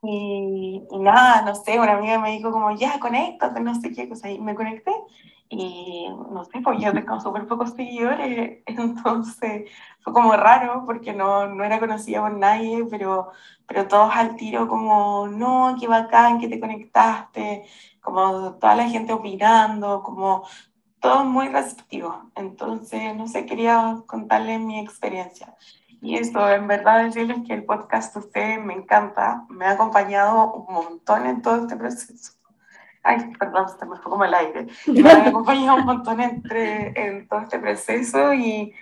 [0.03, 4.09] Y, y, nada, no sé, una amiga me dijo como, ya, conéctate, no sé qué
[4.09, 4.91] cosa, y me conecté.
[5.49, 9.69] Y no sé, pues yo tengo súper pocos seguidores, entonces
[9.99, 13.31] fue como raro porque no, no era conocida por nadie, pero,
[13.67, 17.65] pero todos al tiro como, no, qué bacán que te conectaste,
[17.99, 20.45] como toda la gente opinando, como
[21.01, 22.31] todo muy receptivo.
[22.35, 25.55] Entonces, no sé, quería contarles mi experiencia.
[26.01, 30.53] Y eso, en verdad, decirles que el podcast de ustedes me encanta, me ha acompañado
[30.53, 32.33] un montón en todo este proceso.
[33.03, 34.67] Ay, perdón, se me fue como el aire.
[34.87, 38.73] Me ha acompañado un montón entre, en todo este proceso y,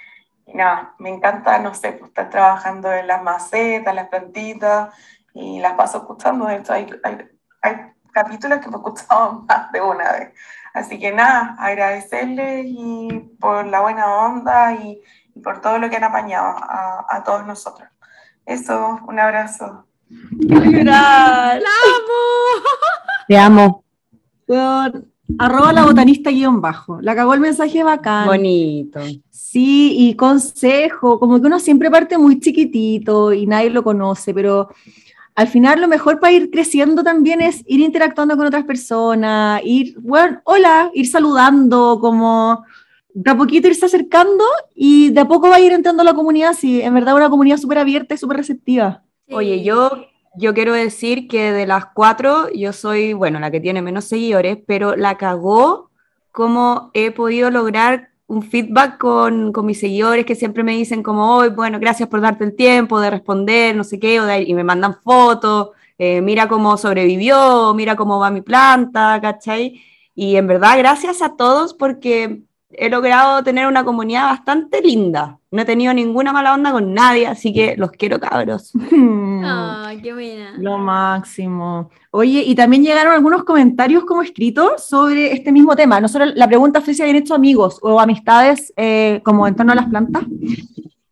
[0.45, 4.93] y nada, me encanta, no sé, pues, estar trabajando en las macetas, las plantitas
[5.33, 6.45] y las paso escuchando.
[6.45, 7.17] De hecho, hay, hay,
[7.61, 7.75] hay
[8.11, 10.33] capítulos que me he escuchado más de una vez.
[10.73, 13.07] Así que nada, agradecerles y
[13.39, 15.01] por la buena onda y,
[15.35, 17.89] y por todo lo que han apañado a, a, todos nosotros.
[18.45, 19.85] Eso, un abrazo.
[20.09, 21.61] ¡La amo!
[23.27, 23.83] Te amo.
[24.45, 26.99] Por arroba la botanista guion bajo.
[27.01, 28.25] La cagó el mensaje bacán.
[28.25, 28.99] Bonito.
[29.29, 34.69] Sí, y consejo, como que uno siempre parte muy chiquitito y nadie lo conoce, pero
[35.39, 39.97] al final lo mejor para ir creciendo también es ir interactuando con otras personas, ir,
[40.01, 42.65] bueno, hola, ir saludando, como
[43.13, 44.43] de a poquito irse acercando
[44.75, 47.55] y de a poco va a ir entrando la comunidad, sí, en verdad una comunidad
[47.55, 49.05] súper abierta y súper receptiva.
[49.31, 53.81] Oye, yo, yo quiero decir que de las cuatro, yo soy, bueno, la que tiene
[53.81, 55.89] menos seguidores, pero la cagó
[56.33, 61.35] como he podido lograr un feedback con, con, mis seguidores que siempre me dicen como,
[61.35, 64.53] hoy, bueno, gracias por darte el tiempo de responder, no sé qué, o de, y
[64.53, 69.81] me mandan fotos, eh, mira cómo sobrevivió, mira cómo va mi planta, ¿cachai?
[70.13, 75.39] Y en verdad, gracias a todos porque he logrado tener una comunidad bastante linda.
[75.51, 78.71] No he tenido ninguna mala onda con nadie, así que los quiero cabros.
[79.41, 80.53] Oh, qué buena.
[80.59, 81.89] Lo máximo.
[82.11, 85.99] Oye, y también llegaron algunos comentarios como escritos sobre este mismo tema.
[85.99, 89.71] No solo la pregunta fue si habían hecho amigos o amistades eh, como en torno
[89.71, 90.23] a las plantas.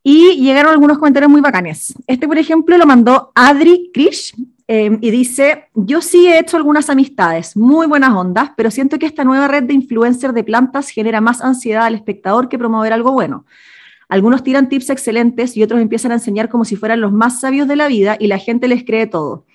[0.04, 1.96] Y llegaron algunos comentarios muy bacanes.
[2.06, 4.36] Este, por ejemplo, lo mandó Adri Krish,
[4.70, 9.06] eh, y dice, yo sí he hecho algunas amistades, muy buenas ondas, pero siento que
[9.06, 13.14] esta nueva red de influencers de plantas genera más ansiedad al espectador que promover algo
[13.14, 13.46] bueno.
[14.10, 17.68] Algunos tiran tips excelentes y otros empiezan a enseñar como si fueran los más sabios
[17.68, 19.46] de la vida y la gente les cree todo.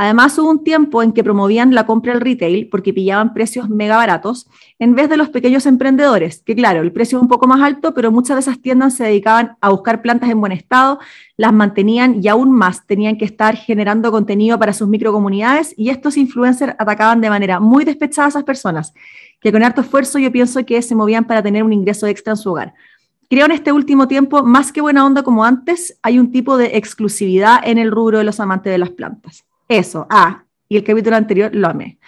[0.00, 3.96] Además, hubo un tiempo en que promovían la compra al retail porque pillaban precios mega
[3.96, 4.48] baratos
[4.78, 7.94] en vez de los pequeños emprendedores, que claro, el precio es un poco más alto,
[7.94, 11.00] pero muchas de esas tiendas se dedicaban a buscar plantas en buen estado,
[11.36, 16.16] las mantenían y aún más tenían que estar generando contenido para sus microcomunidades y estos
[16.16, 18.94] influencers atacaban de manera muy despechada a esas personas,
[19.40, 22.36] que con harto esfuerzo yo pienso que se movían para tener un ingreso extra en
[22.36, 22.72] su hogar.
[23.28, 26.76] Creo en este último tiempo, más que buena onda como antes, hay un tipo de
[26.76, 29.47] exclusividad en el rubro de los amantes de las plantas.
[29.68, 31.98] Eso, ah, y el capítulo anterior lo amé.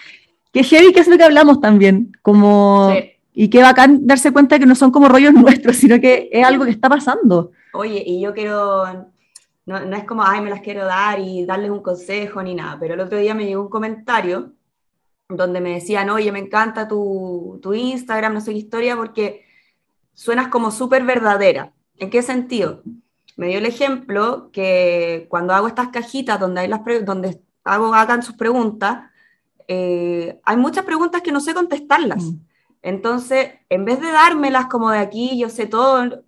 [0.53, 2.93] Que heavy, que es lo que hablamos también, como...
[2.93, 3.11] Sí.
[3.33, 6.65] Y qué bacán darse cuenta que no son como rollos nuestros, sino que es algo
[6.65, 7.53] que está pasando.
[7.73, 8.85] Oye, y yo quiero,
[9.67, 12.77] no, no es como, ay, me las quiero dar y darles un consejo ni nada,
[12.81, 14.53] pero el otro día me llegó un comentario
[15.29, 19.45] donde me decían, oye, me encanta tu, tu Instagram, no sé qué historia, porque
[20.13, 21.73] suenas como súper verdadera.
[21.99, 22.83] ¿En qué sentido?
[23.37, 28.23] Me dio el ejemplo que cuando hago estas cajitas donde, hay las donde hago, hagan
[28.23, 29.11] sus preguntas,
[29.69, 32.25] eh, hay muchas preguntas que no sé contestarlas.
[32.25, 32.41] Mm.
[32.83, 36.25] Entonces, en vez de dármelas como de aquí, yo sé todo,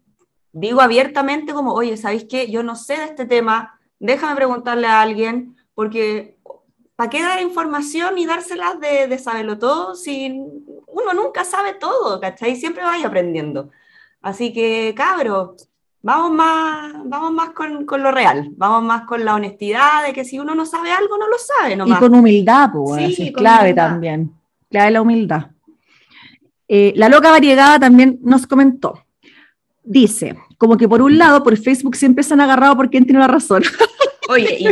[0.53, 2.51] digo abiertamente como, oye, ¿sabéis qué?
[2.51, 6.37] Yo no sé de este tema, déjame preguntarle a alguien, porque
[6.95, 10.29] ¿para qué dar información y dárselas de, de saberlo todo si
[10.87, 12.55] uno nunca sabe todo, ¿cachai?
[12.57, 13.71] Siempre vaya aprendiendo.
[14.21, 15.69] Así que, cabros,
[16.03, 20.25] vamos más, vamos más con, con, lo real, vamos más con la honestidad de que
[20.25, 21.99] si uno no sabe algo, no lo sabe nomás.
[21.99, 23.89] Y con humildad, pues, sí, es clave humildad.
[23.89, 24.33] también,
[24.69, 25.47] clave la humildad.
[26.69, 29.05] Eh, la loca variegada también nos comentó,
[29.83, 33.21] dice, como que por un lado, por Facebook siempre se han agarrado por quién tiene
[33.21, 33.63] la razón.
[34.29, 34.67] Oye, y,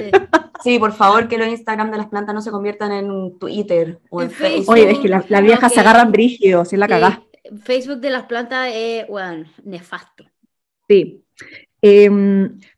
[0.63, 4.01] sí, por favor, que los Instagram de las plantas no se conviertan en un Twitter
[4.09, 4.71] o en, en Facebook.
[4.71, 7.23] Oye, es que las la viejas se agarran brígidos, si es la sí, cagá.
[7.65, 10.30] Facebook de las plantas es, bueno, nefasto.
[10.91, 11.23] Sí.
[11.83, 12.11] Eh,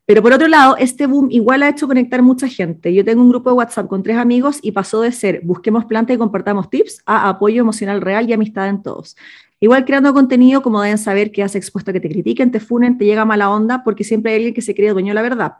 [0.05, 2.93] pero por otro lado, este boom igual ha hecho conectar mucha gente.
[2.93, 6.15] Yo tengo un grupo de WhatsApp con tres amigos y pasó de ser busquemos plantas
[6.15, 9.17] y compartamos tips a apoyo emocional real y amistad en todos.
[9.59, 12.99] Igual creando contenido, como deben saber que has expuesto a que te critiquen, te funen,
[12.99, 15.53] te llega mala onda, porque siempre hay alguien que se cree dueño de la verdad.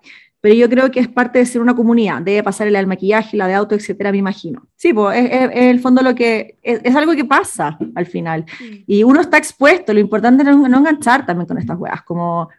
[0.43, 3.37] Pero yo creo que es parte de ser una comunidad, debe pasar el del maquillaje,
[3.37, 4.67] la de auto, etcétera, me imagino.
[4.75, 8.05] Sí, pues es, es, es el fondo lo que, es, es, algo que pasa al
[8.05, 8.43] final.
[8.59, 8.75] Mm.
[8.85, 12.49] Y uno está expuesto, lo importante es no, no enganchar también con estas weas, como,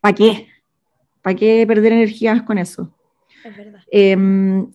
[0.00, 0.48] ¿para qué?
[1.22, 2.92] ¿Para qué perder energías con eso?
[3.44, 3.80] Es verdad.
[3.92, 4.66] Eh,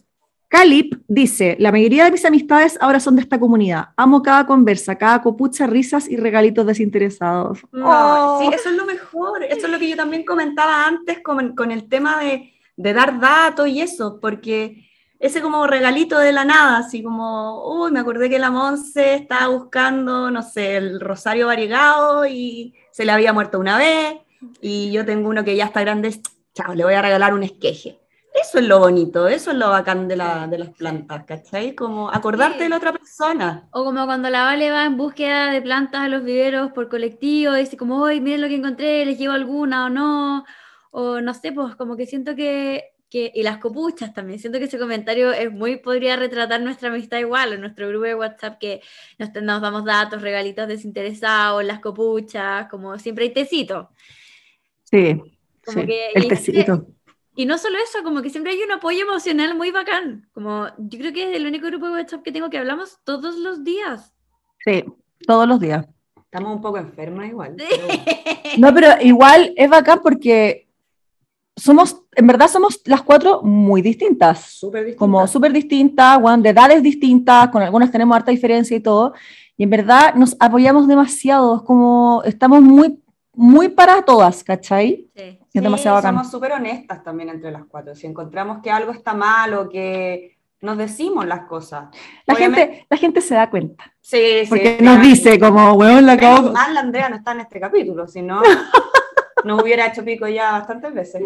[0.53, 3.85] Calip dice, la mayoría de mis amistades ahora son de esta comunidad.
[3.97, 7.61] Amo cada conversa, cada copucha, risas y regalitos desinteresados.
[7.73, 9.43] Oh, sí, eso es lo mejor.
[9.45, 13.19] Eso es lo que yo también comentaba antes con, con el tema de, de, dar
[13.19, 18.29] datos y eso, porque ese como regalito de la nada, así como, uy, me acordé
[18.29, 23.57] que la Monse estaba buscando, no sé, el rosario variegado y se le había muerto
[23.59, 24.17] una vez,
[24.61, 26.13] y yo tengo uno que ya está grande,
[26.53, 28.02] chao, le voy a regalar un esqueje
[28.33, 31.75] eso es lo bonito, eso es lo bacán de, la, de las plantas, ¿cachai?
[31.75, 32.63] Como acordarte sí.
[32.63, 33.67] de la otra persona.
[33.71, 37.53] O como cuando la Vale va en búsqueda de plantas a los viveros por colectivo,
[37.53, 40.45] dice como, hoy miren lo que encontré, les llevo alguna o no,
[40.91, 44.65] o no sé, pues como que siento que, que, y las copuchas también, siento que
[44.65, 48.81] ese comentario es muy, podría retratar nuestra amistad igual, en nuestro grupo de WhatsApp que
[49.19, 53.91] nos, nos damos datos, regalitos desinteresados, las copuchas, como siempre hay tecito.
[54.83, 55.21] Sí,
[55.63, 56.87] como sí que, el tecito.
[57.35, 60.27] Y no solo eso, como que siempre hay un apoyo emocional muy bacán.
[60.33, 63.37] Como yo creo que es el único grupo de WhatsApp que tengo que hablamos todos
[63.37, 64.13] los días.
[64.63, 64.83] Sí,
[65.25, 65.87] todos los días.
[66.15, 67.55] Estamos un poco enfermas igual.
[67.57, 67.87] Pero...
[68.57, 70.67] No, pero igual es bacán porque
[71.55, 74.41] somos, en verdad somos las cuatro muy distintas.
[74.41, 74.99] Súper distintas.
[74.99, 79.13] Como súper distintas, de edades distintas, con algunas tenemos harta diferencia y todo.
[79.57, 82.99] Y en verdad nos apoyamos demasiado, como estamos muy,
[83.33, 85.07] muy para todas, ¿cachai?
[85.15, 85.39] Sí.
[85.53, 86.15] Es demasiado bacán.
[86.15, 87.95] Somos súper honestas también entre las cuatro.
[87.95, 91.89] Si encontramos que algo está mal o que nos decimos las cosas.
[92.25, 93.93] La, gente, la gente se da cuenta.
[94.01, 96.51] Sí, Porque sí, nos dice como, weón, la acabo...
[96.51, 98.41] Mal, la Andrea no está en este capítulo, si no,
[99.43, 101.21] nos hubiera hecho pico ya bastantes veces.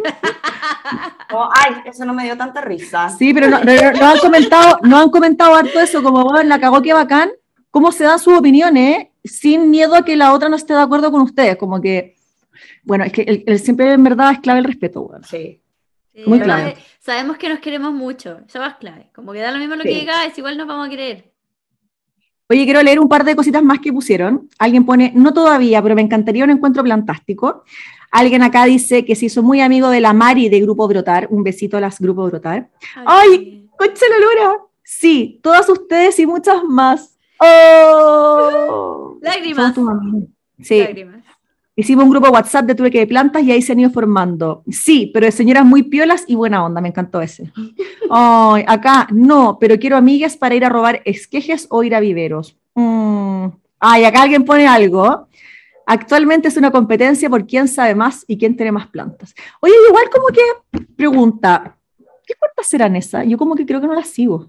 [1.29, 3.09] Como, ay, eso no me dio tanta risa.
[3.09, 6.59] Sí, pero no, no, no han comentado, no han comentado harto eso, como, weón, la
[6.59, 7.29] cagó, qué bacán.
[7.69, 11.11] ¿Cómo se dan sus opiniones sin miedo a que la otra no esté de acuerdo
[11.11, 11.55] con ustedes?
[11.57, 12.17] Como que
[12.83, 15.25] bueno, es que el, el, siempre en verdad es clave el respeto, bueno.
[15.27, 15.61] Sí.
[16.13, 16.75] sí Muy clave.
[16.99, 19.09] Sabemos que nos queremos mucho, eso es clave.
[19.13, 19.89] Como que da lo mismo lo sí.
[19.89, 21.31] que digas, igual nos vamos a querer.
[22.49, 24.47] Oye, quiero leer un par de cositas más que pusieron.
[24.57, 27.65] Alguien pone, no todavía, pero me encantaría un encuentro plantástico.
[28.09, 31.27] Alguien acá dice que se hizo muy amigo de la Mari de Grupo Brotar.
[31.29, 32.69] Un besito a las Grupo Brotar.
[33.05, 34.59] ¡Ay, Ay concha la lora!
[34.81, 37.16] Sí, todas ustedes y muchas más.
[37.39, 39.17] ¡Oh!
[39.21, 39.75] Lágrimas.
[40.59, 40.79] Sí.
[40.79, 41.23] Lágrimas.
[41.79, 44.63] Hicimos un grupo WhatsApp de tuve que de plantas y ahí se han ido formando.
[44.67, 47.51] Sí, pero de señoras muy piolas y buena onda, me encantó ese.
[48.09, 52.57] Ay, acá no, pero quiero amigas para ir a robar esquejes o ir a viveros.
[52.73, 53.49] Mm.
[53.79, 55.27] Ay, acá alguien pone algo.
[55.85, 59.35] Actualmente es una competencia por quién sabe más y quién tiene más plantas.
[59.61, 61.77] Oye, igual como que pregunta,
[62.25, 63.27] ¿qué cuentas serán esas?
[63.27, 64.47] Yo como que creo que no las sigo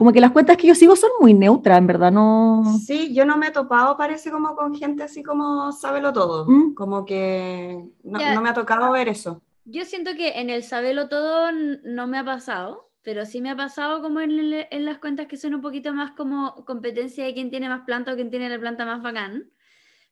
[0.00, 2.64] como que las cuentas que yo sigo son muy neutras, en verdad, no...
[2.86, 6.72] Sí, yo no me he topado, parece como con gente así como sábelo todo, ¿Mm?
[6.72, 9.42] como que no, no, me ha tocado ver eso.
[9.66, 13.56] Yo siento que en el sábelo todo no me ha pasado, pero sí me ha
[13.56, 17.34] pasado como en, el, en, las cuentas que son un poquito más como competencia de
[17.34, 19.50] quién tiene más planta o quién tiene la planta más bacán.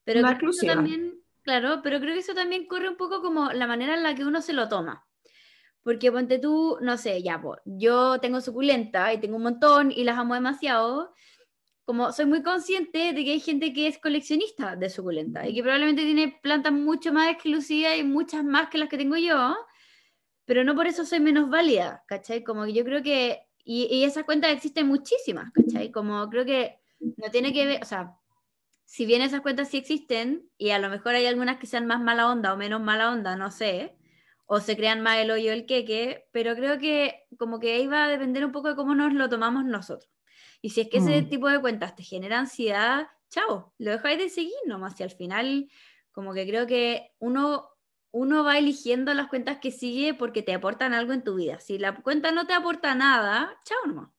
[0.05, 3.23] Pero más creo que eso también, claro, pero creo que eso también corre un poco
[3.23, 5.08] como la manera en la que uno se lo toma.
[5.89, 10.05] Porque ponte tú, no sé, ya, pues, yo tengo suculenta y tengo un montón y
[10.05, 11.15] las amo demasiado.
[11.87, 15.63] Como soy muy consciente de que hay gente que es coleccionista de suculenta y que
[15.63, 19.57] probablemente tiene plantas mucho más exclusivas y muchas más que las que tengo yo,
[20.45, 22.45] pero no por eso soy menos válida, ¿cachai?
[22.45, 25.91] Como que yo creo que, y, y esas cuentas existen muchísimas, ¿cachai?
[25.91, 28.15] Como creo que no tiene que ver, o sea,
[28.85, 31.99] si bien esas cuentas sí existen y a lo mejor hay algunas que sean más
[31.99, 33.98] mala onda o menos mala onda, no sé,
[34.51, 38.07] o se crean más el hoyo el queque, pero creo que como que ahí va
[38.07, 40.11] a depender un poco de cómo nos lo tomamos nosotros.
[40.63, 41.29] Y si es que ese Mm.
[41.29, 44.99] tipo de cuentas te genera ansiedad, chao, lo dejáis de seguir nomás.
[45.01, 45.71] Y al final,
[46.13, 47.69] como que creo que uno,
[48.11, 51.61] uno va eligiendo las cuentas que sigue porque te aportan algo en tu vida.
[51.61, 54.11] Si la cuenta no te aporta nada, chao nomás.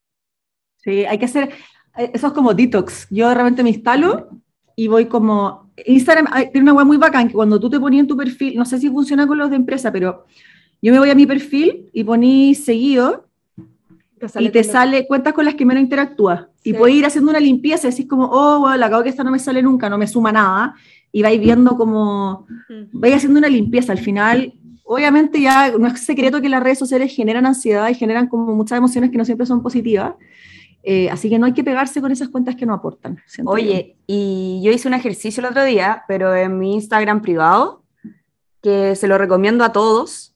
[0.77, 1.53] Sí, hay que hacer,
[1.97, 3.07] eh, eso es como detox.
[3.09, 4.29] Yo de repente me instalo
[4.81, 8.07] y voy como, Instagram tiene una web muy bacán que cuando tú te ponías en
[8.07, 10.25] tu perfil, no sé si funciona con los de empresa, pero
[10.81, 13.25] yo me voy a mi perfil y poní seguido
[14.39, 16.45] y te sale cuentas con las que menos interactúas.
[16.63, 16.77] Y Sí.
[16.77, 19.31] puedes ir haciendo una limpieza y decís como, oh, bueno, la acabo que esta no
[19.31, 20.75] me sale nunca, no me suma nada.
[21.11, 22.99] Y vais viendo como, Mm.
[22.99, 23.91] vais haciendo una limpieza.
[23.91, 24.53] Al final,
[24.85, 28.77] obviamente ya no es secreto que las redes sociales generan ansiedad y generan como muchas
[28.77, 30.13] emociones que no siempre son positivas.
[30.91, 33.21] Eh, así que no hay que pegarse con esas cuentas que no aportan.
[33.37, 33.43] yo.
[33.45, 37.83] Oye, y yo hice un ejercicio el otro día, pero en mi Instagram privado,
[38.63, 40.33] que se lo recomiendo a todos.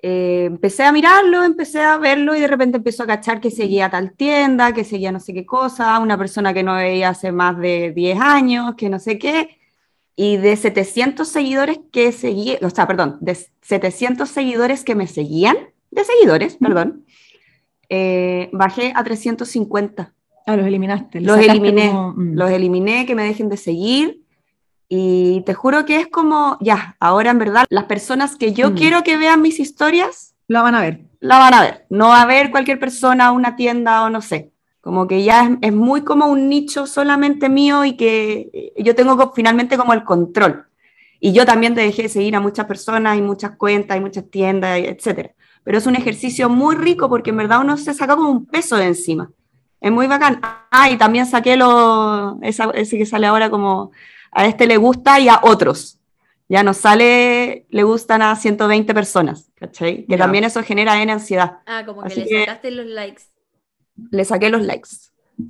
[0.00, 3.90] Eh, empecé a mirarlo, empecé a verlo y de repente empezó a cachar que seguía
[3.90, 7.58] tal tienda, que seguía no sé qué cosa, una persona que no veía hace más
[7.58, 9.58] de 10 años, que no sé qué.
[10.14, 15.56] Y de 700 seguidores que seguía, o sea, perdón, de 700 seguidores que me seguían,
[15.90, 17.04] de seguidores, perdón,
[17.88, 20.12] eh, bajé a 350.
[20.46, 21.20] Ah, los eliminaste.
[21.20, 22.34] Los eliminé, como, mm.
[22.34, 24.22] los eliminé, que me dejen de seguir.
[24.88, 28.74] Y te juro que es como, ya, ahora en verdad, las personas que yo Mm.
[28.74, 31.00] quiero que vean mis historias, Lo van a ver.
[31.20, 31.86] la van a ver.
[31.90, 34.50] No va a ver cualquier persona, una tienda o no sé.
[34.80, 38.94] Como que ya es, es muy como un nicho solamente mío y que eh, yo
[38.94, 40.64] tengo finalmente como el control.
[41.20, 44.30] Y yo también te dejé de seguir a muchas personas y muchas cuentas y muchas
[44.30, 45.32] tiendas, etcétera.
[45.68, 48.76] Pero es un ejercicio muy rico porque en verdad uno se saca como un peso
[48.76, 49.30] de encima.
[49.82, 50.40] Es muy bacán.
[50.70, 53.90] Ah, y también saqué lo, esa- ese que sale ahora como
[54.32, 55.98] a este le gusta y a otros.
[56.48, 60.06] Ya no sale, le gustan a 120 personas, ¿cachai?
[60.06, 61.58] Que también eso genera en ansiedad.
[61.66, 63.24] Ah, como que le que- sacaste los likes.
[64.10, 64.88] Le saqué los likes.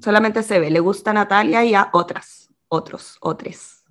[0.03, 3.85] Solamente se ve, le gusta a Natalia y a otras, otros, otres.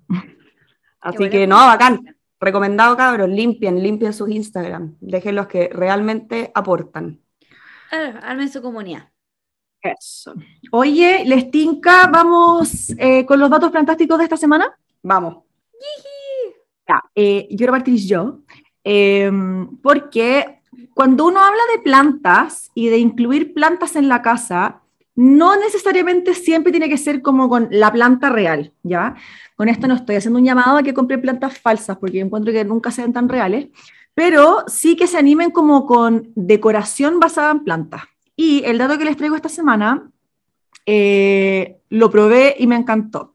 [1.00, 2.17] Así que no, bacán.
[2.40, 4.96] Recomendado, cabros, limpien, limpien sus Instagram.
[5.00, 7.20] Dejen los que realmente aportan.
[7.90, 9.08] Ah, armen su comunidad.
[9.80, 10.34] Eso.
[10.72, 14.76] Oye, les tinca, vamos eh, con los datos fantásticos de esta semana.
[15.02, 15.44] Vamos.
[16.86, 18.40] Ya, eh, yo quiero partir yo,
[18.82, 19.30] eh,
[19.82, 20.62] porque
[20.94, 24.80] cuando uno habla de plantas y de incluir plantas en la casa,
[25.20, 29.16] no necesariamente siempre tiene que ser como con la planta real, ¿ya?
[29.56, 32.64] Con esto no estoy haciendo un llamado a que compren plantas falsas, porque encuentro que
[32.64, 33.66] nunca se ven tan reales,
[34.14, 38.02] pero sí que se animen como con decoración basada en plantas.
[38.36, 40.08] Y el dato que les traigo esta semana,
[40.86, 43.34] eh, lo probé y me encantó.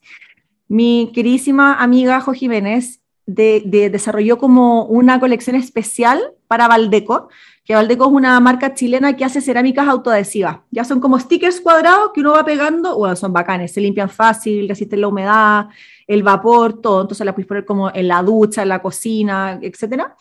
[0.69, 7.27] Mi queridísima amiga Jo Jiménez de- desarrolló como una colección especial para Valdeco,
[7.63, 10.57] que Valdeco es una marca chilena que hace cerámicas autoadhesivas.
[10.69, 14.67] Ya son como stickers cuadrados que uno va pegando, bueno, son bacanes, se limpian fácil,
[14.67, 15.67] resisten la humedad,
[16.05, 17.01] el vapor, todo.
[17.03, 20.15] Entonces la puedes poner como en la ducha, en la cocina, etcétera.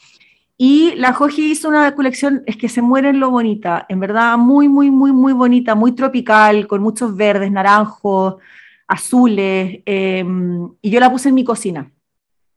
[0.56, 4.38] Y la Joji hizo una colección, es que se muere en lo bonita, en verdad
[4.38, 8.36] muy, muy, muy, muy bonita, muy tropical, con muchos verdes, naranjos,
[8.86, 10.24] azules, eh,
[10.80, 11.90] y yo la puse en mi cocina.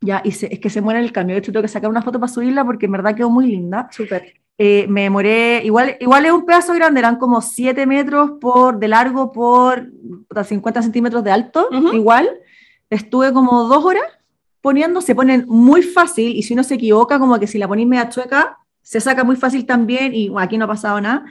[0.02, 1.34] Ya, y se- es que se muere el cambio.
[1.36, 3.88] De hecho, tengo que sacar una foto para subirla porque en verdad quedó muy linda.
[3.92, 4.34] Súper.
[4.58, 8.88] Eh, me demoré, igual, igual es un pedazo grande, eran como 7 metros por, de
[8.88, 9.92] largo por
[10.28, 12.30] puta, 50 centímetros de alto, igual.
[12.90, 14.06] Estuve como dos horas
[14.62, 17.88] poniendo, se ponen muy fácil y si uno se equivoca, como que si la ponís
[17.88, 21.26] media chueca, se saca muy fácil también y bueno, aquí no ha pasado nada.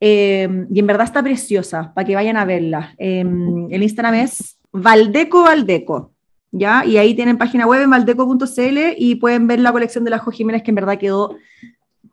[0.00, 2.94] Eh, y en verdad está preciosa, para que vayan a verla.
[2.98, 3.24] Eh,
[3.70, 6.12] el Instagram es Valdeco Valdeco,
[6.50, 6.84] ¿ya?
[6.84, 10.30] Y ahí tienen página web en valdeco.cl y pueden ver la colección de la Jo
[10.30, 11.36] Jiménez, que en verdad quedó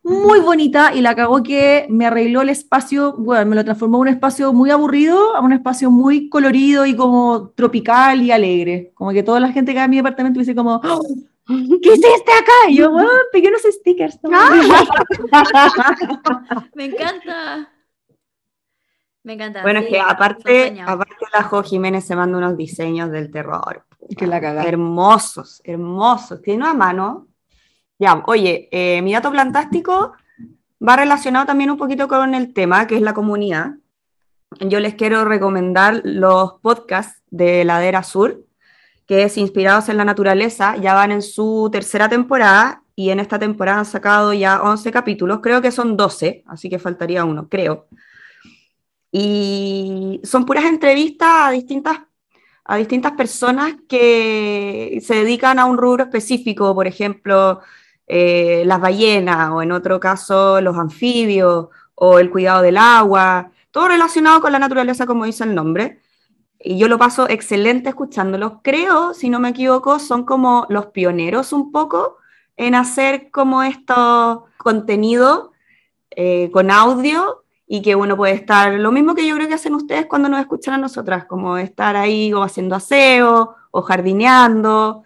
[0.03, 4.02] muy bonita y la cagó que me arregló el espacio, bueno, me lo transformó en
[4.02, 8.91] un espacio muy aburrido a un espacio muy colorido y como tropical y alegre.
[8.95, 11.02] Como que toda la gente que va a mi departamento dice como, "Oh,
[11.48, 12.69] ¿qué hiciste acá?
[12.69, 14.19] Y yo, bueno, pegué unos stickers.
[14.23, 14.32] ¿no?".
[16.76, 17.69] Me encanta.
[19.23, 19.61] Me encanta.
[19.61, 23.86] Bueno, es que aparte, aparte la Jo Jiménez se manda unos diseños del terror.
[24.18, 24.64] Que la cagá.
[24.64, 26.41] Hermosos, hermosos.
[26.41, 27.28] Tiene una mano.
[28.02, 30.14] Ya, oye, eh, mi dato plantástico
[30.82, 33.76] va relacionado también un poquito con el tema, que es la comunidad.
[34.60, 38.44] Yo les quiero recomendar los podcasts de Ladera Sur,
[39.06, 40.78] que es Inspirados en la Naturaleza.
[40.78, 45.40] Ya van en su tercera temporada y en esta temporada han sacado ya 11 capítulos.
[45.44, 47.86] Creo que son 12, así que faltaría uno, creo.
[49.11, 51.99] Y son puras entrevistas a distintas,
[52.65, 57.61] a distintas personas que se dedican a un rubro específico, por ejemplo,
[58.14, 63.88] eh, las ballenas o en otro caso los anfibios o el cuidado del agua, todo
[63.88, 66.02] relacionado con la naturaleza como dice el nombre.
[66.60, 68.56] Y yo lo paso excelente escuchándolos.
[68.64, 72.18] Creo, si no me equivoco, son como los pioneros un poco
[72.58, 75.54] en hacer como esto contenido
[76.10, 79.74] eh, con audio y que uno puede estar, lo mismo que yo creo que hacen
[79.74, 85.06] ustedes cuando nos escuchan a nosotras, como estar ahí o haciendo aseo o jardineando.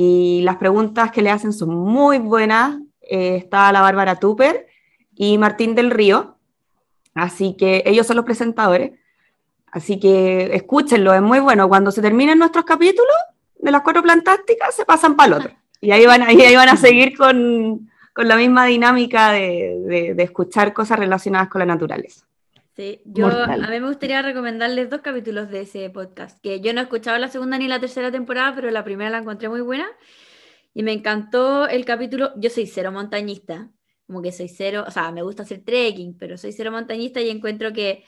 [0.00, 2.78] Y las preguntas que le hacen son muy buenas.
[3.02, 4.68] Eh, está la Bárbara Tupper
[5.16, 6.36] y Martín del Río.
[7.14, 8.92] Así que ellos son los presentadores.
[9.72, 11.68] Así que escúchenlo, es muy bueno.
[11.68, 13.16] Cuando se terminen nuestros capítulos
[13.58, 15.50] de las cuatro plantásticas, se pasan para el otro.
[15.80, 20.22] Y ahí van, ahí, van a seguir con, con la misma dinámica de, de, de,
[20.22, 22.24] escuchar cosas relacionadas con la naturaleza.
[22.78, 23.64] Sí, yo Mortal.
[23.64, 27.18] a mí me gustaría recomendarles dos capítulos de ese podcast, que yo no he escuchado
[27.18, 29.88] la segunda ni la tercera temporada, pero la primera la encontré muy buena.
[30.74, 33.68] Y me encantó el capítulo, yo soy cero montañista,
[34.06, 37.30] como que soy cero, o sea, me gusta hacer trekking, pero soy cero montañista y
[37.30, 38.04] encuentro que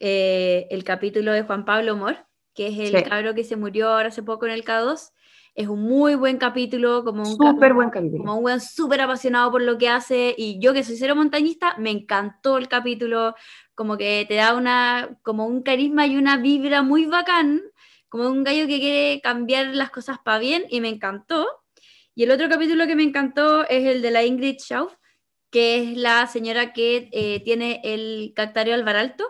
[0.00, 3.08] eh, el capítulo de Juan Pablo Mor, que es el sí.
[3.08, 5.12] cabro que se murió ahora hace poco en el K2,
[5.58, 8.24] es un muy buen capítulo, como un súper buen capítulo.
[8.24, 11.76] Como un buen súper apasionado por lo que hace y yo que soy cero montañista,
[11.78, 13.34] me encantó el capítulo,
[13.78, 17.62] como que te da una como un carisma y una vibra muy bacán,
[18.08, 21.46] como un gallo que quiere cambiar las cosas para bien y me encantó.
[22.16, 24.94] Y el otro capítulo que me encantó es el de la Ingrid Schauf,
[25.52, 29.24] que es la señora que eh, tiene el cactario alvaralto,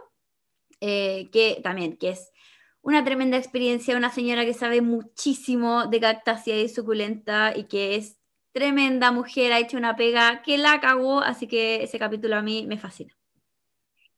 [0.81, 2.33] eh, que también, que es
[2.81, 8.19] una tremenda experiencia, una señora que sabe muchísimo de cactácea y suculenta y que es
[8.53, 12.65] tremenda mujer, ha hecho una pega que la cagó, así que ese capítulo a mí
[12.67, 13.18] me fascina.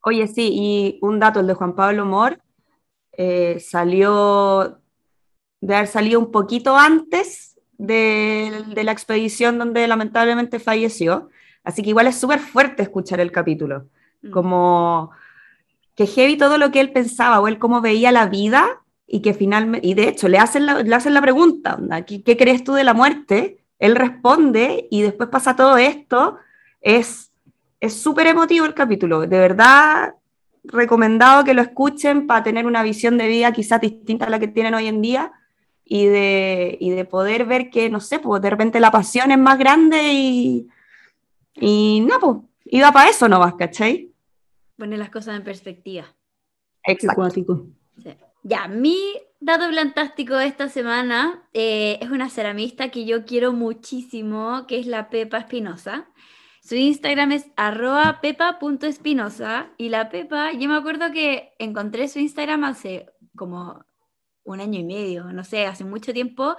[0.02, 2.40] Oye, sí, y un dato, el de Juan Pablo Mor,
[3.12, 4.80] eh, salió,
[5.60, 11.28] de haber salido un poquito antes de, de, la expedición donde lamentablemente falleció,
[11.64, 13.88] así que igual es súper fuerte escuchar el capítulo,
[14.22, 14.30] mm.
[14.30, 15.10] como
[15.94, 19.34] que heavy todo lo que él pensaba o él cómo veía la vida y que
[19.34, 22.72] finalmente, y de hecho le hacen la, le hacen la pregunta, ¿qué, ¿qué crees tú
[22.72, 23.64] de la muerte?
[23.78, 26.38] Él responde y después pasa todo esto,
[26.80, 27.29] es
[27.80, 30.14] es súper emotivo el capítulo, de verdad
[30.64, 34.48] recomendado que lo escuchen para tener una visión de vida quizás distinta a la que
[34.48, 35.32] tienen hoy en día
[35.84, 39.38] y de, y de poder ver que, no sé, pues de repente la pasión es
[39.38, 40.68] más grande y,
[41.54, 42.36] y no, pues,
[42.66, 44.12] iba para eso no vas, ¿cachai?
[44.76, 46.04] Pone las cosas en perspectiva.
[46.84, 47.28] Exacto.
[48.02, 48.10] Sí.
[48.42, 48.96] Ya, mi
[49.40, 54.86] dato plantástico de esta semana eh, es una ceramista que yo quiero muchísimo, que es
[54.86, 56.08] la Pepa Espinosa.
[56.70, 62.62] Su Instagram es arroba pepa.espinosa y la Pepa, yo me acuerdo que encontré su Instagram
[62.62, 63.84] hace como
[64.44, 66.56] un año y medio, no sé, hace mucho tiempo,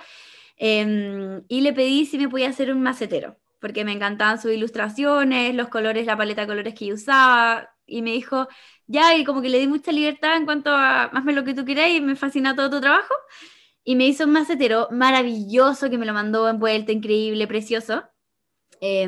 [0.57, 5.55] eh, y le pedí si me podía hacer un macetero, porque me encantaban sus ilustraciones,
[5.55, 8.49] los colores, la paleta de colores que usaba, y me dijo,
[8.87, 11.63] ya, y como que le di mucha libertad en cuanto a, hazme lo que tú
[11.63, 13.13] quieras, y me fascina todo tu trabajo,
[13.85, 18.03] y me hizo un macetero maravilloso que me lo mandó en vuelta, increíble, precioso.
[18.81, 19.07] Eh,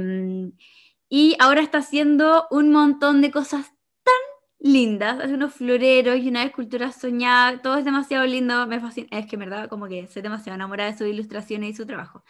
[1.15, 3.71] y ahora está haciendo un montón de cosas
[4.03, 4.15] tan
[4.57, 9.27] lindas, hace unos floreros y una escultura soñada, todo es demasiado lindo, me fascina, es
[9.27, 12.23] que en verdad como que estoy demasiado enamorada de sus ilustraciones y su trabajo.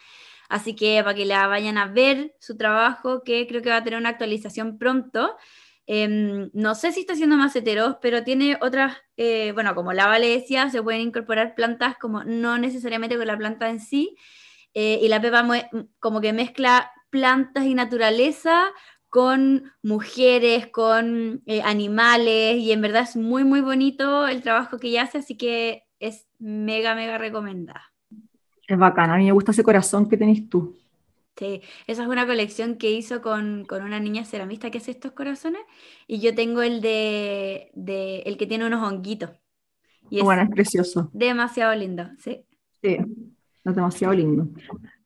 [0.50, 3.84] Así que para que la vayan a ver su trabajo, que creo que va a
[3.84, 5.34] tener una actualización pronto.
[5.86, 10.28] Eh, no sé si está haciendo maceteros, pero tiene otras, eh, bueno, como la Vale
[10.28, 14.14] decía, se pueden incorporar plantas como no necesariamente con la planta en sí.
[14.74, 15.42] Eh, y la Pepa
[16.00, 18.72] como que mezcla plantas y naturaleza
[19.08, 24.88] con mujeres, con eh, animales, y en verdad es muy, muy bonito el trabajo que
[24.88, 27.92] ella hace, así que es mega, mega recomendada.
[28.66, 30.76] Es bacana, a mí me gusta ese corazón que tenés tú.
[31.36, 35.12] Sí, esa es una colección que hizo con, con, una niña ceramista que hace estos
[35.12, 35.62] corazones,
[36.08, 39.30] y yo tengo el de, de el que tiene unos honguitos.
[40.10, 41.10] Y es bueno, es precioso.
[41.12, 42.44] Demasiado lindo, sí.
[42.82, 42.96] Sí,
[43.64, 44.48] es demasiado lindo.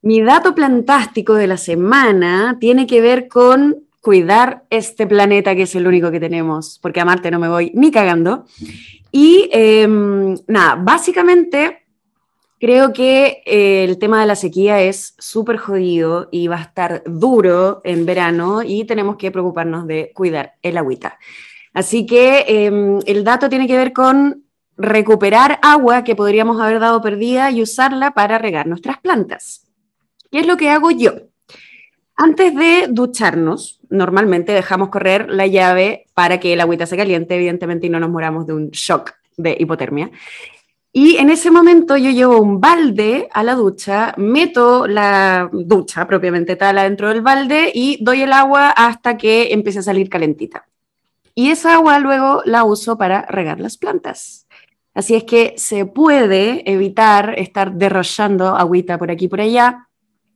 [0.01, 5.75] Mi dato plantástico de la semana tiene que ver con cuidar este planeta que es
[5.75, 8.45] el único que tenemos, porque a Marte no me voy ni cagando.
[9.11, 9.89] Y eh,
[10.47, 11.83] nada, básicamente
[12.61, 17.03] creo que eh, el tema de la sequía es súper jodido y va a estar
[17.05, 21.19] duro en verano y tenemos que preocuparnos de cuidar el agüita.
[21.75, 24.45] Así que eh, el dato tiene que ver con
[24.77, 29.68] recuperar agua que podríamos haber dado perdida y usarla para regar nuestras plantas.
[30.31, 31.13] ¿Qué es lo que hago yo?
[32.17, 37.87] Antes de ducharnos, normalmente dejamos correr la llave para que el agüita se caliente, evidentemente,
[37.87, 40.11] y no nos moramos de un shock de hipotermia.
[40.93, 46.57] Y en ese momento yo llevo un balde a la ducha, meto la ducha propiamente
[46.57, 50.67] tal dentro del balde y doy el agua hasta que empiece a salir calentita.
[51.35, 54.49] Y esa agua luego la uso para regar las plantas.
[54.93, 59.88] Así es que se puede evitar estar derrochando agüita por aquí y por allá.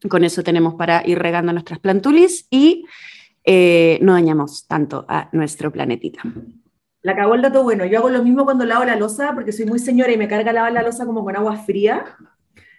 [0.09, 2.85] Con eso tenemos para ir regando nuestras plantulis y
[3.45, 6.23] eh, no dañamos tanto a nuestro planetita.
[7.03, 7.85] La cagó el dato bueno.
[7.85, 10.53] Yo hago lo mismo cuando lavo la losa, porque soy muy señora y me carga
[10.53, 12.17] lavar la losa como con agua fría.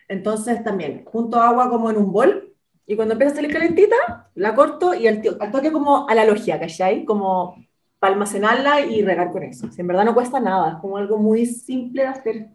[0.07, 2.53] Entonces también, junto agua como en un bol,
[2.85, 3.95] y cuando empieza a salir calentita,
[4.35, 7.05] la corto y al, al toque como a la logia, ¿cachai?
[7.05, 7.55] Como
[7.99, 9.69] para almacenarla y regar con eso.
[9.77, 12.47] En verdad no cuesta nada, es como algo muy simple de hacer.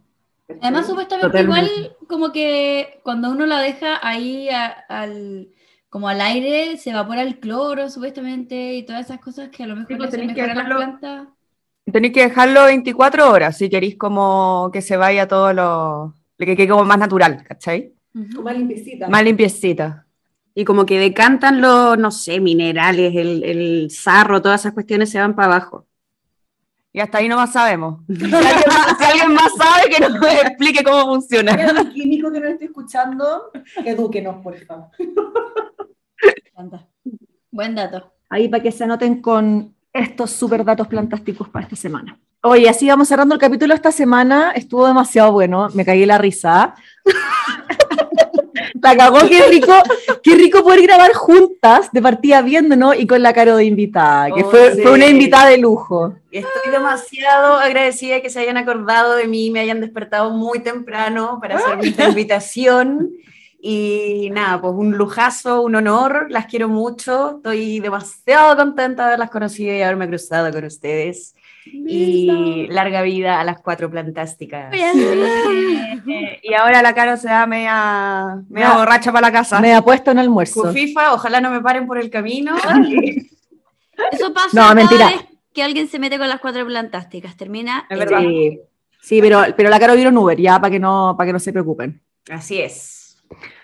[0.61, 1.71] Además, supuestamente Totalmente.
[1.71, 5.49] igual como que cuando uno la deja ahí a- al,
[5.89, 9.75] como al aire, se evapora el cloro, supuestamente, y todas esas cosas que a lo
[9.75, 11.27] mejor Sí, pues le a las dejarlo- plantas.
[11.91, 16.13] Tenéis que dejarlo 24 horas si queréis como que se vaya todo lo...
[16.37, 17.93] que quede como más natural, ¿cachai?
[18.13, 18.43] Ujú.
[18.43, 19.07] Más limpiecita.
[19.07, 20.05] Más limpiecita.
[20.53, 25.19] Y como que decantan los, no sé, minerales, el, el sarro, todas esas cuestiones se
[25.19, 25.87] van para abajo.
[26.91, 28.01] Y hasta ahí no más sabemos.
[28.07, 31.07] Si alguien más, si alguien más sabe, que nos explique cómo Si
[31.37, 31.53] funciona.
[31.53, 33.51] hay algún químico que no esté escuchando,
[33.85, 34.87] edúquenos, por favor.
[36.53, 36.87] Planta.
[37.51, 38.13] Buen dato.
[38.29, 42.19] Ahí para que se anoten con estos super datos plantásticos para esta semana.
[42.41, 44.51] Oye, así vamos cerrando el capítulo esta semana.
[44.51, 46.73] Estuvo demasiado bueno, me caí la risa.
[48.81, 49.73] La cagó, qué rico,
[50.23, 54.43] qué rico poder grabar juntas, de partida viéndonos y con la Caro de invitada, que
[54.43, 54.81] Oh, fue, sí.
[54.81, 56.15] fue una invitada de lujo.
[56.31, 61.39] Estoy demasiado agradecida de que se hayan acordado de mí, me hayan despertado muy temprano
[61.41, 63.11] para hacerme esta invitación.
[63.61, 69.29] Y nada, pues un lujazo, un honor, las quiero mucho, estoy demasiado contenta de haberlas
[69.31, 71.35] conocido y haberme cruzado con ustedes.
[71.73, 74.73] Y larga vida a las cuatro plantásticas.
[76.11, 79.59] Eh, y ahora la cara se da media, media Me- borracha para la casa.
[79.59, 80.71] Me ha puesto en almuerzo.
[80.71, 82.55] FIFA, ojalá no me paren por el camino.
[84.11, 85.07] Eso pasa No, cada mentira.
[85.07, 87.35] vez que alguien se mete con las cuatro plantásticas.
[87.35, 88.19] Termina Es verdad.
[88.21, 88.59] Sí,
[89.01, 91.39] sí, pero, pero la Caro vino en Uber, ya para que, no, para que no
[91.39, 92.01] se preocupen.
[92.29, 93.21] Así es.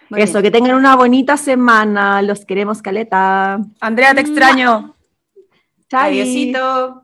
[0.10, 0.44] Muy Eso, bien.
[0.44, 2.22] que tengan una bonita semana.
[2.22, 3.60] Los queremos, Caleta.
[3.80, 4.94] Andrea, te extraño.
[5.90, 6.19] Chai.
[6.22, 7.02] Adiosito.